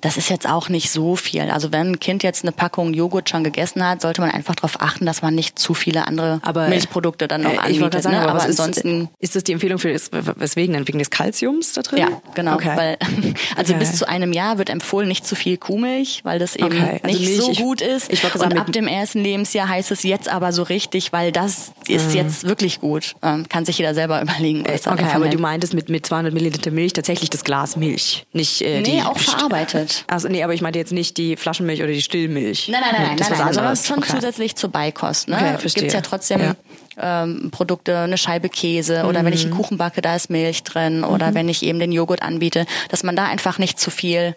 Das 0.00 0.16
ist 0.16 0.30
jetzt 0.30 0.48
auch 0.48 0.68
nicht 0.68 0.90
so 0.90 1.16
viel. 1.16 1.50
Also 1.50 1.72
wenn 1.72 1.92
ein 1.92 2.00
Kind 2.00 2.22
jetzt 2.22 2.42
eine 2.44 2.52
Packung 2.52 2.94
Joghurt 2.94 3.28
schon 3.28 3.44
gegessen 3.44 3.86
hat, 3.86 4.00
sollte 4.00 4.20
man 4.20 4.30
einfach 4.30 4.54
darauf 4.54 4.80
achten, 4.80 5.04
dass 5.06 5.22
man 5.22 5.34
nicht 5.34 5.58
zu 5.58 5.74
viele 5.74 6.06
andere 6.06 6.40
Aber, 6.42 6.68
Milchprodukte 6.68 7.28
dann 7.28 7.42
noch 7.42 7.52
äh, 7.52 7.58
anbietet. 7.58 7.94
Ich 7.96 8.02
sagen, 8.02 8.16
ne? 8.16 8.22
aber, 8.22 8.32
aber 8.32 8.42
ansonsten 8.42 9.02
ist, 9.18 9.30
ist 9.30 9.36
das 9.36 9.44
die 9.44 9.52
Empfehlung 9.52 9.78
für, 9.78 9.94
weswegen 10.36 10.74
denn? 10.74 10.88
Wegen 10.88 10.98
des 10.98 11.10
Kalziums 11.10 11.72
da 11.74 11.82
drin? 11.82 11.98
Ja, 12.00 12.08
genau. 12.34 12.54
Okay. 12.54 12.72
Weil, 12.76 12.98
also 13.56 13.70
Okay. 13.74 13.78
bis 13.78 13.96
zu 13.96 14.08
einem 14.08 14.32
Jahr 14.32 14.58
wird 14.58 14.70
empfohlen, 14.70 15.06
nicht 15.08 15.26
zu 15.26 15.34
viel 15.36 15.56
Kuhmilch, 15.56 16.20
weil 16.24 16.38
das 16.38 16.56
eben 16.56 16.66
Okay, 16.66 17.00
also 17.02 17.06
nicht 17.06 17.20
Milch, 17.28 17.40
so 17.40 17.50
ich- 17.52 17.58
gut 17.58 17.80
ist. 17.80 18.12
ich 18.12 18.22
wollte 18.24 18.38
Und 18.38 18.58
ab 18.58 18.72
dem 18.72 18.86
ersten 18.88 19.22
Lebensjahr 19.22 19.68
heißt 19.68 19.90
es 19.90 20.02
jetzt 20.02 20.28
aber 20.28 20.52
so 20.52 20.62
richtig, 20.62 21.12
weil 21.12 21.30
das 21.32 21.72
ist 21.88 22.14
jetzt 22.14 22.44
wirklich 22.44 22.80
gut. 22.80 23.14
Ähm, 23.22 23.46
kann 23.48 23.64
sich 23.64 23.78
jeder 23.78 23.94
selber 23.94 24.20
überlegen. 24.22 24.64
was 24.66 24.86
er 24.86 24.92
Okay, 24.92 25.04
aber 25.12 25.28
du 25.28 25.38
meintest 25.38 25.74
mit, 25.74 25.88
mit 25.88 26.06
200 26.06 26.32
Milliliter 26.32 26.70
Milch 26.70 26.92
tatsächlich 26.94 27.30
das 27.30 27.44
Glas 27.44 27.76
Milch, 27.76 28.26
nicht 28.32 28.62
äh, 28.62 28.82
die... 28.82 28.92
Nee, 28.92 29.02
auch 29.02 29.18
verarbeitet. 29.18 29.89
Also 30.06 30.28
nee, 30.28 30.42
aber 30.42 30.54
ich 30.54 30.60
meinte 30.62 30.78
jetzt 30.78 30.92
nicht 30.92 31.16
die 31.16 31.36
Flaschenmilch 31.36 31.80
oder 31.82 31.92
die 31.92 32.02
Stillmilch. 32.02 32.68
Nein, 32.68 32.80
nein, 32.80 32.92
nein, 32.92 33.06
nein, 33.08 33.16
das 33.16 33.30
nein, 33.30 33.32
ist 33.32 33.38
nein, 33.38 33.48
was 33.48 33.54
sondern 33.56 33.76
schon 33.76 33.98
okay. 33.98 34.12
zusätzlich 34.20 34.56
zur 34.56 34.70
Beikost. 34.70 35.28
Ne? 35.28 35.36
Okay, 35.36 35.58
verstehe. 35.58 35.82
Gibt's 35.82 35.94
ja 35.94 36.00
trotzdem 36.00 36.40
Ja. 36.40 36.54
Ähm, 37.02 37.50
Produkte, 37.50 37.98
eine 37.98 38.18
Scheibe 38.18 38.48
Käse 38.50 39.04
oder 39.04 39.24
wenn 39.24 39.32
ich 39.32 39.46
Mhm. 39.46 39.52
einen 39.52 39.60
Kuchen 39.62 39.78
backe, 39.78 40.02
da 40.02 40.16
ist 40.16 40.28
Milch 40.28 40.64
drin 40.64 41.02
oder 41.02 41.32
wenn 41.34 41.48
ich 41.48 41.62
eben 41.62 41.78
den 41.78 41.92
Joghurt 41.92 42.20
anbiete, 42.22 42.66
dass 42.90 43.04
man 43.04 43.16
da 43.16 43.24
einfach 43.24 43.58
nicht 43.58 43.78
zu 43.80 43.90
viel 43.90 44.34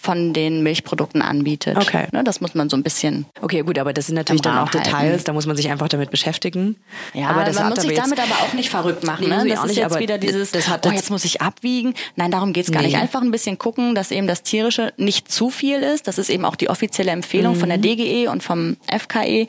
von 0.00 0.32
den 0.32 0.62
Milchprodukten 0.62 1.20
anbietet. 1.20 1.76
Okay. 1.76 2.06
Ne? 2.12 2.24
Das 2.24 2.40
muss 2.40 2.54
man 2.54 2.70
so 2.70 2.76
ein 2.76 2.82
bisschen 2.82 3.26
Okay, 3.42 3.60
gut, 3.62 3.78
aber 3.78 3.92
das 3.92 4.06
sind 4.06 4.14
natürlich 4.14 4.40
dann 4.40 4.56
auch 4.58 4.72
halten. 4.72 4.78
Details, 4.82 5.24
da 5.24 5.32
muss 5.34 5.46
man 5.46 5.56
sich 5.56 5.70
einfach 5.70 5.88
damit 5.88 6.10
beschäftigen. 6.10 6.76
Ja, 7.12 7.28
aber 7.28 7.44
das 7.44 7.56
man 7.58 7.68
muss 7.70 7.80
sich 7.82 7.94
damit 7.94 8.18
aber 8.18 8.34
auch 8.42 8.52
nicht 8.54 8.70
verrückt 8.70 9.04
machen. 9.04 9.28
Ne? 9.28 9.44
Das 9.48 9.60
ist 9.60 9.66
nicht, 9.66 9.76
jetzt 9.76 9.98
wieder 9.98 10.16
dieses, 10.18 10.52
das 10.52 10.68
hat 10.68 10.86
oh, 10.86 10.90
jetzt- 10.90 11.10
muss 11.10 11.24
ich 11.24 11.42
abwiegen. 11.42 11.94
Nein, 12.16 12.30
darum 12.30 12.52
geht's 12.52 12.70
gar 12.72 12.80
Nee. 12.80 12.88
nicht. 12.88 12.96
Einfach 12.96 13.20
ein 13.20 13.30
bisschen 13.30 13.58
gucken, 13.58 13.94
dass 13.94 14.10
eben 14.10 14.26
das 14.26 14.42
Tierische 14.42 14.92
nicht 14.96 15.30
zu 15.30 15.50
viel 15.50 15.80
ist. 15.82 16.08
Das 16.08 16.18
ist 16.18 16.30
eben 16.30 16.44
auch 16.44 16.56
die 16.56 16.70
offizielle 16.70 17.10
Empfehlung 17.10 17.54
von 17.54 17.68
der 17.68 17.78
Mhm. 17.78 17.82
DGE 17.82 18.28
und 18.28 18.42
vom 18.42 18.76
FKE. 18.86 19.48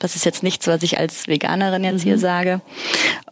Das 0.00 0.16
ist 0.16 0.24
jetzt 0.24 0.42
nichts, 0.42 0.66
was 0.66 0.82
ich 0.82 0.98
als 0.98 1.28
Veganerin 1.28 1.84
jetzt 1.84 2.02
hier 2.02 2.18
sage. 2.18 2.60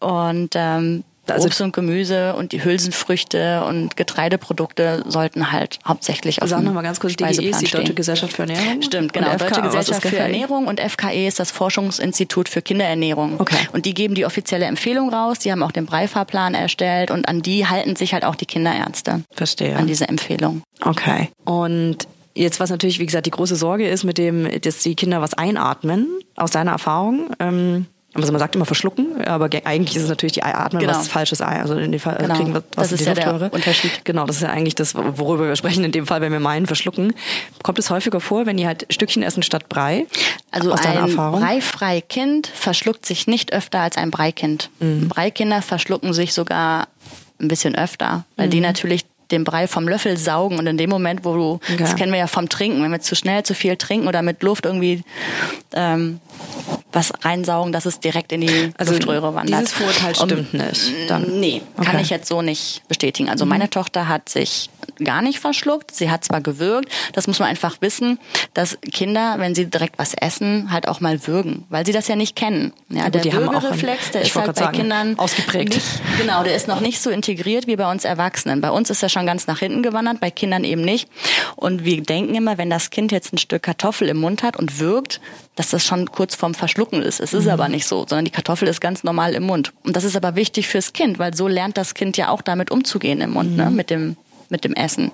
Und 0.00 0.50
ähm, 0.54 0.80
Mhm. 0.92 1.04
Also- 1.26 1.46
Obst 1.46 1.60
und 1.60 1.72
Gemüse 1.72 2.34
und 2.34 2.52
die 2.52 2.64
Hülsenfrüchte 2.64 3.64
und 3.64 3.96
Getreideprodukte 3.96 5.04
sollten 5.06 5.52
halt 5.52 5.78
hauptsächlich 5.86 6.42
auf 6.42 6.48
Sag 6.48 6.60
dem 6.60 6.66
noch 6.66 6.72
mal 6.72 6.82
ganz 6.82 6.98
kurz, 7.00 7.14
DGE 7.14 7.28
ist 7.28 7.38
die 7.38 7.66
Deutsche 7.66 7.82
stehen. 7.82 7.94
Gesellschaft 7.94 8.32
für 8.32 8.42
Ernährung. 8.42 8.82
Stimmt, 8.82 9.12
genau. 9.12 9.28
FK, 9.28 9.38
Deutsche 9.38 9.62
Gesellschaft 9.62 10.06
für? 10.06 10.16
Ernährung 10.16 10.66
und 10.66 10.80
FKE 10.80 11.26
ist 11.26 11.38
das 11.38 11.50
Forschungsinstitut 11.50 12.48
für 12.48 12.62
Kinderernährung. 12.62 13.40
Okay. 13.40 13.68
Und 13.72 13.86
die 13.86 13.94
geben 13.94 14.14
die 14.14 14.24
offizielle 14.24 14.64
Empfehlung 14.66 15.12
raus, 15.12 15.38
die 15.38 15.52
haben 15.52 15.62
auch 15.62 15.72
den 15.72 15.86
Breifahrplan 15.86 16.54
erstellt 16.54 17.10
und 17.10 17.28
an 17.28 17.42
die 17.42 17.66
halten 17.66 17.96
sich 17.96 18.12
halt 18.12 18.24
auch 18.24 18.34
die 18.34 18.46
Kinderärzte. 18.46 19.22
Verstehe. 19.32 19.76
An 19.76 19.86
diese 19.86 20.08
Empfehlung. 20.08 20.62
Okay. 20.82 21.28
Und 21.44 22.08
jetzt, 22.34 22.60
was 22.60 22.70
natürlich, 22.70 22.98
wie 22.98 23.06
gesagt, 23.06 23.26
die 23.26 23.30
große 23.30 23.56
Sorge 23.56 23.88
ist, 23.88 24.04
mit 24.04 24.18
dem, 24.18 24.48
dass 24.62 24.78
die 24.78 24.94
Kinder 24.94 25.20
was 25.20 25.34
einatmen, 25.34 26.08
aus 26.36 26.50
deiner 26.50 26.72
Erfahrung, 26.72 27.30
ähm, 27.38 27.86
also 28.12 28.32
man 28.32 28.40
sagt 28.40 28.56
immer 28.56 28.64
verschlucken, 28.64 29.24
aber 29.24 29.48
eigentlich 29.64 29.96
ist 29.96 30.02
es 30.02 30.08
natürlich 30.08 30.32
die 30.32 30.42
Atmen, 30.42 30.80
Genau. 30.80 30.92
was 30.98 31.06
falsches 31.08 31.40
Ei. 31.40 31.60
Also 31.60 31.76
in 31.78 31.92
dem 31.92 32.00
Fall 32.00 32.16
Genau. 32.18 32.34
kriegen 32.34 32.52
wir 32.52 32.62
was 32.74 32.88
Das 32.90 32.92
in 33.00 33.06
ist 33.08 33.16
die 33.16 33.20
ja 33.22 33.38
der. 33.38 33.52
Unterschied. 33.52 34.04
Genau, 34.04 34.26
das 34.26 34.36
ist 34.36 34.42
ja 34.42 34.48
eigentlich 34.50 34.74
das, 34.74 34.94
worüber 34.96 35.46
wir 35.46 35.54
sprechen 35.56 35.84
in 35.84 35.92
dem 35.92 36.06
Fall, 36.06 36.20
wenn 36.20 36.32
wir 36.32 36.40
meinen, 36.40 36.66
verschlucken. 36.66 37.12
Kommt 37.62 37.78
es 37.78 37.88
häufiger 37.90 38.20
vor, 38.20 38.46
wenn 38.46 38.56
die 38.56 38.66
halt 38.66 38.86
Stückchen 38.90 39.22
essen 39.22 39.42
statt 39.44 39.68
Brei? 39.68 40.06
Also 40.50 40.72
aus 40.72 40.84
ein 40.84 40.96
Erfahrung? 40.96 41.40
breifrei 41.40 42.00
Kind 42.00 42.48
verschluckt 42.48 43.06
sich 43.06 43.28
nicht 43.28 43.52
öfter 43.52 43.78
als 43.80 43.96
ein 43.96 44.10
Breikind. 44.10 44.70
Mhm. 44.80 45.08
Breikinder 45.08 45.62
verschlucken 45.62 46.12
sich 46.12 46.34
sogar 46.34 46.88
ein 47.40 47.46
bisschen 47.48 47.76
öfter, 47.76 48.24
weil 48.36 48.46
Mhm. 48.48 48.50
die 48.50 48.60
natürlich 48.60 49.04
den 49.30 49.44
Brei 49.44 49.68
vom 49.68 49.86
Löffel 49.88 50.16
saugen 50.16 50.58
und 50.58 50.66
in 50.66 50.76
dem 50.76 50.90
Moment, 50.90 51.24
wo 51.24 51.34
du, 51.34 51.50
Okay. 51.52 51.76
das 51.78 51.94
kennen 51.94 52.10
wir 52.10 52.18
ja 52.18 52.26
vom 52.26 52.48
Trinken, 52.48 52.82
wenn 52.82 52.90
wir 52.90 53.00
zu 53.00 53.14
schnell 53.14 53.44
zu 53.44 53.54
viel 53.54 53.76
trinken 53.76 54.08
oder 54.08 54.22
mit 54.22 54.42
Luft 54.42 54.66
irgendwie 54.66 55.04
ähm, 55.72 56.18
was 56.92 57.12
reinsaugen, 57.22 57.72
dass 57.72 57.86
es 57.86 58.00
direkt 58.00 58.32
in 58.32 58.40
die 58.42 58.72
Also 58.76 58.92
Luftröhre 58.92 59.34
wandert. 59.34 59.60
dieses 59.60 59.72
Vorurteil 59.72 60.14
stimmt 60.14 60.54
nicht. 60.54 60.92
Dann. 61.08 61.40
Nee, 61.40 61.62
kann 61.76 61.86
Okay. 61.86 61.96
Mhm. 61.96 62.02
ich 62.02 62.10
jetzt 62.10 62.28
so 62.28 62.42
nicht 62.42 62.82
bestätigen. 62.88 63.28
Also 63.28 63.46
meine 63.46 63.70
Tochter 63.70 64.08
hat 64.08 64.28
sich 64.28 64.70
gar 65.04 65.22
nicht 65.22 65.38
verschluckt. 65.40 65.94
Sie 65.94 66.10
hat 66.10 66.24
zwar 66.24 66.40
gewürgt, 66.40 66.88
das 67.12 67.26
muss 67.26 67.38
man 67.38 67.48
einfach 67.48 67.76
wissen, 67.80 68.18
dass 68.54 68.76
Kinder, 68.92 69.36
wenn 69.38 69.54
sie 69.54 69.66
direkt 69.66 69.98
was 69.98 70.14
essen, 70.14 70.70
halt 70.72 70.88
auch 70.88 71.00
mal 71.00 71.26
würgen, 71.26 71.64
weil 71.68 71.86
sie 71.86 71.92
das 71.92 72.08
ja 72.08 72.16
nicht 72.16 72.34
kennen. 72.36 72.72
Ja, 72.88 73.04
gut, 73.08 73.24
der 73.24 73.32
Würgereflex, 73.32 74.10
der 74.10 74.22
ist 74.22 74.34
halt 74.34 74.46
bei 74.54 74.60
sagen, 74.60 74.76
Kindern 74.78 75.18
ausgeprägt. 75.18 75.74
Nicht, 75.74 75.86
genau, 76.18 76.42
der 76.42 76.54
ist 76.56 76.66
noch 76.68 76.80
nicht 76.80 77.00
so 77.00 77.10
integriert 77.10 77.66
wie 77.66 77.76
bei 77.76 77.90
uns 77.90 78.04
Erwachsenen. 78.04 78.60
Bei 78.60 78.70
uns 78.70 78.90
ist 78.90 79.02
er 79.02 79.08
schon 79.08 79.26
ganz 79.26 79.46
nach 79.46 79.60
hinten 79.60 79.82
gewandert, 79.82 80.20
bei 80.20 80.30
Kindern 80.30 80.64
eben 80.64 80.82
nicht. 80.82 81.08
Und 81.56 81.84
wir 81.84 82.02
denken 82.02 82.34
immer, 82.34 82.58
wenn 82.58 82.68
das 82.70 82.90
Kind 82.90 83.12
jetzt 83.12 83.32
ein 83.32 83.38
Stück 83.38 83.62
Kartoffel 83.62 84.08
im 84.08 84.16
Mund 84.18 84.42
hat 84.42 84.56
und 84.56 84.80
würgt, 84.80 85.20
dass 85.56 85.70
das 85.70 85.84
schon 85.84 86.10
kurz 86.10 86.34
vorm 86.34 86.54
Verschlucken 86.54 86.79
ist. 87.02 87.20
Es 87.20 87.32
ist 87.32 87.44
Mhm. 87.44 87.50
aber 87.50 87.68
nicht 87.68 87.86
so, 87.86 88.06
sondern 88.08 88.24
die 88.24 88.30
Kartoffel 88.30 88.68
ist 88.68 88.80
ganz 88.80 89.04
normal 89.04 89.34
im 89.34 89.44
Mund. 89.44 89.72
Und 89.84 89.96
das 89.96 90.04
ist 90.04 90.16
aber 90.16 90.34
wichtig 90.36 90.68
fürs 90.68 90.92
Kind, 90.92 91.18
weil 91.18 91.34
so 91.34 91.48
lernt 91.48 91.76
das 91.76 91.94
Kind 91.94 92.16
ja 92.16 92.28
auch 92.30 92.42
damit 92.42 92.70
umzugehen 92.70 93.20
im 93.20 93.30
Mund, 93.32 93.50
Mhm. 93.52 93.56
ne? 93.56 93.70
mit, 93.70 93.90
dem, 93.90 94.16
mit 94.48 94.64
dem 94.64 94.74
Essen. 94.74 95.10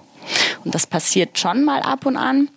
Und 0.65 0.75
das 0.75 0.87
passiert 0.87 1.39
schon 1.39 1.65
mal 1.65 1.81
ab 1.81 2.07
und 2.07 2.17
an. 2.17 2.49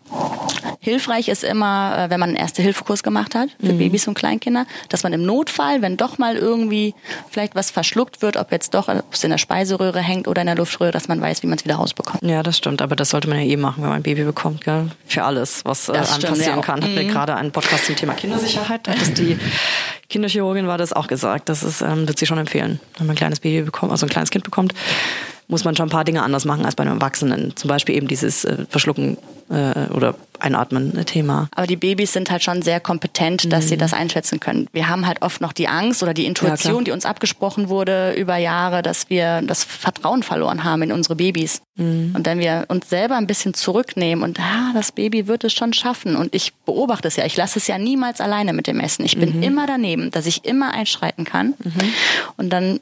Hilfreich 0.80 1.28
ist 1.28 1.44
immer, 1.44 1.96
äh, 1.98 2.10
wenn 2.10 2.20
man 2.20 2.30
einen 2.30 2.38
Erste-Hilfe-Kurs 2.38 3.04
gemacht 3.04 3.36
hat 3.36 3.50
für 3.60 3.74
Babys 3.74 4.08
und 4.08 4.16
Kleinkinder, 4.16 4.66
dass 4.88 5.04
man 5.04 5.14
im 5.14 5.24
Notfall, 5.24 5.82
wenn 5.82 5.98
doch 5.98 6.18
mal 6.18 6.36
irgendwie 6.36 6.96
vielleicht 7.30 7.54
was 7.54 7.70
verschluckt 7.70 8.22
wird, 8.22 8.38
ob 8.38 8.52
jetzt 8.52 8.74
doch, 8.74 8.88
ob 8.88 9.14
es 9.14 9.24
in 9.24 9.30
der 9.30 9.38
Speiseröhre 9.38 10.00
hängt 10.00 10.28
oder 10.28 10.42
in 10.42 10.48
der 10.48 10.56
Luftröhre, 10.56 10.92
dass 10.92 11.08
man 11.08 11.22
weiß, 11.22 11.44
wie 11.44 11.48
man 11.48 11.58
es 11.58 11.66
wieder 11.66 11.76
rausbekommt. 11.76 12.24
Ja, 12.24 12.42
das 12.44 12.58
stimmt, 12.58 12.82
aber 12.82 12.96
das 12.96 13.10
sollte 13.10 13.28
man 13.28 13.40
ja 13.40 13.46
eh 13.46 13.58
machen, 13.58 13.84
wenn 13.84 13.90
man 13.90 13.98
ein 13.98 14.04
Baby 14.04 14.24
bekommt, 14.24 14.64
gell? 14.64 14.88
Für 15.06 15.24
alles, 15.24 15.64
was 15.66 15.90
äh, 15.90 15.94
Das 15.94 16.14
einem 16.14 16.24
passieren 16.24 16.56
ja. 16.56 16.62
kann. 16.62 16.82
Hatten 16.82 16.96
wir 16.96 17.06
gerade 17.06 17.36
einen 17.36 17.52
Podcast 17.52 17.86
zum 17.86 17.96
Thema 17.96 18.14
Kindersicherheit. 18.14 18.88
Da 18.88 18.94
hat 18.94 19.18
die 19.18 19.38
Kinderchirurgin 20.10 20.68
war 20.68 20.78
das 20.78 20.92
auch 20.92 21.08
gesagt. 21.08 21.50
Das 21.50 21.62
ist, 21.62 21.82
ähm, 21.82 22.08
wird 22.08 22.18
sie 22.18 22.26
schon 22.26 22.40
empfehlen. 22.40 22.80
Wenn 22.98 23.08
man 23.08 23.14
ein 23.14 23.18
kleines 23.18 23.40
Baby 23.40 23.64
bekommt, 23.64 23.92
also 23.92 24.06
ein 24.06 24.10
kleines 24.10 24.32
Kind 24.32 24.44
bekommt, 24.44 24.74
muss 25.50 25.66
man 25.66 25.76
schon 25.76 25.88
ein 25.88 25.92
paar 25.92 26.06
Dinge 26.06 26.24
anders 26.24 26.46
machen 26.46 26.64
als 26.66 26.76
bei 26.76 26.84
einem 26.84 26.94
Erwachsenen. 26.94 27.56
Zum 27.56 27.68
Beispiel 27.68 27.96
eben 27.96 28.08
dieses 28.08 28.46
äh, 28.46 28.66
Verschlucken 28.70 29.18
äh, 29.50 29.88
oder 29.94 30.16
Einatmen-Thema. 30.40 31.50
Aber 31.54 31.68
die 31.68 31.76
Babys 31.76 32.14
sind 32.14 32.32
halt 32.32 32.44
schon 32.44 32.62
sehr 32.62 32.80
kompetent, 32.80 33.52
dass 33.52 33.68
sie 33.68 33.76
das 33.76 33.94
einschätzen 33.94 34.40
können. 34.40 34.68
Wir 34.72 34.88
haben 34.88 35.06
halt 35.06 35.22
oft 35.22 35.42
noch 35.42 35.52
die 35.52 35.68
Angst 35.68 36.02
oder 36.02 36.14
die 36.14 36.22
Ja, 36.22 36.30
Intuition, 36.30 36.74
klar. 36.76 36.84
die 36.84 36.92
uns 36.92 37.04
abgesprochen 37.06 37.68
wurde 37.68 38.14
über 38.14 38.38
Jahre, 38.38 38.82
dass 38.82 39.10
wir 39.10 39.42
das 39.42 39.64
Vertrauen 39.64 40.24
verloren 40.24 40.64
haben 40.64 40.84
in 40.84 40.92
unsere 40.92 41.16
Babys. 41.16 41.62
Und 41.78 42.22
wenn 42.24 42.40
wir 42.40 42.66
uns 42.68 42.90
selber 42.90 43.16
ein 43.16 43.26
bisschen 43.26 43.54
zurücknehmen 43.54 44.24
und 44.24 44.40
ah, 44.40 44.72
das 44.74 44.92
Baby 44.92 45.28
wird 45.28 45.46
es 45.46 45.54
schon 45.54 45.72
schaffen 45.72 46.16
und 46.18 46.36
ich 46.36 46.54
beobachte 46.66 47.08
es 47.08 47.16
ja, 47.16 47.26
ich 47.26 47.38
lasse 47.38 47.58
es 47.58 47.68
ja 47.68 47.78
niemals 47.78 48.20
alleine 48.22 48.52
mit 48.54 48.68
dem 48.68 48.80
Essen. 48.82 49.06
Ich 49.06 49.18
bin 49.18 49.42
immer 49.42 49.66
daneben, 49.66 50.12
dass 50.12 50.26
ich 50.26 50.46
immer 50.46 50.74
einschreiten 50.74 51.24
kann. 51.26 51.54
Und 52.38 52.50
dann 52.50 52.80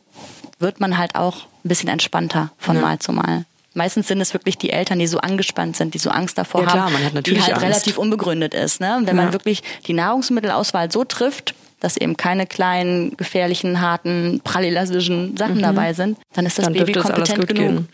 wird 0.59 0.79
man 0.79 0.97
halt 0.97 1.15
auch 1.15 1.45
ein 1.67 1.69
bisschen 1.69 1.89
entspannter 1.89 2.51
von 2.57 2.79
Mal 2.81 2.99
zu 2.99 3.11
Mal. 3.13 3.45
Meistens 3.73 4.07
sind 4.07 4.19
es 4.21 4.33
wirklich 4.33 4.57
die 4.57 4.71
Eltern, 4.71 4.97
die 4.97 5.05
so 5.05 5.19
angespannt 5.19 5.77
sind, 5.77 5.93
die 5.93 5.99
so 5.99 6.09
Angst 6.09 6.37
davor 6.39 6.61
Ja, 6.61 6.67
klar, 6.71 6.85
haben, 6.85 6.93
man 6.93 7.03
hat 7.05 7.13
natürlich 7.13 7.39
die 7.45 7.45
halt 7.53 7.61
Angst. 7.63 7.65
relativ 7.65 7.97
unbegründet 7.99 8.55
ist. 8.55 8.79
Ne? 8.81 8.97
Wenn 9.03 9.15
Ja. 9.17 9.23
man 9.23 9.33
wirklich 9.33 9.61
die 9.85 9.93
Nahrungsmittelauswahl 9.93 10.91
so 10.91 11.03
trifft, 11.03 11.53
dass 11.79 11.95
eben 11.95 12.17
keine 12.17 12.47
kleinen, 12.47 13.15
gefährlichen, 13.17 13.79
harten, 13.81 14.41
prallelastischen 14.43 15.37
Sachen 15.37 15.61
dabei 15.61 15.93
sind, 15.93 16.17
dann 16.33 16.47
ist 16.47 16.57
das 16.57 16.65
Mhm. 16.69 16.73
dann 16.73 16.85
Baby 16.85 16.99
kompetent 16.99 17.37
gut 17.37 17.47
genug. 17.49 17.67
gehen. 17.67 17.89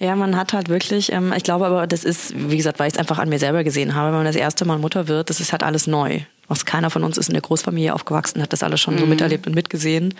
Ja, 0.00 0.16
man 0.16 0.36
hat 0.36 0.52
halt 0.52 0.68
wirklich, 0.68 1.12
ähm, 1.12 1.32
ich 1.36 1.44
glaube 1.44 1.66
aber, 1.66 1.86
das 1.86 2.02
ist, 2.02 2.32
wie 2.34 2.56
gesagt, 2.56 2.80
weil 2.80 2.88
ich 2.88 2.94
es 2.94 2.98
einfach 2.98 3.18
an 3.20 3.28
mir 3.28 3.38
selber 3.38 3.62
gesehen 3.62 3.94
habe, 3.94 4.08
wenn 4.08 4.16
man 4.16 4.24
das 4.26 4.34
erste 4.34 4.64
Mal 4.64 4.78
Mutter 4.78 5.06
wird, 5.06 5.30
das 5.30 5.38
ist 5.38 5.52
halt 5.52 5.62
alles 5.62 5.86
neu. 5.86 6.20
Was 6.48 6.64
keiner 6.64 6.88
von 6.90 7.04
uns 7.04 7.18
ist 7.18 7.28
in 7.28 7.34
der 7.34 7.42
Großfamilie 7.42 7.94
aufgewachsen, 7.94 8.40
hat 8.42 8.52
das 8.52 8.62
alles 8.62 8.80
schon 8.80 8.96
so 8.98 9.04
Mhm. 9.04 9.10
miterlebt 9.10 9.46
und 9.46 9.54
mitgesehen. 9.54 10.14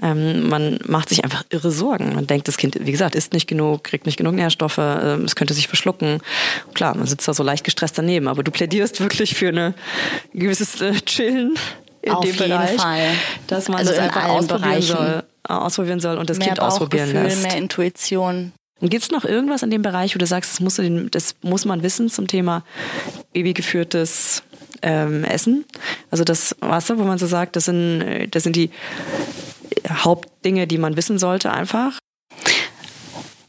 Ähm, 0.00 0.48
man 0.48 0.78
macht 0.86 1.08
sich 1.08 1.24
einfach 1.24 1.44
irre 1.50 1.70
Sorgen. 1.72 2.14
Man 2.14 2.26
denkt, 2.26 2.46
das 2.48 2.56
Kind, 2.56 2.78
wie 2.80 2.92
gesagt, 2.92 3.14
isst 3.16 3.32
nicht 3.32 3.46
genug, 3.48 3.82
kriegt 3.84 4.06
nicht 4.06 4.16
genug 4.16 4.34
Nährstoffe, 4.34 4.78
ähm, 4.78 5.24
es 5.24 5.34
könnte 5.34 5.54
sich 5.54 5.66
verschlucken. 5.68 6.20
Klar, 6.74 6.96
man 6.96 7.06
sitzt 7.06 7.26
da 7.26 7.34
so 7.34 7.42
leicht 7.42 7.64
gestresst 7.64 7.98
daneben, 7.98 8.28
aber 8.28 8.42
du 8.44 8.50
plädierst 8.52 9.00
wirklich 9.00 9.34
für 9.34 9.48
eine 9.48 9.74
gewisses 10.32 10.80
äh, 10.80 10.92
Chillen 11.04 11.54
in 12.02 12.12
Auf 12.12 12.20
dem 12.24 12.34
jeden 12.34 12.48
Bereich, 12.48 12.76
Fall. 12.80 13.08
dass 13.48 13.68
man 13.68 13.78
Also 13.78 13.90
das 13.90 13.98
in 13.98 14.04
einfach 14.04 14.24
ausprobieren 14.28 14.60
Bereichen. 14.70 14.86
soll, 14.96 15.22
ausprobieren 15.48 16.00
soll 16.00 16.18
und 16.18 16.30
das 16.30 16.38
mehr 16.38 16.46
Kind 16.48 16.60
ausprobieren 16.60 17.12
lässt. 17.12 17.42
mehr 17.42 17.56
Intuition. 17.56 18.52
Und 18.78 18.90
gibt's 18.90 19.10
noch 19.10 19.24
irgendwas 19.24 19.62
in 19.62 19.70
dem 19.70 19.80
Bereich, 19.82 20.14
wo 20.14 20.18
du 20.18 20.26
sagst, 20.26 20.52
das, 20.52 20.60
musst 20.60 20.76
du 20.78 20.82
den, 20.82 21.10
das 21.10 21.34
muss 21.40 21.64
man 21.64 21.82
wissen 21.82 22.10
zum 22.10 22.26
Thema 22.26 22.62
babygeführtes 23.32 24.42
ähm, 24.82 25.24
Essen? 25.24 25.64
Also 26.10 26.24
das, 26.24 26.56
du, 26.60 26.98
wo 26.98 27.04
man 27.04 27.18
so 27.18 27.26
sagt, 27.26 27.56
das 27.56 27.66
sind, 27.66 28.02
äh, 28.02 28.28
das 28.28 28.42
sind 28.42 28.56
die 28.56 28.70
Hauptdinge, 29.88 30.66
die 30.66 30.78
man 30.78 30.96
wissen 30.96 31.18
sollte 31.18 31.52
einfach. 31.52 31.98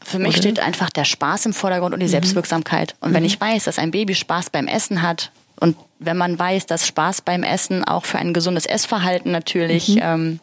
Für 0.03 0.19
mich 0.19 0.35
Oder? 0.35 0.37
steht 0.37 0.59
einfach 0.59 0.89
der 0.89 1.03
Spaß 1.03 1.47
im 1.47 1.53
Vordergrund 1.53 1.93
und 1.93 1.99
die 1.99 2.07
Selbstwirksamkeit. 2.07 2.95
Und 3.01 3.13
wenn 3.13 3.25
ich 3.25 3.39
weiß, 3.39 3.65
dass 3.65 3.77
ein 3.77 3.91
Baby 3.91 4.15
Spaß 4.15 4.51
beim 4.51 4.67
Essen 4.67 5.01
hat 5.01 5.31
und 5.59 5.75
wenn 5.99 6.15
man 6.15 6.37
weiß, 6.37 6.65
dass 6.65 6.87
Spaß 6.87 7.21
beim 7.21 7.43
Essen 7.43 7.83
auch 7.83 8.05
für 8.05 8.17
ein 8.17 8.33
gesundes 8.33 8.65
Essverhalten 8.65 9.31
natürlich 9.31 9.97
ähm, 9.99 10.39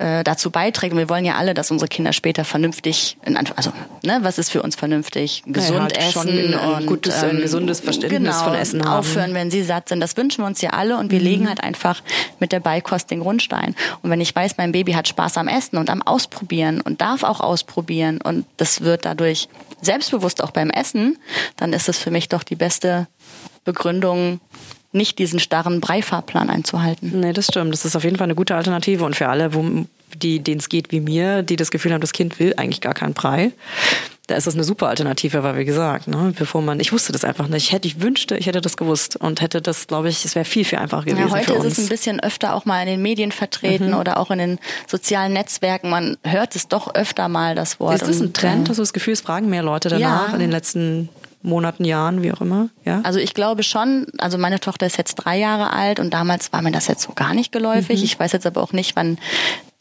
äh, 0.00 0.24
dazu 0.24 0.50
beiträgt. 0.50 0.92
Und 0.94 0.98
wir 0.98 1.08
wollen 1.10 1.26
ja 1.26 1.34
alle, 1.36 1.52
dass 1.52 1.70
unsere 1.70 1.88
Kinder 1.88 2.12
später 2.14 2.44
vernünftig, 2.44 3.18
in 3.24 3.36
Anf- 3.36 3.52
also 3.56 3.70
ne, 4.02 4.18
was 4.22 4.38
ist 4.38 4.50
für 4.50 4.62
uns 4.62 4.74
vernünftig, 4.74 5.42
gesund 5.46 5.80
halt 5.80 5.96
essen 5.98 6.12
schon 6.12 6.28
ein- 6.28 6.54
ein 6.54 6.74
und 6.80 6.86
gutes, 6.86 7.22
ein 7.22 7.36
gesundes 7.36 7.80
Verständnis 7.80 8.18
genau, 8.20 8.44
von 8.44 8.54
Essen 8.54 8.82
haben. 8.82 8.98
Aufhören, 8.98 9.34
wenn 9.34 9.50
sie 9.50 9.62
satt 9.62 9.90
sind. 9.90 10.00
Das 10.00 10.16
wünschen 10.16 10.42
wir 10.42 10.46
uns 10.46 10.60
ja 10.62 10.70
alle 10.70 10.96
und 10.96 11.10
wir 11.10 11.20
legen 11.20 11.48
halt 11.48 11.62
einfach 11.62 12.02
mit 12.38 12.50
der 12.52 12.60
Beikost 12.60 13.10
den 13.10 13.20
Grundstein. 13.20 13.76
Und 14.02 14.08
wenn 14.10 14.20
ich 14.22 14.34
weiß, 14.34 14.56
mein 14.56 14.72
Baby 14.72 14.92
hat 14.92 15.06
Spaß 15.06 15.36
am 15.36 15.48
Essen 15.48 15.76
und 15.76 15.90
am 15.90 16.00
Ausprobieren 16.00 16.80
und 16.80 17.00
darf 17.02 17.22
auch 17.22 17.40
ausprobieren 17.40 18.20
und 18.22 18.46
das 18.56 18.80
wird 18.80 19.04
dadurch 19.04 19.48
selbstbewusst 19.82 20.42
auch 20.42 20.50
beim 20.50 20.70
Essen, 20.70 21.18
dann 21.56 21.72
ist 21.74 21.88
es 21.90 21.98
für 21.98 22.10
mich 22.10 22.28
doch 22.30 22.42
die 22.42 22.56
beste 22.56 23.06
Begründung, 23.64 24.40
nicht 24.92 25.18
diesen 25.18 25.38
starren 25.38 25.80
Breifahrplan 25.80 26.50
einzuhalten. 26.50 27.20
Nee, 27.20 27.32
das 27.32 27.46
stimmt. 27.46 27.72
Das 27.72 27.84
ist 27.84 27.94
auf 27.96 28.04
jeden 28.04 28.16
Fall 28.16 28.24
eine 28.26 28.34
gute 28.34 28.54
Alternative 28.56 29.04
und 29.04 29.14
für 29.16 29.28
alle, 29.28 29.54
wo, 29.54 29.86
die, 30.14 30.40
denen 30.40 30.58
es 30.60 30.68
geht 30.68 30.90
wie 30.90 31.00
mir, 31.00 31.42
die 31.42 31.56
das 31.56 31.70
Gefühl 31.70 31.92
haben, 31.92 32.00
das 32.00 32.12
Kind 32.12 32.38
will 32.40 32.54
eigentlich 32.56 32.80
gar 32.80 32.94
keinen 32.94 33.14
Brei. 33.14 33.52
Da 34.26 34.36
ist 34.36 34.46
das 34.46 34.54
eine 34.54 34.62
super 34.62 34.88
Alternative, 34.88 35.42
weil 35.42 35.58
wie 35.58 35.64
gesagt, 35.64 36.06
ne, 36.06 36.32
bevor 36.38 36.62
man, 36.62 36.78
ich 36.78 36.92
wusste 36.92 37.10
das 37.12 37.24
einfach 37.24 37.48
nicht. 37.48 37.64
Ich 37.66 37.72
hätte, 37.72 37.88
ich 37.88 38.00
wünschte, 38.00 38.36
ich 38.36 38.46
hätte 38.46 38.60
das 38.60 38.76
gewusst 38.76 39.16
und 39.16 39.40
hätte 39.40 39.60
das, 39.60 39.88
glaube 39.88 40.08
ich, 40.08 40.24
es 40.24 40.36
wäre 40.36 40.44
viel, 40.44 40.64
viel 40.64 40.78
einfacher 40.78 41.02
gewesen 41.04 41.28
Ja, 41.28 41.30
heute 41.34 41.46
für 41.46 41.54
ist 41.54 41.64
uns. 41.64 41.78
es 41.78 41.84
ein 41.84 41.88
bisschen 41.88 42.20
öfter 42.20 42.54
auch 42.54 42.64
mal 42.64 42.80
in 42.82 42.86
den 42.86 43.02
Medien 43.02 43.32
vertreten 43.32 43.92
oder 43.92 44.18
auch 44.18 44.30
in 44.30 44.38
den 44.38 44.58
sozialen 44.86 45.32
Netzwerken. 45.32 45.90
Man 45.90 46.16
hört 46.22 46.54
es 46.54 46.68
doch 46.68 46.94
öfter 46.94 47.28
mal, 47.28 47.56
das 47.56 47.80
Wort. 47.80 47.94
ist 47.96 48.06
das 48.06 48.20
ein 48.20 48.32
Trend? 48.32 48.68
äh, 48.68 48.70
Hast 48.70 48.78
du 48.78 48.82
das 48.82 48.92
Gefühl, 48.92 49.14
es 49.14 49.20
fragen 49.20 49.48
mehr 49.50 49.64
Leute 49.64 49.88
danach 49.88 50.28
Ja. 50.28 50.34
in 50.34 50.38
den 50.40 50.52
letzten 50.52 51.08
Monaten, 51.42 51.84
Jahren, 51.84 52.22
wie 52.22 52.32
auch 52.32 52.40
immer? 52.40 52.68
Ja. 52.84 53.00
Also 53.02 53.18
ich 53.18 53.32
glaube 53.34 53.62
schon, 53.62 54.06
also 54.18 54.36
meine 54.36 54.60
Tochter 54.60 54.86
ist 54.86 54.98
jetzt 54.98 55.14
drei 55.14 55.38
Jahre 55.38 55.72
alt 55.72 55.98
und 55.98 56.12
damals 56.12 56.52
war 56.52 56.60
mir 56.60 56.70
das 56.72 56.86
jetzt 56.86 57.02
so 57.02 57.12
gar 57.14 57.32
nicht 57.34 57.50
geläufig. 57.50 58.02
Ich 58.04 58.18
weiß 58.20 58.32
jetzt 58.32 58.46
aber 58.46 58.62
auch 58.62 58.72
nicht, 58.72 58.94
wann 58.96 59.18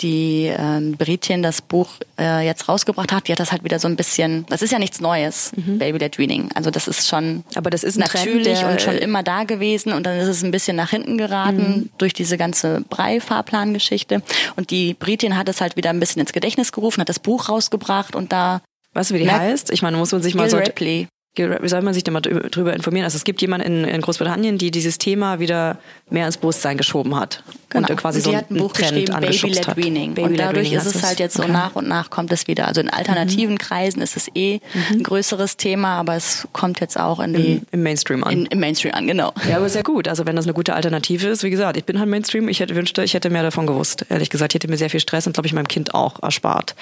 die 0.02 0.46
äh, 0.48 0.80
Britchen 0.98 1.44
das 1.44 1.62
Buch 1.62 1.90
äh, 2.18 2.46
jetzt 2.46 2.70
rausgebracht 2.70 3.12
hat. 3.12 3.28
Die 3.28 3.34
hat 3.34 3.42
das 3.42 3.52
halt 3.52 3.66
wieder 3.66 3.80
so 3.80 3.90
ein 3.90 3.98
bisschen, 3.98 4.46
das 4.48 4.62
ist 4.62 4.72
ja 4.72 4.80
nichts 4.80 5.02
Neues, 5.02 5.52
Baby-led 5.58 6.18
Weaning. 6.18 6.50
Also 6.56 6.72
das 6.72 6.88
ist 6.88 7.10
schon 7.10 7.44
Aber 7.56 7.70
das 7.70 7.84
ist 7.84 7.96
Trend, 8.00 8.14
natürlich 8.14 8.60
der- 8.60 8.70
und 8.70 8.82
schon 8.82 8.96
immer 8.96 9.24
da 9.24 9.44
gewesen 9.44 9.92
und 9.92 10.06
dann 10.06 10.18
ist 10.18 10.30
es 10.30 10.42
ein 10.44 10.52
bisschen 10.52 10.78
nach 10.78 10.92
hinten 10.92 11.18
geraten 11.18 11.90
durch 11.98 12.14
diese 12.14 12.38
ganze 12.38 12.86
Brei-Fahrplan-Geschichte. 12.90 14.22
Und 14.56 14.70
die 14.72 14.94
Britin 14.94 15.38
hat 15.38 15.50
es 15.50 15.62
halt 15.62 15.76
wieder 15.76 15.90
ein 15.90 16.00
bisschen 16.00 16.22
ins 16.22 16.34
Gedächtnis 16.34 16.72
gerufen, 16.72 17.02
hat 17.02 17.10
das 17.10 17.20
Buch 17.20 17.50
rausgebracht 17.50 18.16
und 18.16 18.32
da 18.32 18.62
Weißt 18.94 19.12
du, 19.12 19.16
wie 19.16 19.20
die 19.20 19.26
Merk- 19.26 19.40
heißt? 19.42 19.70
Ich 19.72 19.82
meine, 19.84 19.98
muss 19.98 20.12
man 20.12 20.22
sich 20.24 20.34
mal 20.34 20.44
Gil 20.44 20.52
so. 20.52 20.58
Ripley. 20.58 21.08
Wie 21.40 21.70
soll 21.70 21.82
man 21.82 21.94
sich 21.94 22.04
da 22.04 22.12
mal 22.12 22.22
drüber 22.22 22.74
informieren? 22.74 23.06
Also 23.06 23.16
es 23.18 23.24
gibt 23.24 23.42
jemanden 23.42 23.68
in, 23.68 23.84
in 23.86 24.02
Großbritannien, 24.02 24.58
die 24.58 24.72
dieses 24.72 24.98
Thema 24.98 25.40
wieder 25.40 25.78
mehr 26.10 26.26
ins 26.26 26.38
Bewusstsein 26.38 26.78
geschoben 26.78 27.16
hat. 27.16 27.44
Genau. 27.70 27.88
Und 27.88 27.96
quasi 27.98 28.18
und 28.18 28.24
so 28.24 28.30
einen 28.32 28.40
hat 28.40 28.52
ein 28.52 28.58
Buch 28.58 28.74
Trend 28.74 29.12
Baby-led 29.22 29.68
hat. 29.68 29.78
Weaning. 29.78 30.16
Baby 30.16 30.30
und 30.30 30.40
dadurch 30.40 30.72
ist 30.74 30.86
es 30.86 31.04
halt 31.04 31.20
jetzt 31.20 31.36
so 31.36 31.44
Okay. 31.44 31.52
Mhm. 31.52 31.58
nach 31.58 31.76
und 31.76 31.88
nach 31.88 32.10
kommt 32.10 32.32
es 32.32 32.48
wieder. 32.48 32.68
Also 32.68 32.82
in 32.82 32.90
alternativen 32.90 33.58
Kreisen 33.58 34.02
ist 34.02 34.18
es 34.18 34.28
eh 34.36 34.60
ein 34.92 35.04
größeres 35.04 35.58
Thema, 35.58 36.00
aber 36.00 36.16
es 36.16 36.48
kommt 36.52 36.80
jetzt 36.80 37.00
auch 37.00 37.20
in 37.20 37.34
die, 37.34 37.54
Im, 37.54 37.62
im 37.72 37.84
Mainstream 37.84 38.24
an. 38.24 38.32
in, 38.32 38.46
im 38.48 38.60
Mainstream 38.60 38.94
an, 38.94 39.08
genau. 39.08 39.34
Ja, 39.48 39.58
aber 39.58 39.70
sehr 39.70 39.84
gut. 39.84 40.08
Also 40.08 40.26
wenn 40.26 40.36
das 40.36 40.46
eine 40.46 40.54
gute 40.54 40.74
Alternative 40.74 41.28
ist, 41.28 41.44
wie 41.44 41.50
gesagt, 41.50 41.78
ich 41.78 41.86
bin 41.86 42.00
halt 42.00 42.10
Mainstream. 42.10 42.50
Ich 42.50 42.60
hätte 42.60 42.76
wünschte, 42.76 43.04
ich 43.04 43.14
hätte 43.14 43.30
mehr 43.30 43.44
davon 43.44 43.68
gewusst. 43.68 44.06
Ehrlich 44.10 44.30
gesagt, 44.30 44.54
ich 44.54 44.56
hätte 44.56 44.68
mir 44.68 44.78
sehr 44.78 44.90
viel 44.90 45.00
Stress 45.00 45.28
und 45.28 45.34
glaube 45.34 45.48
ich 45.48 45.54
meinem 45.54 45.68
Kind 45.68 45.94
auch 45.94 46.22
erspart. 46.24 46.76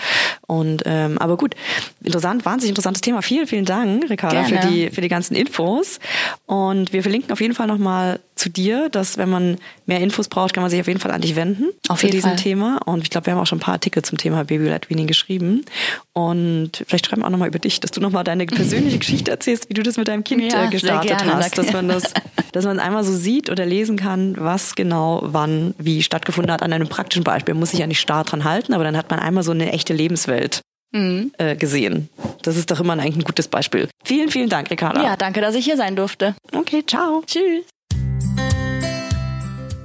Und 0.48 0.84
ähm, 0.86 1.18
aber 1.18 1.36
gut, 1.38 1.56
interessant, 2.04 2.46
wahnsinnig 2.46 2.70
interessantes 2.70 3.02
Thema. 3.02 3.22
Vielen, 3.22 3.48
vielen 3.48 3.66
Dank, 3.66 4.10
Ricarda, 4.10 4.44
für 4.48 4.68
die 4.68 4.90
für 4.90 5.02
die 5.02 5.08
ganzen 5.08 5.36
Infos. 5.36 6.00
Und 6.46 6.94
wir 6.94 7.02
verlinken 7.02 7.32
auf 7.32 7.42
jeden 7.42 7.54
Fall 7.54 7.68
nochmal 7.68 8.20
zu 8.36 8.50
dir, 8.50 8.90
dass 8.90 9.18
wenn 9.18 9.30
man 9.30 9.58
mehr 9.86 10.00
Infos 10.00 10.28
braucht, 10.28 10.54
kann 10.54 10.62
man 10.62 10.70
sich 10.70 10.80
auf 10.80 10.88
jeden 10.88 11.00
Fall 11.00 11.12
an 11.12 11.22
dich 11.22 11.36
wenden 11.36 11.70
Auf 11.90 12.00
zu 12.00 12.08
diesem 12.08 12.32
Fall. 12.32 12.40
Thema. 12.40 12.80
Und 12.86 13.02
ich 13.04 13.10
glaube, 13.10 13.26
wir 13.26 13.34
haben 13.34 13.42
auch 13.42 13.48
schon 13.48 13.58
ein 13.58 13.62
paar 13.62 13.74
Artikel 13.74 14.04
zum 14.04 14.18
Thema 14.18 14.44
Baby-led 14.46 14.90
Weaning 14.90 15.08
geschrieben. 15.08 15.66
Und 16.14 16.84
vielleicht 16.88 17.08
schreiben 17.08 17.22
wir 17.24 17.26
auch 17.28 17.32
nochmal 17.32 17.48
über 17.48 17.60
dich, 17.60 17.80
dass 17.80 17.92
du 17.92 18.00
nochmal 18.00 18.24
deine 18.24 18.46
persönliche 18.46 19.00
Geschichte 19.00 19.32
erzählst, 19.32 19.70
wie 19.70 19.74
du 19.74 19.84
das 19.84 19.98
mit 19.98 20.08
deinem 20.08 20.24
Kind 20.24 20.52
Ja, 20.52 20.66
äh, 20.66 20.70
gestartet 20.70 21.18
gerne. 21.18 21.36
hast, 21.36 21.58
dass 21.58 21.74
man 21.74 21.88
das, 21.88 22.14
dass 22.52 22.66
man 22.66 22.80
einmal 22.80 23.04
so 23.04 23.14
sieht 23.14 23.50
oder 23.50 23.66
lesen 23.66 23.98
kann, 23.98 24.36
was 24.38 24.76
genau 24.76 25.22
wann 25.24 25.74
wie 25.78 26.04
stattgefunden 26.04 26.52
hat. 26.52 26.62
An 26.62 26.74
einem 26.74 26.88
praktischen 26.88 27.24
Beispiel 27.24 27.56
muss 27.56 27.72
sich 27.72 27.80
ja 27.80 27.88
nicht 27.88 28.00
starr 28.00 28.24
dran 28.24 28.44
halten, 28.44 28.74
aber 28.74 28.84
dann 28.84 28.98
hat 28.98 29.10
man 29.10 29.20
einmal 29.20 29.44
so 29.44 29.52
eine 29.52 29.72
echte 29.72 29.94
Lebenswelt 29.94 30.62
Mhm. 30.92 31.32
äh, 31.38 31.56
gesehen. 31.56 32.10
Das 32.44 32.56
ist 32.56 32.72
doch 32.72 32.80
immer 32.80 32.94
eigentlich 32.94 33.18
ein 33.18 33.24
gutes 33.24 33.48
Beispiel. 33.48 33.90
Vielen, 34.04 34.30
vielen 34.30 34.50
Dank, 34.50 34.70
Ricarda. 34.70 35.04
Ja, 35.04 35.16
danke, 35.16 35.42
dass 35.42 35.56
ich 35.56 35.66
hier 35.66 35.78
sein 35.78 35.96
durfte. 35.96 36.36
Okay, 36.54 36.84
ciao. 36.86 37.24
Tschüss. 37.26 37.66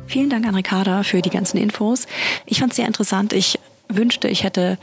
Vielen 0.07 0.28
Dank 0.28 0.46
an 0.46 0.55
Ricarda 0.55 1.03
für 1.05 1.22
die 1.22 1.30
ganzen 1.30 1.57
Infos. 1.57 2.07
Ich 2.44 2.61
fand 2.61 2.72
es 2.72 2.76
sehr 2.76 2.86
interessant. 2.86 3.32
Ich 3.32 3.59
wünschte, 3.97 4.28
ich 4.28 4.45
hätte 4.45 4.78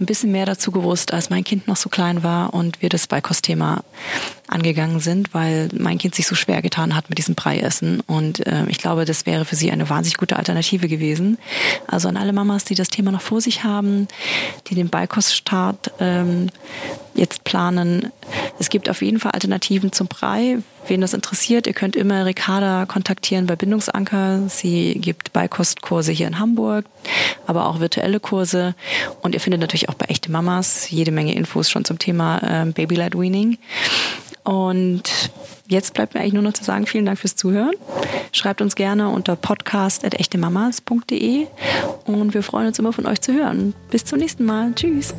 ein 0.00 0.06
bisschen 0.06 0.32
mehr 0.32 0.46
dazu 0.46 0.70
gewusst, 0.70 1.12
als 1.12 1.30
mein 1.30 1.44
Kind 1.44 1.66
noch 1.66 1.76
so 1.76 1.88
klein 1.88 2.22
war 2.22 2.54
und 2.54 2.80
wir 2.82 2.88
das 2.88 3.06
Beikostthema 3.06 3.82
angegangen 4.46 5.00
sind, 5.00 5.34
weil 5.34 5.68
mein 5.76 5.98
Kind 5.98 6.14
sich 6.14 6.26
so 6.26 6.34
schwer 6.34 6.62
getan 6.62 6.94
hat 6.94 7.08
mit 7.08 7.18
diesem 7.18 7.34
Breiessen. 7.34 8.00
Und 8.00 8.46
äh, 8.46 8.64
ich 8.68 8.78
glaube, 8.78 9.04
das 9.04 9.26
wäre 9.26 9.44
für 9.44 9.56
sie 9.56 9.70
eine 9.70 9.90
wahnsinnig 9.90 10.16
gute 10.16 10.36
Alternative 10.36 10.88
gewesen. 10.88 11.38
Also 11.86 12.08
an 12.08 12.16
alle 12.16 12.32
Mamas, 12.32 12.64
die 12.64 12.74
das 12.74 12.88
Thema 12.88 13.12
noch 13.12 13.20
vor 13.20 13.40
sich 13.40 13.64
haben, 13.64 14.08
die 14.68 14.74
den 14.74 14.88
Beikoststart 14.88 15.92
ähm, 16.00 16.48
jetzt 17.14 17.44
planen. 17.44 18.10
Es 18.58 18.70
gibt 18.70 18.88
auf 18.88 19.02
jeden 19.02 19.20
Fall 19.20 19.32
Alternativen 19.32 19.92
zum 19.92 20.06
Brei. 20.06 20.58
Wen 20.86 21.00
das 21.02 21.12
interessiert, 21.12 21.66
ihr 21.66 21.74
könnt 21.74 21.96
immer 21.96 22.24
Ricarda 22.24 22.86
kontaktieren 22.86 23.46
bei 23.46 23.56
Bindungsanker. 23.56 24.48
Sie 24.48 24.94
gibt 24.94 25.32
Beikostkurse 25.34 26.12
hier 26.12 26.26
in 26.26 26.38
Hamburg, 26.38 26.86
aber 27.46 27.66
auch 27.66 27.80
virtuelle 27.80 28.20
Kurse. 28.20 28.76
Und 29.22 29.34
ihr 29.34 29.40
findet 29.40 29.60
natürlich 29.60 29.88
auch 29.88 29.94
bei 29.94 30.06
echte 30.06 30.30
Mamas 30.30 30.88
jede 30.90 31.10
Menge 31.10 31.34
Infos 31.34 31.68
schon 31.70 31.84
zum 31.84 31.98
Thema 31.98 32.40
ähm, 32.42 32.72
Baby-led 32.72 33.18
Weaning. 33.18 33.58
Und 34.44 35.32
jetzt 35.66 35.94
bleibt 35.94 36.14
mir 36.14 36.20
eigentlich 36.20 36.32
nur 36.32 36.42
noch 36.42 36.54
zu 36.54 36.64
sagen, 36.64 36.86
vielen 36.86 37.04
Dank 37.04 37.18
fürs 37.18 37.36
Zuhören. 37.36 37.74
Schreibt 38.32 38.62
uns 38.62 38.74
gerne 38.76 39.10
unter 39.10 39.36
podcast.echtemamas.de 39.36 41.48
und 42.06 42.32
wir 42.32 42.42
freuen 42.42 42.68
uns 42.68 42.78
immer 42.78 42.94
von 42.94 43.04
euch 43.06 43.20
zu 43.20 43.34
hören. 43.34 43.74
Bis 43.90 44.06
zum 44.06 44.20
nächsten 44.20 44.46
Mal. 44.46 44.72
Tschüss. 44.74 45.12